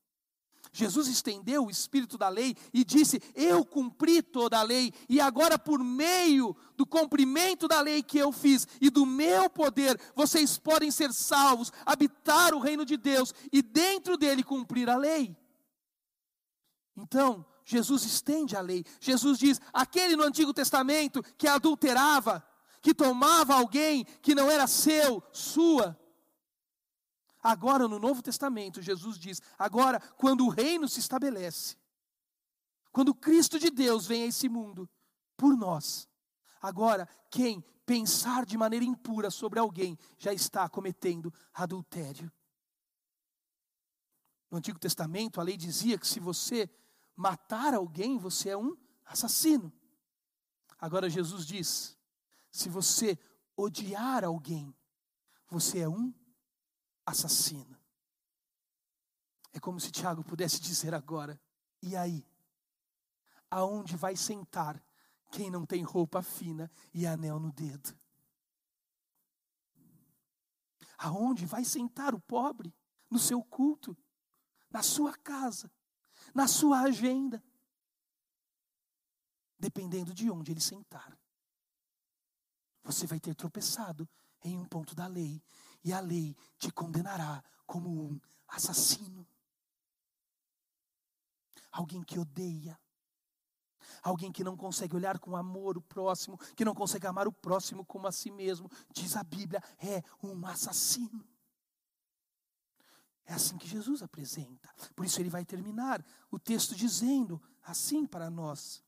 Jesus 0.71 1.07
estendeu 1.07 1.65
o 1.65 1.69
espírito 1.69 2.17
da 2.17 2.29
lei 2.29 2.55
e 2.73 2.85
disse: 2.85 3.21
Eu 3.35 3.65
cumpri 3.65 4.21
toda 4.21 4.57
a 4.57 4.63
lei, 4.63 4.93
e 5.09 5.19
agora, 5.19 5.59
por 5.59 5.83
meio 5.83 6.55
do 6.77 6.85
cumprimento 6.85 7.67
da 7.67 7.81
lei 7.81 8.01
que 8.01 8.17
eu 8.17 8.31
fiz 8.31 8.65
e 8.79 8.89
do 8.89 9.05
meu 9.05 9.49
poder, 9.49 9.99
vocês 10.15 10.57
podem 10.57 10.91
ser 10.91 11.11
salvos, 11.13 11.73
habitar 11.85 12.53
o 12.53 12.59
reino 12.59 12.85
de 12.85 12.95
Deus 12.95 13.33
e 13.51 13.61
dentro 13.61 14.17
dele 14.17 14.43
cumprir 14.43 14.89
a 14.89 14.95
lei. 14.95 15.35
Então, 16.95 17.45
Jesus 17.65 18.03
estende 18.03 18.55
a 18.55 18.61
lei. 18.61 18.85
Jesus 18.99 19.37
diz: 19.37 19.59
aquele 19.73 20.15
no 20.15 20.23
Antigo 20.23 20.53
Testamento 20.53 21.21
que 21.37 21.47
adulterava, 21.47 22.45
que 22.81 22.93
tomava 22.93 23.55
alguém 23.55 24.05
que 24.21 24.35
não 24.35 24.49
era 24.49 24.67
seu, 24.67 25.21
sua. 25.31 25.99
Agora, 27.41 27.87
no 27.87 27.99
Novo 27.99 28.21
Testamento, 28.21 28.81
Jesus 28.81 29.17
diz: 29.17 29.41
agora, 29.57 29.99
quando 30.17 30.45
o 30.45 30.49
reino 30.49 30.87
se 30.87 30.99
estabelece, 30.99 31.75
quando 32.91 33.13
Cristo 33.13 33.59
de 33.59 33.69
Deus 33.69 34.07
vem 34.07 34.23
a 34.23 34.27
esse 34.27 34.47
mundo 34.47 34.89
por 35.35 35.57
nós, 35.57 36.07
agora, 36.61 37.09
quem 37.29 37.63
pensar 37.85 38.45
de 38.45 38.57
maneira 38.57 38.85
impura 38.85 39.29
sobre 39.29 39.59
alguém 39.59 39.97
já 40.17 40.33
está 40.33 40.67
cometendo 40.69 41.33
adultério. 41.53 42.31
No 44.49 44.57
Antigo 44.57 44.79
Testamento, 44.79 45.41
a 45.41 45.43
lei 45.43 45.57
dizia 45.57 45.97
que 45.97 46.07
se 46.07 46.19
você 46.19 46.69
matar 47.15 47.73
alguém, 47.73 48.17
você 48.17 48.49
é 48.49 48.57
um 48.57 48.77
assassino. 49.05 49.71
Agora 50.77 51.09
Jesus 51.09 51.45
diz: 51.45 51.97
se 52.51 52.69
você 52.69 53.17
odiar 53.55 54.23
alguém, 54.23 54.75
você 55.49 55.79
é 55.79 55.89
um 55.89 56.13
assassino. 57.05 57.77
É 59.53 59.59
como 59.59 59.79
se 59.79 59.91
Tiago 59.91 60.23
pudesse 60.23 60.59
dizer 60.59 60.93
agora: 60.93 61.39
e 61.81 61.95
aí? 61.95 62.27
Aonde 63.49 63.95
vai 63.95 64.15
sentar 64.15 64.83
quem 65.31 65.49
não 65.49 65.65
tem 65.65 65.83
roupa 65.83 66.21
fina 66.21 66.69
e 66.93 67.05
anel 67.05 67.39
no 67.39 67.51
dedo? 67.51 67.97
Aonde 70.97 71.45
vai 71.45 71.63
sentar 71.63 72.13
o 72.13 72.19
pobre? 72.19 72.73
No 73.09 73.19
seu 73.19 73.41
culto, 73.43 73.95
na 74.69 74.81
sua 74.81 75.13
casa, 75.13 75.71
na 76.35 76.49
sua 76.49 76.81
agenda, 76.81 77.41
dependendo 79.57 80.13
de 80.13 80.29
onde 80.29 80.51
ele 80.51 80.59
sentar. 80.59 81.17
Você 82.83 83.07
vai 83.07 83.21
ter 83.21 83.33
tropeçado 83.33 84.07
em 84.43 84.57
um 84.57 84.65
ponto 84.65 84.93
da 84.93 85.07
lei, 85.07 85.41
e 85.81 85.93
a 85.93 86.01
lei 86.01 86.35
te 86.59 86.69
condenará 86.71 87.41
como 87.65 87.89
um 87.89 88.19
assassino. 88.49 89.25
Alguém 91.71 92.03
que 92.03 92.19
odeia, 92.19 92.77
alguém 94.03 94.31
que 94.31 94.43
não 94.43 94.57
consegue 94.57 94.95
olhar 94.95 95.17
com 95.19 95.37
amor 95.37 95.77
o 95.77 95.81
próximo, 95.81 96.37
que 96.53 96.65
não 96.65 96.75
consegue 96.75 97.07
amar 97.07 97.27
o 97.27 97.33
próximo 97.33 97.85
como 97.85 98.07
a 98.07 98.11
si 98.11 98.29
mesmo, 98.29 98.69
diz 98.91 99.15
a 99.15 99.23
Bíblia, 99.23 99.63
é 99.79 100.03
um 100.21 100.45
assassino. 100.45 101.25
É 103.25 103.33
assim 103.33 103.57
que 103.57 103.67
Jesus 103.67 104.03
apresenta. 104.03 104.69
Por 104.95 105.05
isso 105.05 105.19
ele 105.19 105.29
vai 105.29 105.43
terminar 105.43 106.05
o 106.29 106.37
texto 106.37 106.75
dizendo 106.75 107.41
assim 107.63 108.05
para 108.05 108.29
nós: 108.29 108.83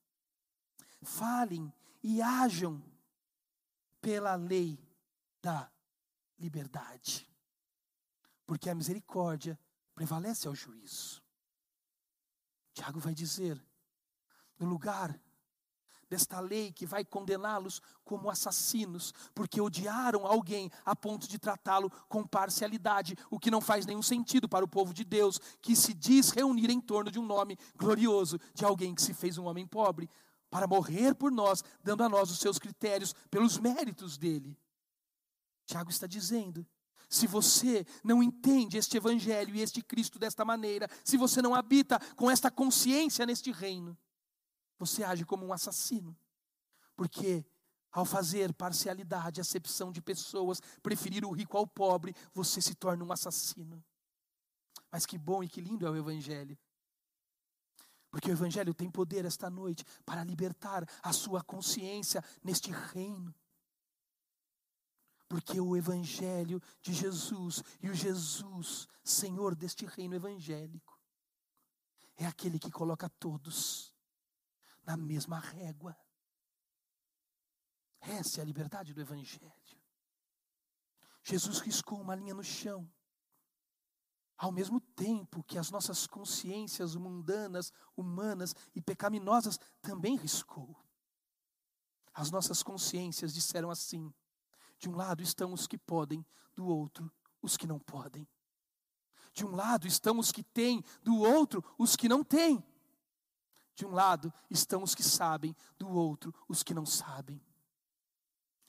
falem 1.02 1.74
e 2.04 2.22
ajam 2.22 2.84
pela 4.00 4.36
lei 4.36 4.80
da 5.42 5.72
liberdade. 6.38 7.28
Porque 8.46 8.70
a 8.70 8.76
misericórdia 8.76 9.60
prevalece 9.94 10.48
ao 10.48 10.56
juízo. 10.56 11.22
Tiago 12.74 13.00
vai 13.00 13.16
dizer: 13.16 13.60
no 14.60 14.68
lugar 14.68 15.20
desta 16.10 16.40
lei 16.40 16.72
que 16.72 16.86
vai 16.86 17.04
condená-los 17.04 17.82
como 18.04 18.30
assassinos, 18.30 19.14
porque 19.36 19.60
odiaram 19.62 20.26
alguém 20.26 20.72
a 20.86 20.96
ponto 20.96 21.28
de 21.28 21.38
tratá-lo 21.38 21.92
com 22.08 22.26
parcialidade, 22.26 23.16
o 23.30 23.40
que 23.40 23.52
não 23.52 23.62
faz 23.62 23.86
nenhum 23.86 24.02
sentido 24.02 24.48
para 24.48 24.66
o 24.66 24.68
povo 24.68 24.94
de 24.94 25.04
Deus, 25.04 25.40
que 25.62 25.76
se 25.76 25.94
diz 25.94 26.30
reunir 26.30 26.70
em 26.70 26.80
torno 26.80 27.12
de 27.12 27.20
um 27.20 27.26
nome 27.26 27.58
glorioso 27.76 28.40
de 28.54 28.64
alguém 28.64 28.96
que 28.96 29.02
se 29.02 29.14
fez 29.14 29.38
um 29.38 29.46
homem 29.46 29.68
pobre, 29.68 30.10
para 30.50 30.68
morrer 30.68 31.14
por 31.14 31.32
nós, 31.32 31.64
dando 31.84 32.04
a 32.04 32.10
nós 32.10 32.32
os 32.32 32.40
seus 32.40 32.58
critérios 32.58 33.14
pelos 33.30 33.58
méritos 33.58 34.18
dele. 34.18 34.58
Tiago 35.66 35.90
está 35.90 36.08
dizendo: 36.08 36.66
se 37.10 37.28
você 37.28 37.86
não 38.04 38.24
entende 38.24 38.78
este 38.78 38.98
Evangelho 38.98 39.56
e 39.56 39.62
este 39.62 39.82
Cristo 39.82 40.18
desta 40.18 40.46
maneira, 40.46 40.90
se 41.04 41.18
você 41.18 41.42
não 41.42 41.54
habita 41.54 42.00
com 42.16 42.32
esta 42.32 42.50
consciência 42.50 43.26
neste 43.26 43.52
reino, 43.52 43.98
você 44.78 45.04
age 45.04 45.26
como 45.26 45.46
um 45.46 45.54
assassino. 45.54 46.18
Porque 46.96 47.46
ao 47.92 48.06
fazer 48.06 48.54
parcialidade, 48.54 49.42
acepção 49.42 49.92
de 49.92 50.02
pessoas, 50.02 50.62
preferir 50.84 51.26
o 51.26 51.32
rico 51.32 51.58
ao 51.58 51.66
pobre, 51.66 52.16
você 52.34 52.62
se 52.62 52.76
torna 52.76 53.04
um 53.04 53.12
assassino. 53.12 53.84
Mas 54.92 55.06
que 55.06 55.18
bom 55.18 55.44
e 55.44 55.50
que 55.50 55.62
lindo 55.62 55.86
é 55.86 55.90
o 55.90 55.96
Evangelho. 55.96 56.58
Porque 58.10 58.30
o 58.30 58.34
Evangelho 58.34 58.74
tem 58.74 58.90
poder 58.90 59.26
esta 59.26 59.50
noite 59.50 59.84
para 60.06 60.24
libertar 60.24 60.88
a 61.02 61.12
sua 61.12 61.44
consciência 61.44 62.24
neste 62.44 62.72
reino. 62.72 63.34
Porque 65.28 65.60
o 65.60 65.76
Evangelho 65.76 66.62
de 66.82 66.94
Jesus 66.94 67.62
e 67.82 67.90
o 67.90 67.94
Jesus, 67.94 68.88
Senhor 69.04 69.56
deste 69.56 69.86
reino 69.86 70.16
evangélico, 70.16 70.98
é 72.16 72.26
aquele 72.26 72.58
que 72.58 72.72
coloca 72.72 73.10
todos 73.10 73.97
na 74.88 74.96
mesma 74.96 75.38
régua. 75.38 75.96
Essa 78.00 78.40
é 78.40 78.42
a 78.42 78.46
liberdade 78.46 78.94
do 78.94 79.02
Evangelho. 79.02 79.54
Jesus 81.22 81.60
riscou 81.60 82.00
uma 82.00 82.16
linha 82.16 82.34
no 82.34 82.44
chão. 82.44 82.90
Ao 84.38 84.50
mesmo 84.50 84.80
tempo 84.80 85.44
que 85.44 85.58
as 85.58 85.70
nossas 85.70 86.08
consciências 86.08 86.96
mundanas, 86.96 87.74
humanas 87.98 88.56
e 88.74 88.82
pecaminosas 88.82 89.60
também 89.82 90.16
riscou. 90.16 90.74
As 92.14 92.32
nossas 92.32 92.64
consciências 92.64 93.34
disseram 93.34 93.70
assim: 93.70 94.14
de 94.80 94.88
um 94.88 94.96
lado 94.96 95.22
estão 95.22 95.52
os 95.52 95.68
que 95.68 95.78
podem, 95.78 96.26
do 96.56 96.66
outro 96.66 97.12
os 97.42 97.58
que 97.58 97.68
não 97.68 97.80
podem. 97.80 98.28
De 99.34 99.46
um 99.46 99.54
lado 99.54 99.86
estão 99.86 100.18
os 100.18 100.32
que 100.32 100.44
têm, 100.44 100.82
do 101.04 101.18
outro 101.18 101.64
os 101.78 101.96
que 101.96 102.08
não 102.08 102.24
têm. 102.24 102.64
De 103.78 103.86
um 103.86 103.92
lado 103.92 104.34
estão 104.50 104.82
os 104.82 104.96
que 104.96 105.04
sabem, 105.04 105.56
do 105.78 105.88
outro 105.88 106.34
os 106.50 106.64
que 106.64 106.74
não 106.74 106.84
sabem. 106.84 107.40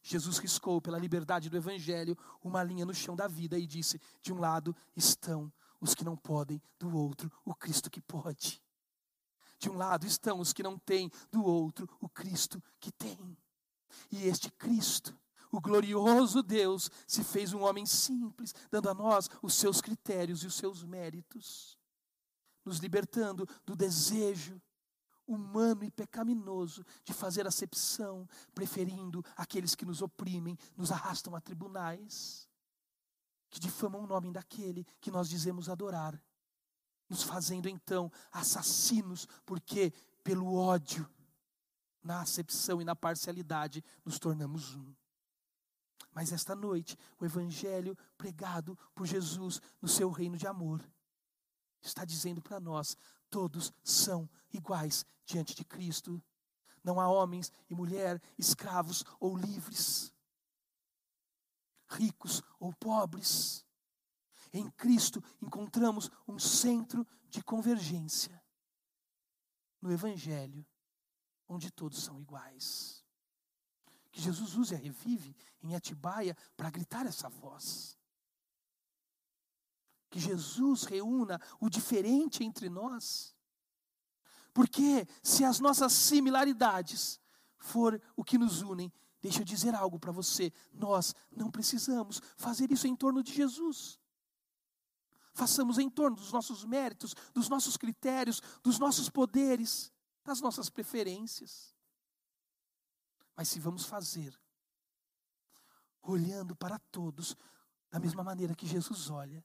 Jesus 0.02 0.36
riscou 0.36 0.82
pela 0.82 0.98
liberdade 0.98 1.48
do 1.48 1.56
Evangelho 1.56 2.14
uma 2.44 2.62
linha 2.62 2.84
no 2.84 2.92
chão 2.92 3.16
da 3.16 3.26
vida 3.26 3.58
e 3.58 3.66
disse: 3.66 3.98
de 4.20 4.34
um 4.34 4.38
lado 4.38 4.76
estão 4.94 5.50
os 5.80 5.94
que 5.94 6.04
não 6.04 6.14
podem, 6.14 6.60
do 6.78 6.94
outro 6.94 7.32
o 7.42 7.54
Cristo 7.54 7.90
que 7.90 8.02
pode. 8.02 8.62
De 9.58 9.70
um 9.70 9.78
lado 9.78 10.06
estão 10.06 10.40
os 10.40 10.52
que 10.52 10.62
não 10.62 10.78
têm, 10.78 11.10
do 11.32 11.42
outro 11.42 11.88
o 12.02 12.08
Cristo 12.10 12.62
que 12.78 12.92
tem. 12.92 13.34
E 14.12 14.24
este 14.24 14.52
Cristo, 14.52 15.18
o 15.50 15.58
glorioso 15.58 16.42
Deus, 16.42 16.90
se 17.06 17.24
fez 17.24 17.54
um 17.54 17.62
homem 17.62 17.86
simples, 17.86 18.54
dando 18.70 18.90
a 18.90 18.94
nós 18.94 19.30
os 19.40 19.54
seus 19.54 19.80
critérios 19.80 20.44
e 20.44 20.46
os 20.46 20.54
seus 20.54 20.84
méritos, 20.84 21.78
nos 22.62 22.76
libertando 22.76 23.48
do 23.64 23.74
desejo 23.74 24.60
humano 25.28 25.84
e 25.84 25.90
pecaminoso 25.90 26.84
de 27.04 27.12
fazer 27.12 27.46
acepção, 27.46 28.26
preferindo 28.54 29.24
aqueles 29.36 29.74
que 29.74 29.84
nos 29.84 30.00
oprimem, 30.02 30.58
nos 30.76 30.90
arrastam 30.90 31.36
a 31.36 31.40
tribunais, 31.40 32.48
que 33.50 33.60
difamam 33.60 34.02
o 34.02 34.06
nome 34.06 34.32
daquele 34.32 34.84
que 35.00 35.10
nós 35.10 35.28
dizemos 35.28 35.68
adorar, 35.68 36.20
nos 37.08 37.22
fazendo 37.22 37.68
então 37.68 38.10
assassinos, 38.32 39.26
porque 39.44 39.92
pelo 40.24 40.54
ódio, 40.54 41.08
na 42.02 42.22
acepção 42.22 42.80
e 42.80 42.84
na 42.84 42.96
parcialidade, 42.96 43.84
nos 44.04 44.18
tornamos 44.18 44.74
um. 44.74 44.94
Mas 46.12 46.32
esta 46.32 46.54
noite, 46.54 46.98
o 47.18 47.24
Evangelho 47.24 47.96
pregado 48.16 48.76
por 48.94 49.06
Jesus 49.06 49.60
no 49.80 49.88
seu 49.88 50.10
reino 50.10 50.36
de 50.36 50.46
amor, 50.46 50.82
está 51.80 52.04
dizendo 52.04 52.40
para 52.42 52.58
nós: 52.58 52.96
todos 53.30 53.72
são 53.82 54.28
iguais 54.52 55.04
diante 55.24 55.54
de 55.54 55.64
Cristo. 55.64 56.22
Não 56.82 57.00
há 57.00 57.08
homens 57.08 57.52
e 57.68 57.74
mulher, 57.74 58.20
escravos 58.38 59.04
ou 59.20 59.36
livres, 59.36 60.12
ricos 61.88 62.42
ou 62.58 62.72
pobres. 62.74 63.64
Em 64.52 64.70
Cristo 64.70 65.22
encontramos 65.42 66.10
um 66.26 66.38
centro 66.38 67.06
de 67.28 67.42
convergência 67.42 68.42
no 69.80 69.92
Evangelho, 69.92 70.66
onde 71.48 71.70
todos 71.70 72.02
são 72.02 72.20
iguais. 72.20 73.04
Que 74.10 74.20
Jesus 74.20 74.54
use 74.54 74.74
a 74.74 74.78
Revive 74.78 75.36
em 75.62 75.74
Atibaia 75.74 76.36
para 76.56 76.70
gritar 76.70 77.06
essa 77.06 77.28
voz. 77.28 77.97
Que 80.10 80.18
Jesus 80.18 80.84
reúna 80.84 81.40
o 81.60 81.68
diferente 81.68 82.42
entre 82.42 82.68
nós. 82.68 83.34
Porque 84.52 85.06
se 85.22 85.44
as 85.44 85.60
nossas 85.60 85.92
similaridades 85.92 87.20
for 87.58 88.00
o 88.16 88.24
que 88.24 88.38
nos 88.38 88.62
unem, 88.62 88.92
deixa 89.20 89.40
eu 89.40 89.44
dizer 89.44 89.74
algo 89.74 89.98
para 89.98 90.12
você, 90.12 90.52
nós 90.72 91.14
não 91.30 91.50
precisamos 91.50 92.20
fazer 92.36 92.70
isso 92.72 92.86
em 92.86 92.96
torno 92.96 93.22
de 93.22 93.32
Jesus. 93.32 93.98
Façamos 95.34 95.78
em 95.78 95.88
torno 95.88 96.16
dos 96.16 96.32
nossos 96.32 96.64
méritos, 96.64 97.14
dos 97.32 97.48
nossos 97.48 97.76
critérios, 97.76 98.42
dos 98.62 98.78
nossos 98.78 99.08
poderes, 99.08 99.92
das 100.24 100.40
nossas 100.40 100.68
preferências. 100.68 101.74
Mas 103.36 103.48
se 103.48 103.60
vamos 103.60 103.84
fazer 103.84 104.36
olhando 106.02 106.56
para 106.56 106.78
todos 106.90 107.36
da 107.90 108.00
mesma 108.00 108.24
maneira 108.24 108.54
que 108.54 108.66
Jesus 108.66 109.10
olha, 109.10 109.44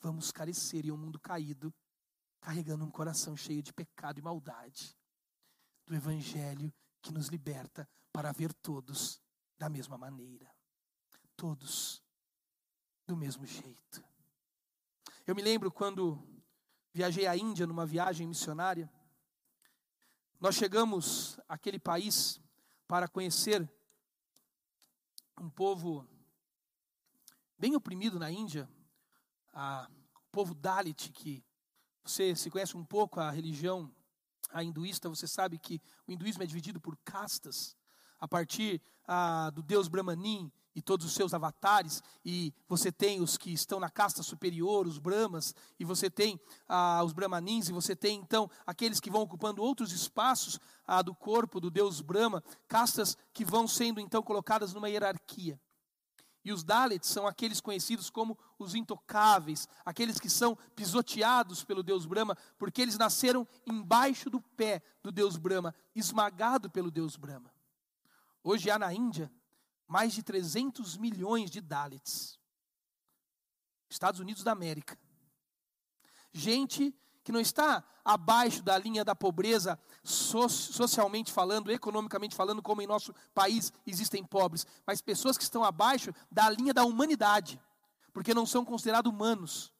vamos 0.00 0.30
carecer 0.30 0.84
em 0.86 0.90
um 0.90 0.96
mundo 0.96 1.18
caído, 1.18 1.74
carregando 2.40 2.84
um 2.84 2.90
coração 2.90 3.36
cheio 3.36 3.62
de 3.62 3.72
pecado 3.72 4.18
e 4.18 4.22
maldade, 4.22 4.96
do 5.86 5.94
Evangelho 5.94 6.72
que 7.00 7.12
nos 7.12 7.28
liberta 7.28 7.88
para 8.12 8.32
ver 8.32 8.52
todos 8.52 9.20
da 9.56 9.68
mesma 9.68 9.98
maneira, 9.98 10.48
todos 11.36 12.02
do 13.06 13.16
mesmo 13.16 13.46
jeito. 13.46 14.04
Eu 15.26 15.34
me 15.34 15.42
lembro 15.42 15.70
quando 15.70 16.22
viajei 16.92 17.26
à 17.26 17.36
Índia 17.36 17.66
numa 17.66 17.86
viagem 17.86 18.26
missionária, 18.26 18.90
nós 20.40 20.54
chegamos 20.54 21.38
àquele 21.48 21.78
país 21.78 22.40
para 22.86 23.08
conhecer 23.08 23.68
um 25.40 25.50
povo 25.50 26.08
bem 27.58 27.74
oprimido 27.74 28.18
na 28.18 28.30
Índia, 28.30 28.68
a, 29.52 29.88
o 30.14 30.30
povo 30.30 30.54
Dalit, 30.54 31.10
que 31.12 31.44
você 32.04 32.34
se 32.34 32.50
conhece 32.50 32.76
um 32.76 32.84
pouco 32.84 33.20
a 33.20 33.30
religião 33.30 33.92
a 34.50 34.62
hinduísta, 34.62 35.08
você 35.08 35.26
sabe 35.26 35.58
que 35.58 35.80
o 36.06 36.12
hinduísmo 36.12 36.42
é 36.42 36.46
dividido 36.46 36.80
por 36.80 36.96
castas, 37.04 37.76
a 38.18 38.26
partir 38.26 38.80
a, 39.06 39.50
do 39.50 39.62
deus 39.62 39.88
Brahmanin 39.88 40.50
e 40.74 40.82
todos 40.82 41.04
os 41.06 41.12
seus 41.12 41.34
avatares, 41.34 42.02
e 42.24 42.54
você 42.68 42.92
tem 42.92 43.20
os 43.20 43.36
que 43.36 43.52
estão 43.52 43.80
na 43.80 43.90
casta 43.90 44.22
superior, 44.22 44.86
os 44.86 44.98
Brahmas, 44.98 45.54
e 45.78 45.84
você 45.84 46.08
tem 46.08 46.40
os 47.04 47.12
Brahmanins, 47.12 47.68
e 47.68 47.72
você 47.72 47.96
tem 47.96 48.18
então 48.20 48.48
aqueles 48.64 49.00
que 49.00 49.10
vão 49.10 49.22
ocupando 49.22 49.62
outros 49.62 49.92
espaços 49.92 50.60
do 51.04 51.14
corpo 51.14 51.60
do 51.60 51.70
deus 51.70 52.00
Brahma, 52.00 52.44
castas 52.68 53.16
que 53.32 53.44
vão 53.44 53.66
sendo 53.66 53.98
então 54.00 54.22
colocadas 54.22 54.72
numa 54.72 54.88
hierarquia. 54.88 55.60
E 56.48 56.52
os 56.52 56.64
Dalits 56.64 57.06
são 57.06 57.26
aqueles 57.26 57.60
conhecidos 57.60 58.08
como 58.08 58.38
os 58.58 58.74
intocáveis, 58.74 59.68
aqueles 59.84 60.18
que 60.18 60.30
são 60.30 60.56
pisoteados 60.74 61.62
pelo 61.62 61.82
Deus 61.82 62.06
Brahma, 62.06 62.34
porque 62.56 62.80
eles 62.80 62.96
nasceram 62.96 63.46
embaixo 63.66 64.30
do 64.30 64.40
pé 64.40 64.82
do 65.02 65.12
Deus 65.12 65.36
Brahma, 65.36 65.74
esmagado 65.94 66.70
pelo 66.70 66.90
Deus 66.90 67.16
Brahma. 67.16 67.52
Hoje 68.42 68.70
há 68.70 68.78
na 68.78 68.94
Índia 68.94 69.30
mais 69.86 70.14
de 70.14 70.22
300 70.22 70.96
milhões 70.96 71.50
de 71.50 71.60
Dalits. 71.60 72.38
Estados 73.90 74.18
Unidos 74.18 74.42
da 74.42 74.52
América. 74.52 74.98
Gente 76.32 76.98
que 77.28 77.32
não 77.32 77.40
está 77.40 77.84
abaixo 78.02 78.62
da 78.62 78.78
linha 78.78 79.04
da 79.04 79.14
pobreza, 79.14 79.78
socialmente 80.02 81.30
falando, 81.30 81.70
economicamente 81.70 82.34
falando, 82.34 82.62
como 82.62 82.80
em 82.80 82.86
nosso 82.86 83.14
país 83.34 83.70
existem 83.86 84.24
pobres, 84.24 84.66
mas 84.86 85.02
pessoas 85.02 85.36
que 85.36 85.44
estão 85.44 85.62
abaixo 85.62 86.10
da 86.32 86.48
linha 86.48 86.72
da 86.72 86.84
humanidade, 86.84 87.60
porque 88.14 88.32
não 88.32 88.46
são 88.46 88.64
considerados 88.64 89.12
humanos. 89.12 89.70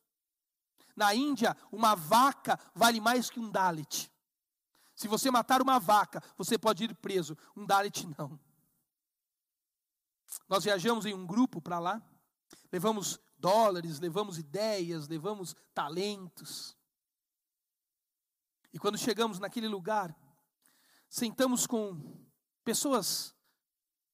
Na 0.94 1.14
Índia, 1.14 1.56
uma 1.72 1.94
vaca 1.94 2.60
vale 2.74 3.00
mais 3.00 3.30
que 3.30 3.40
um 3.40 3.50
Dalit. 3.50 4.12
Se 4.94 5.08
você 5.08 5.30
matar 5.30 5.62
uma 5.62 5.80
vaca, 5.80 6.22
você 6.36 6.58
pode 6.58 6.84
ir 6.84 6.94
preso. 6.96 7.34
Um 7.56 7.64
Dalit 7.64 8.06
não. 8.18 8.38
Nós 10.46 10.64
viajamos 10.64 11.06
em 11.06 11.14
um 11.14 11.24
grupo 11.26 11.62
para 11.62 11.78
lá, 11.78 12.02
levamos 12.70 13.18
dólares, 13.38 14.00
levamos 14.00 14.36
ideias, 14.36 15.08
levamos 15.08 15.56
talentos. 15.72 16.76
E 18.78 18.80
quando 18.80 18.96
chegamos 18.96 19.40
naquele 19.40 19.66
lugar, 19.66 20.16
sentamos 21.08 21.66
com 21.66 22.00
pessoas 22.62 23.34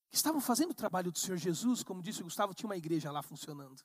que 0.09 0.15
estavam 0.15 0.41
fazendo 0.41 0.71
o 0.71 0.73
trabalho 0.73 1.11
do 1.11 1.19
Senhor 1.19 1.37
Jesus, 1.37 1.83
como 1.83 2.01
disse 2.01 2.21
o 2.21 2.23
Gustavo, 2.23 2.51
tinha 2.51 2.67
uma 2.67 2.75
igreja 2.75 3.11
lá 3.11 3.21
funcionando. 3.21 3.83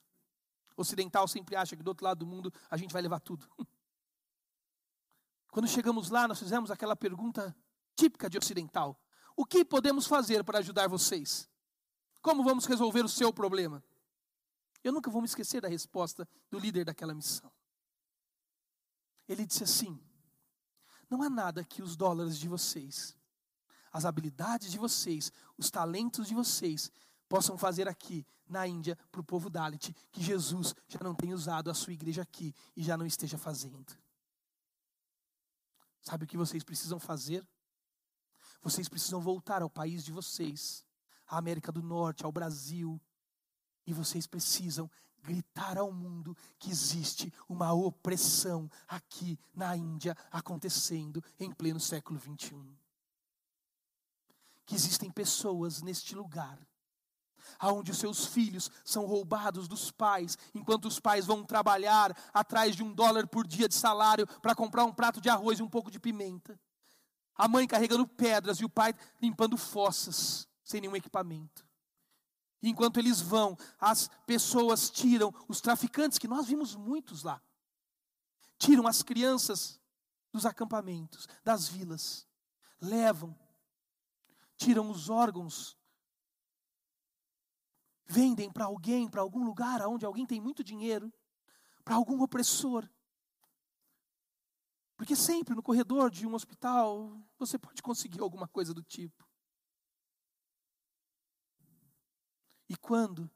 Ocidental 0.74 1.28
sempre 1.28 1.55
acha 1.55 1.76
que 1.76 1.83
do 1.83 1.89
outro 1.89 2.07
lado 2.07 2.20
do 2.20 2.26
mundo 2.26 2.51
a 2.70 2.78
gente 2.78 2.95
vai 2.95 3.03
levar 3.03 3.20
tudo. 3.20 3.47
Quando 5.53 5.68
chegamos 5.68 6.09
lá, 6.09 6.26
nós 6.26 6.39
fizemos 6.39 6.70
aquela 6.70 6.97
pergunta 6.97 7.55
típica 7.95 8.31
de 8.31 8.39
ocidental: 8.39 8.99
O 9.37 9.45
que 9.45 9.62
podemos 9.66 10.07
fazer 10.07 10.43
para 10.43 10.61
ajudar 10.61 10.89
vocês? 10.89 11.47
Como 12.22 12.43
vamos 12.43 12.64
resolver 12.64 13.05
o 13.05 13.09
seu 13.09 13.35
problema? 13.35 13.85
Eu 14.83 14.95
nunca 14.95 15.11
vou 15.11 15.20
me 15.20 15.28
esquecer 15.28 15.61
da 15.61 15.68
resposta 15.68 16.26
do 16.51 16.59
líder 16.59 16.87
daquela 16.87 17.12
missão. 17.12 17.53
Ele 19.28 19.45
disse 19.45 19.62
assim: 19.62 20.03
não 21.11 21.23
há 21.23 21.29
nada 21.29 21.65
que 21.65 21.83
os 21.83 21.97
dólares 21.97 22.39
de 22.39 22.49
vocês, 22.49 23.17
as 23.93 24.05
habilidades 24.05 24.71
de 24.71 24.79
vocês, 24.79 25.33
os 25.59 25.71
talentos 25.71 26.29
de 26.29 26.35
vocês 26.35 26.91
possam 27.29 27.59
fazer 27.59 27.89
aqui 27.89 28.25
na 28.49 28.67
Índia 28.67 28.97
para 29.11 29.21
o 29.21 29.25
povo 29.25 29.51
Dalit, 29.51 29.95
que 30.11 30.23
Jesus 30.23 30.75
já 30.89 31.01
não 31.03 31.15
tenha 31.15 31.35
usado 31.35 31.71
a 31.71 31.75
sua 31.75 31.93
igreja 31.93 32.23
aqui 32.23 32.55
e 32.77 32.83
já 32.83 32.97
não 32.97 33.07
esteja 33.07 33.37
fazendo. 33.37 33.97
Sabe 36.03 36.25
o 36.25 36.27
que 36.27 36.37
vocês 36.37 36.65
precisam 36.65 36.99
fazer? 36.99 37.47
Vocês 38.63 38.89
precisam 38.89 39.21
voltar 39.21 39.63
ao 39.63 39.71
país 39.71 40.05
de 40.05 40.13
vocês, 40.13 40.85
à 41.27 41.39
América 41.39 41.71
do 41.71 41.83
Norte, 41.83 42.25
ao 42.25 42.33
Brasil, 42.33 43.01
e 43.87 43.93
vocês 43.93 44.27
precisam 44.27 44.91
gritar 45.23 45.79
ao 45.79 45.93
mundo 45.93 46.37
que 46.59 46.71
existe 46.71 47.33
uma 47.49 47.73
opressão 47.73 48.71
aqui 48.89 49.39
na 49.55 49.77
Índia 49.77 50.16
acontecendo 50.31 51.23
em 51.39 51.51
pleno 51.53 51.81
século 51.81 52.18
21. 52.18 52.75
Que 54.64 54.75
existem 54.75 55.11
pessoas 55.11 55.83
neste 55.83 56.14
lugar 56.14 56.59
aonde 57.59 57.91
os 57.91 57.99
seus 57.99 58.27
filhos 58.27 58.71
são 58.85 59.07
roubados 59.07 59.66
dos 59.66 59.91
pais, 59.91 60.37
enquanto 60.55 60.87
os 60.87 61.01
pais 61.01 61.27
vão 61.27 61.45
trabalhar 61.45 62.16
atrás 62.33 62.77
de 62.77 62.83
um 62.83 62.93
dólar 62.93 63.27
por 63.27 63.47
dia 63.47 63.68
de 63.68 63.75
salário 63.75 64.27
para 64.41 64.55
comprar 64.55 64.85
um 64.85 64.93
prato 64.93 65.21
de 65.21 65.29
arroz 65.29 65.59
e 65.59 65.62
um 65.62 65.68
pouco 65.68 65.91
de 65.91 65.99
pimenta. 65.99 66.59
A 67.35 67.49
mãe 67.49 67.66
carregando 67.66 68.07
pedras 68.07 68.59
e 68.59 68.64
o 68.64 68.68
pai 68.68 68.95
limpando 69.21 69.57
fossas 69.57 70.47
sem 70.62 70.81
nenhum 70.81 70.97
equipamento. 70.97 71.70
Enquanto 72.63 72.99
eles 72.99 73.21
vão, 73.21 73.57
as 73.79 74.09
pessoas 74.27 74.91
tiram, 74.91 75.33
os 75.49 75.61
traficantes, 75.61 76.19
que 76.19 76.29
nós 76.29 76.47
vimos 76.47 76.77
muitos 76.77 77.23
lá, 77.23 77.43
tiram 78.59 78.87
as 78.87 79.03
crianças 79.03 79.81
dos 80.31 80.45
acampamentos, 80.45 81.27
das 81.43 81.69
vilas, 81.69 82.29
levam, 82.81 83.35
tiram 84.57 84.91
os 84.91 85.09
órgãos, 85.09 85.77
vendem 88.05 88.53
para 88.53 88.67
alguém, 88.67 89.09
para 89.09 89.23
algum 89.23 89.45
lugar 89.45 89.81
onde 89.87 90.05
alguém 90.05 90.27
tem 90.27 90.41
muito 90.41 90.63
dinheiro, 90.63 91.13
para 91.85 91.95
algum 91.95 92.21
opressor. 92.23 92.89
Porque 94.97 95.17
sempre 95.17 95.55
no 95.55 95.63
corredor 95.63 96.11
de 96.11 96.27
um 96.27 96.35
hospital 96.35 97.17
você 97.39 97.59
pode 97.59 97.81
conseguir 97.81 98.21
alguma 98.21 98.47
coisa 98.47 98.75
do 98.75 98.83
tipo. 98.83 99.30
E 102.71 102.77
quando 102.77 103.29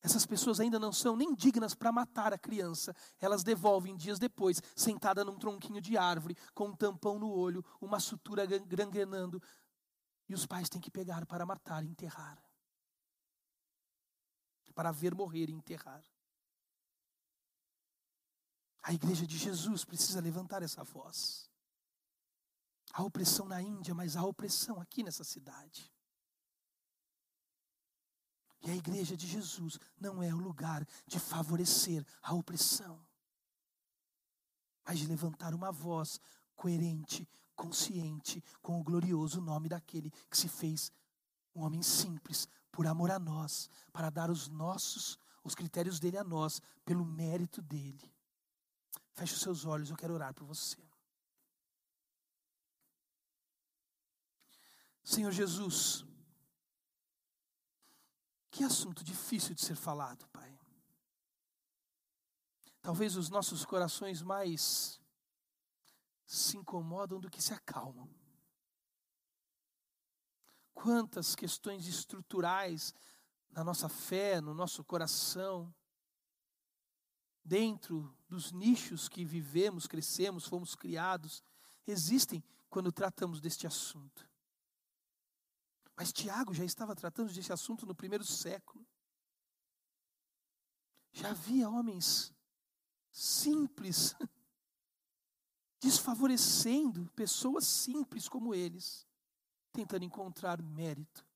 essas 0.00 0.24
pessoas 0.24 0.60
ainda 0.60 0.78
não 0.78 0.92
são 0.92 1.16
nem 1.16 1.34
dignas 1.34 1.74
para 1.74 1.90
matar 1.90 2.32
a 2.32 2.38
criança, 2.38 2.94
elas 3.18 3.42
devolvem 3.42 3.96
dias 3.96 4.20
depois, 4.20 4.62
sentada 4.76 5.24
num 5.24 5.36
tronquinho 5.36 5.80
de 5.80 5.96
árvore, 5.96 6.36
com 6.54 6.68
um 6.68 6.76
tampão 6.76 7.18
no 7.18 7.28
olho, 7.28 7.64
uma 7.80 7.98
sutura 7.98 8.46
gangrenando, 8.46 9.42
e 10.28 10.34
os 10.34 10.46
pais 10.46 10.68
têm 10.68 10.80
que 10.80 10.92
pegar 10.92 11.26
para 11.26 11.44
matar 11.44 11.82
e 11.82 11.88
enterrar. 11.88 12.40
Para 14.76 14.92
ver 14.92 15.12
morrer 15.12 15.50
e 15.50 15.52
enterrar. 15.52 16.04
A 18.80 18.94
igreja 18.94 19.26
de 19.26 19.36
Jesus 19.36 19.84
precisa 19.84 20.20
levantar 20.20 20.62
essa 20.62 20.84
voz. 20.84 21.50
Há 22.92 23.02
opressão 23.02 23.48
na 23.48 23.60
Índia, 23.60 23.92
mas 23.92 24.16
há 24.16 24.22
opressão 24.22 24.80
aqui 24.80 25.02
nessa 25.02 25.24
cidade. 25.24 25.92
E 28.62 28.70
a 28.70 28.74
igreja 28.74 29.16
de 29.16 29.26
Jesus 29.26 29.78
não 30.00 30.22
é 30.22 30.34
o 30.34 30.38
lugar 30.38 30.86
de 31.06 31.18
favorecer 31.18 32.04
a 32.22 32.34
opressão, 32.34 33.00
mas 34.84 34.98
de 34.98 35.06
levantar 35.06 35.54
uma 35.54 35.70
voz 35.70 36.20
coerente, 36.56 37.28
consciente 37.54 38.42
com 38.60 38.80
o 38.80 38.82
glorioso 38.82 39.40
nome 39.40 39.68
daquele 39.68 40.10
que 40.28 40.36
se 40.36 40.48
fez 40.48 40.90
um 41.54 41.62
homem 41.62 41.82
simples 41.82 42.48
por 42.70 42.86
amor 42.86 43.10
a 43.10 43.18
nós, 43.18 43.68
para 43.92 44.10
dar 44.10 44.30
os 44.30 44.48
nossos, 44.48 45.18
os 45.42 45.54
critérios 45.54 45.98
dele 45.98 46.16
a 46.16 46.24
nós, 46.24 46.60
pelo 46.84 47.04
mérito 47.04 47.60
dele. 47.60 48.12
Feche 49.12 49.34
os 49.34 49.40
seus 49.40 49.64
olhos, 49.64 49.90
eu 49.90 49.96
quero 49.96 50.14
orar 50.14 50.32
por 50.32 50.44
você. 50.44 50.78
Senhor 55.02 55.32
Jesus, 55.32 56.04
que 58.50 58.64
assunto 58.64 59.04
difícil 59.04 59.54
de 59.54 59.60
ser 59.60 59.76
falado, 59.76 60.26
Pai. 60.28 60.58
Talvez 62.80 63.16
os 63.16 63.28
nossos 63.28 63.64
corações 63.64 64.22
mais 64.22 65.00
se 66.24 66.56
incomodam 66.56 67.18
do 67.18 67.30
que 67.30 67.42
se 67.42 67.52
acalmam. 67.52 68.08
Quantas 70.72 71.34
questões 71.34 71.86
estruturais 71.86 72.94
na 73.50 73.64
nossa 73.64 73.88
fé, 73.88 74.40
no 74.40 74.54
nosso 74.54 74.84
coração, 74.84 75.74
dentro 77.44 78.14
dos 78.28 78.52
nichos 78.52 79.08
que 79.08 79.24
vivemos, 79.24 79.86
crescemos, 79.86 80.46
fomos 80.46 80.74
criados, 80.74 81.42
existem 81.86 82.44
quando 82.68 82.92
tratamos 82.92 83.40
deste 83.40 83.66
assunto. 83.66 84.27
Mas 85.98 86.12
Tiago 86.12 86.54
já 86.54 86.64
estava 86.64 86.94
tratando 86.94 87.32
desse 87.32 87.52
assunto 87.52 87.84
no 87.84 87.92
primeiro 87.92 88.24
século. 88.24 88.86
Já 91.10 91.30
havia 91.30 91.68
homens 91.68 92.32
simples, 93.10 94.14
desfavorecendo 95.82 97.10
pessoas 97.16 97.66
simples 97.66 98.28
como 98.28 98.54
eles, 98.54 99.08
tentando 99.72 100.04
encontrar 100.04 100.62
mérito, 100.62 101.26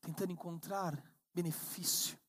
tentando 0.00 0.30
encontrar 0.30 1.02
benefício. 1.34 2.19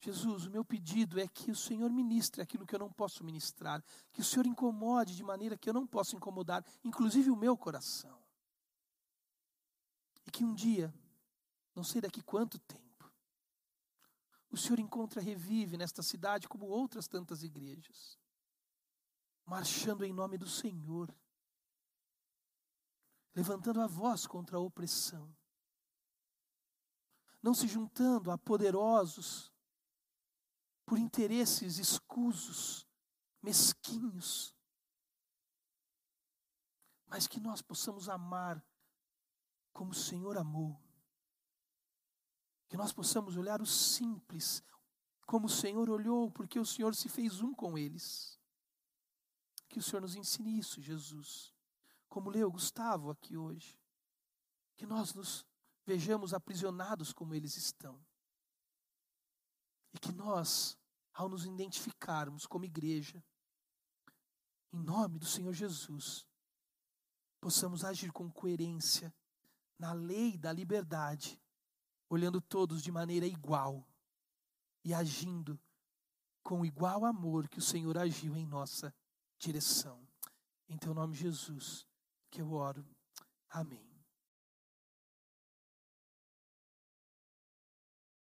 Jesus, 0.00 0.46
o 0.46 0.50
meu 0.50 0.64
pedido 0.64 1.18
é 1.18 1.26
que 1.26 1.50
o 1.50 1.56
Senhor 1.56 1.90
ministre 1.90 2.40
aquilo 2.40 2.64
que 2.64 2.74
eu 2.74 2.78
não 2.78 2.92
posso 2.92 3.24
ministrar, 3.24 3.82
que 4.12 4.20
o 4.20 4.24
Senhor 4.24 4.46
incomode 4.46 5.16
de 5.16 5.24
maneira 5.24 5.56
que 5.56 5.68
eu 5.68 5.74
não 5.74 5.86
posso 5.86 6.14
incomodar, 6.14 6.64
inclusive 6.84 7.30
o 7.30 7.36
meu 7.36 7.56
coração. 7.56 8.22
E 10.24 10.30
que 10.30 10.44
um 10.44 10.54
dia, 10.54 10.94
não 11.74 11.82
sei 11.82 12.00
daqui 12.00 12.22
quanto 12.22 12.60
tempo, 12.60 13.12
o 14.50 14.56
Senhor 14.56 14.78
encontra 14.78 15.20
revive 15.20 15.76
nesta 15.76 16.02
cidade 16.02 16.48
como 16.48 16.66
outras 16.66 17.08
tantas 17.08 17.42
igrejas, 17.42 18.18
marchando 19.44 20.04
em 20.04 20.12
nome 20.12 20.38
do 20.38 20.48
Senhor, 20.48 21.12
levantando 23.34 23.80
a 23.80 23.86
voz 23.86 24.26
contra 24.26 24.58
a 24.58 24.60
opressão, 24.60 25.34
não 27.42 27.52
se 27.52 27.66
juntando 27.66 28.30
a 28.30 28.38
poderosos 28.38 29.52
por 30.88 30.98
interesses 30.98 31.76
escusos, 31.76 32.88
mesquinhos, 33.42 34.56
mas 37.06 37.26
que 37.26 37.38
nós 37.38 37.60
possamos 37.60 38.08
amar 38.08 38.64
como 39.70 39.90
o 39.90 39.94
Senhor 39.94 40.38
amou. 40.38 40.80
Que 42.68 42.76
nós 42.78 42.90
possamos 42.90 43.36
olhar 43.36 43.60
o 43.60 43.66
simples, 43.66 44.62
como 45.26 45.44
o 45.46 45.50
Senhor 45.50 45.90
olhou, 45.90 46.30
porque 46.30 46.58
o 46.58 46.64
Senhor 46.64 46.94
se 46.94 47.10
fez 47.10 47.42
um 47.42 47.52
com 47.52 47.76
eles. 47.76 48.40
Que 49.68 49.78
o 49.78 49.82
Senhor 49.82 50.00
nos 50.00 50.16
ensine 50.16 50.58
isso, 50.58 50.80
Jesus. 50.80 51.54
Como 52.08 52.30
leu 52.30 52.50
Gustavo 52.50 53.10
aqui 53.10 53.36
hoje. 53.36 53.78
Que 54.74 54.86
nós 54.86 55.12
nos 55.12 55.44
vejamos 55.84 56.32
aprisionados 56.32 57.12
como 57.12 57.34
eles 57.34 57.58
estão. 57.58 58.00
E 59.92 59.98
que 59.98 60.12
nós, 60.12 60.78
ao 61.12 61.28
nos 61.28 61.44
identificarmos 61.44 62.46
como 62.46 62.64
igreja, 62.64 63.22
em 64.72 64.78
nome 64.78 65.18
do 65.18 65.26
Senhor 65.26 65.52
Jesus, 65.52 66.26
possamos 67.40 67.84
agir 67.84 68.12
com 68.12 68.30
coerência 68.30 69.14
na 69.78 69.92
lei 69.92 70.36
da 70.36 70.52
liberdade, 70.52 71.40
olhando 72.08 72.40
todos 72.40 72.82
de 72.82 72.90
maneira 72.90 73.26
igual 73.26 73.86
e 74.84 74.92
agindo 74.92 75.58
com 76.42 76.64
igual 76.64 77.04
amor 77.04 77.48
que 77.48 77.58
o 77.58 77.62
Senhor 77.62 77.96
agiu 77.98 78.36
em 78.36 78.46
nossa 78.46 78.94
direção. 79.38 80.06
Em 80.68 80.76
teu 80.76 80.92
nome, 80.92 81.14
Jesus, 81.14 81.86
que 82.30 82.40
eu 82.40 82.52
oro. 82.52 82.84
Amém. 83.50 83.87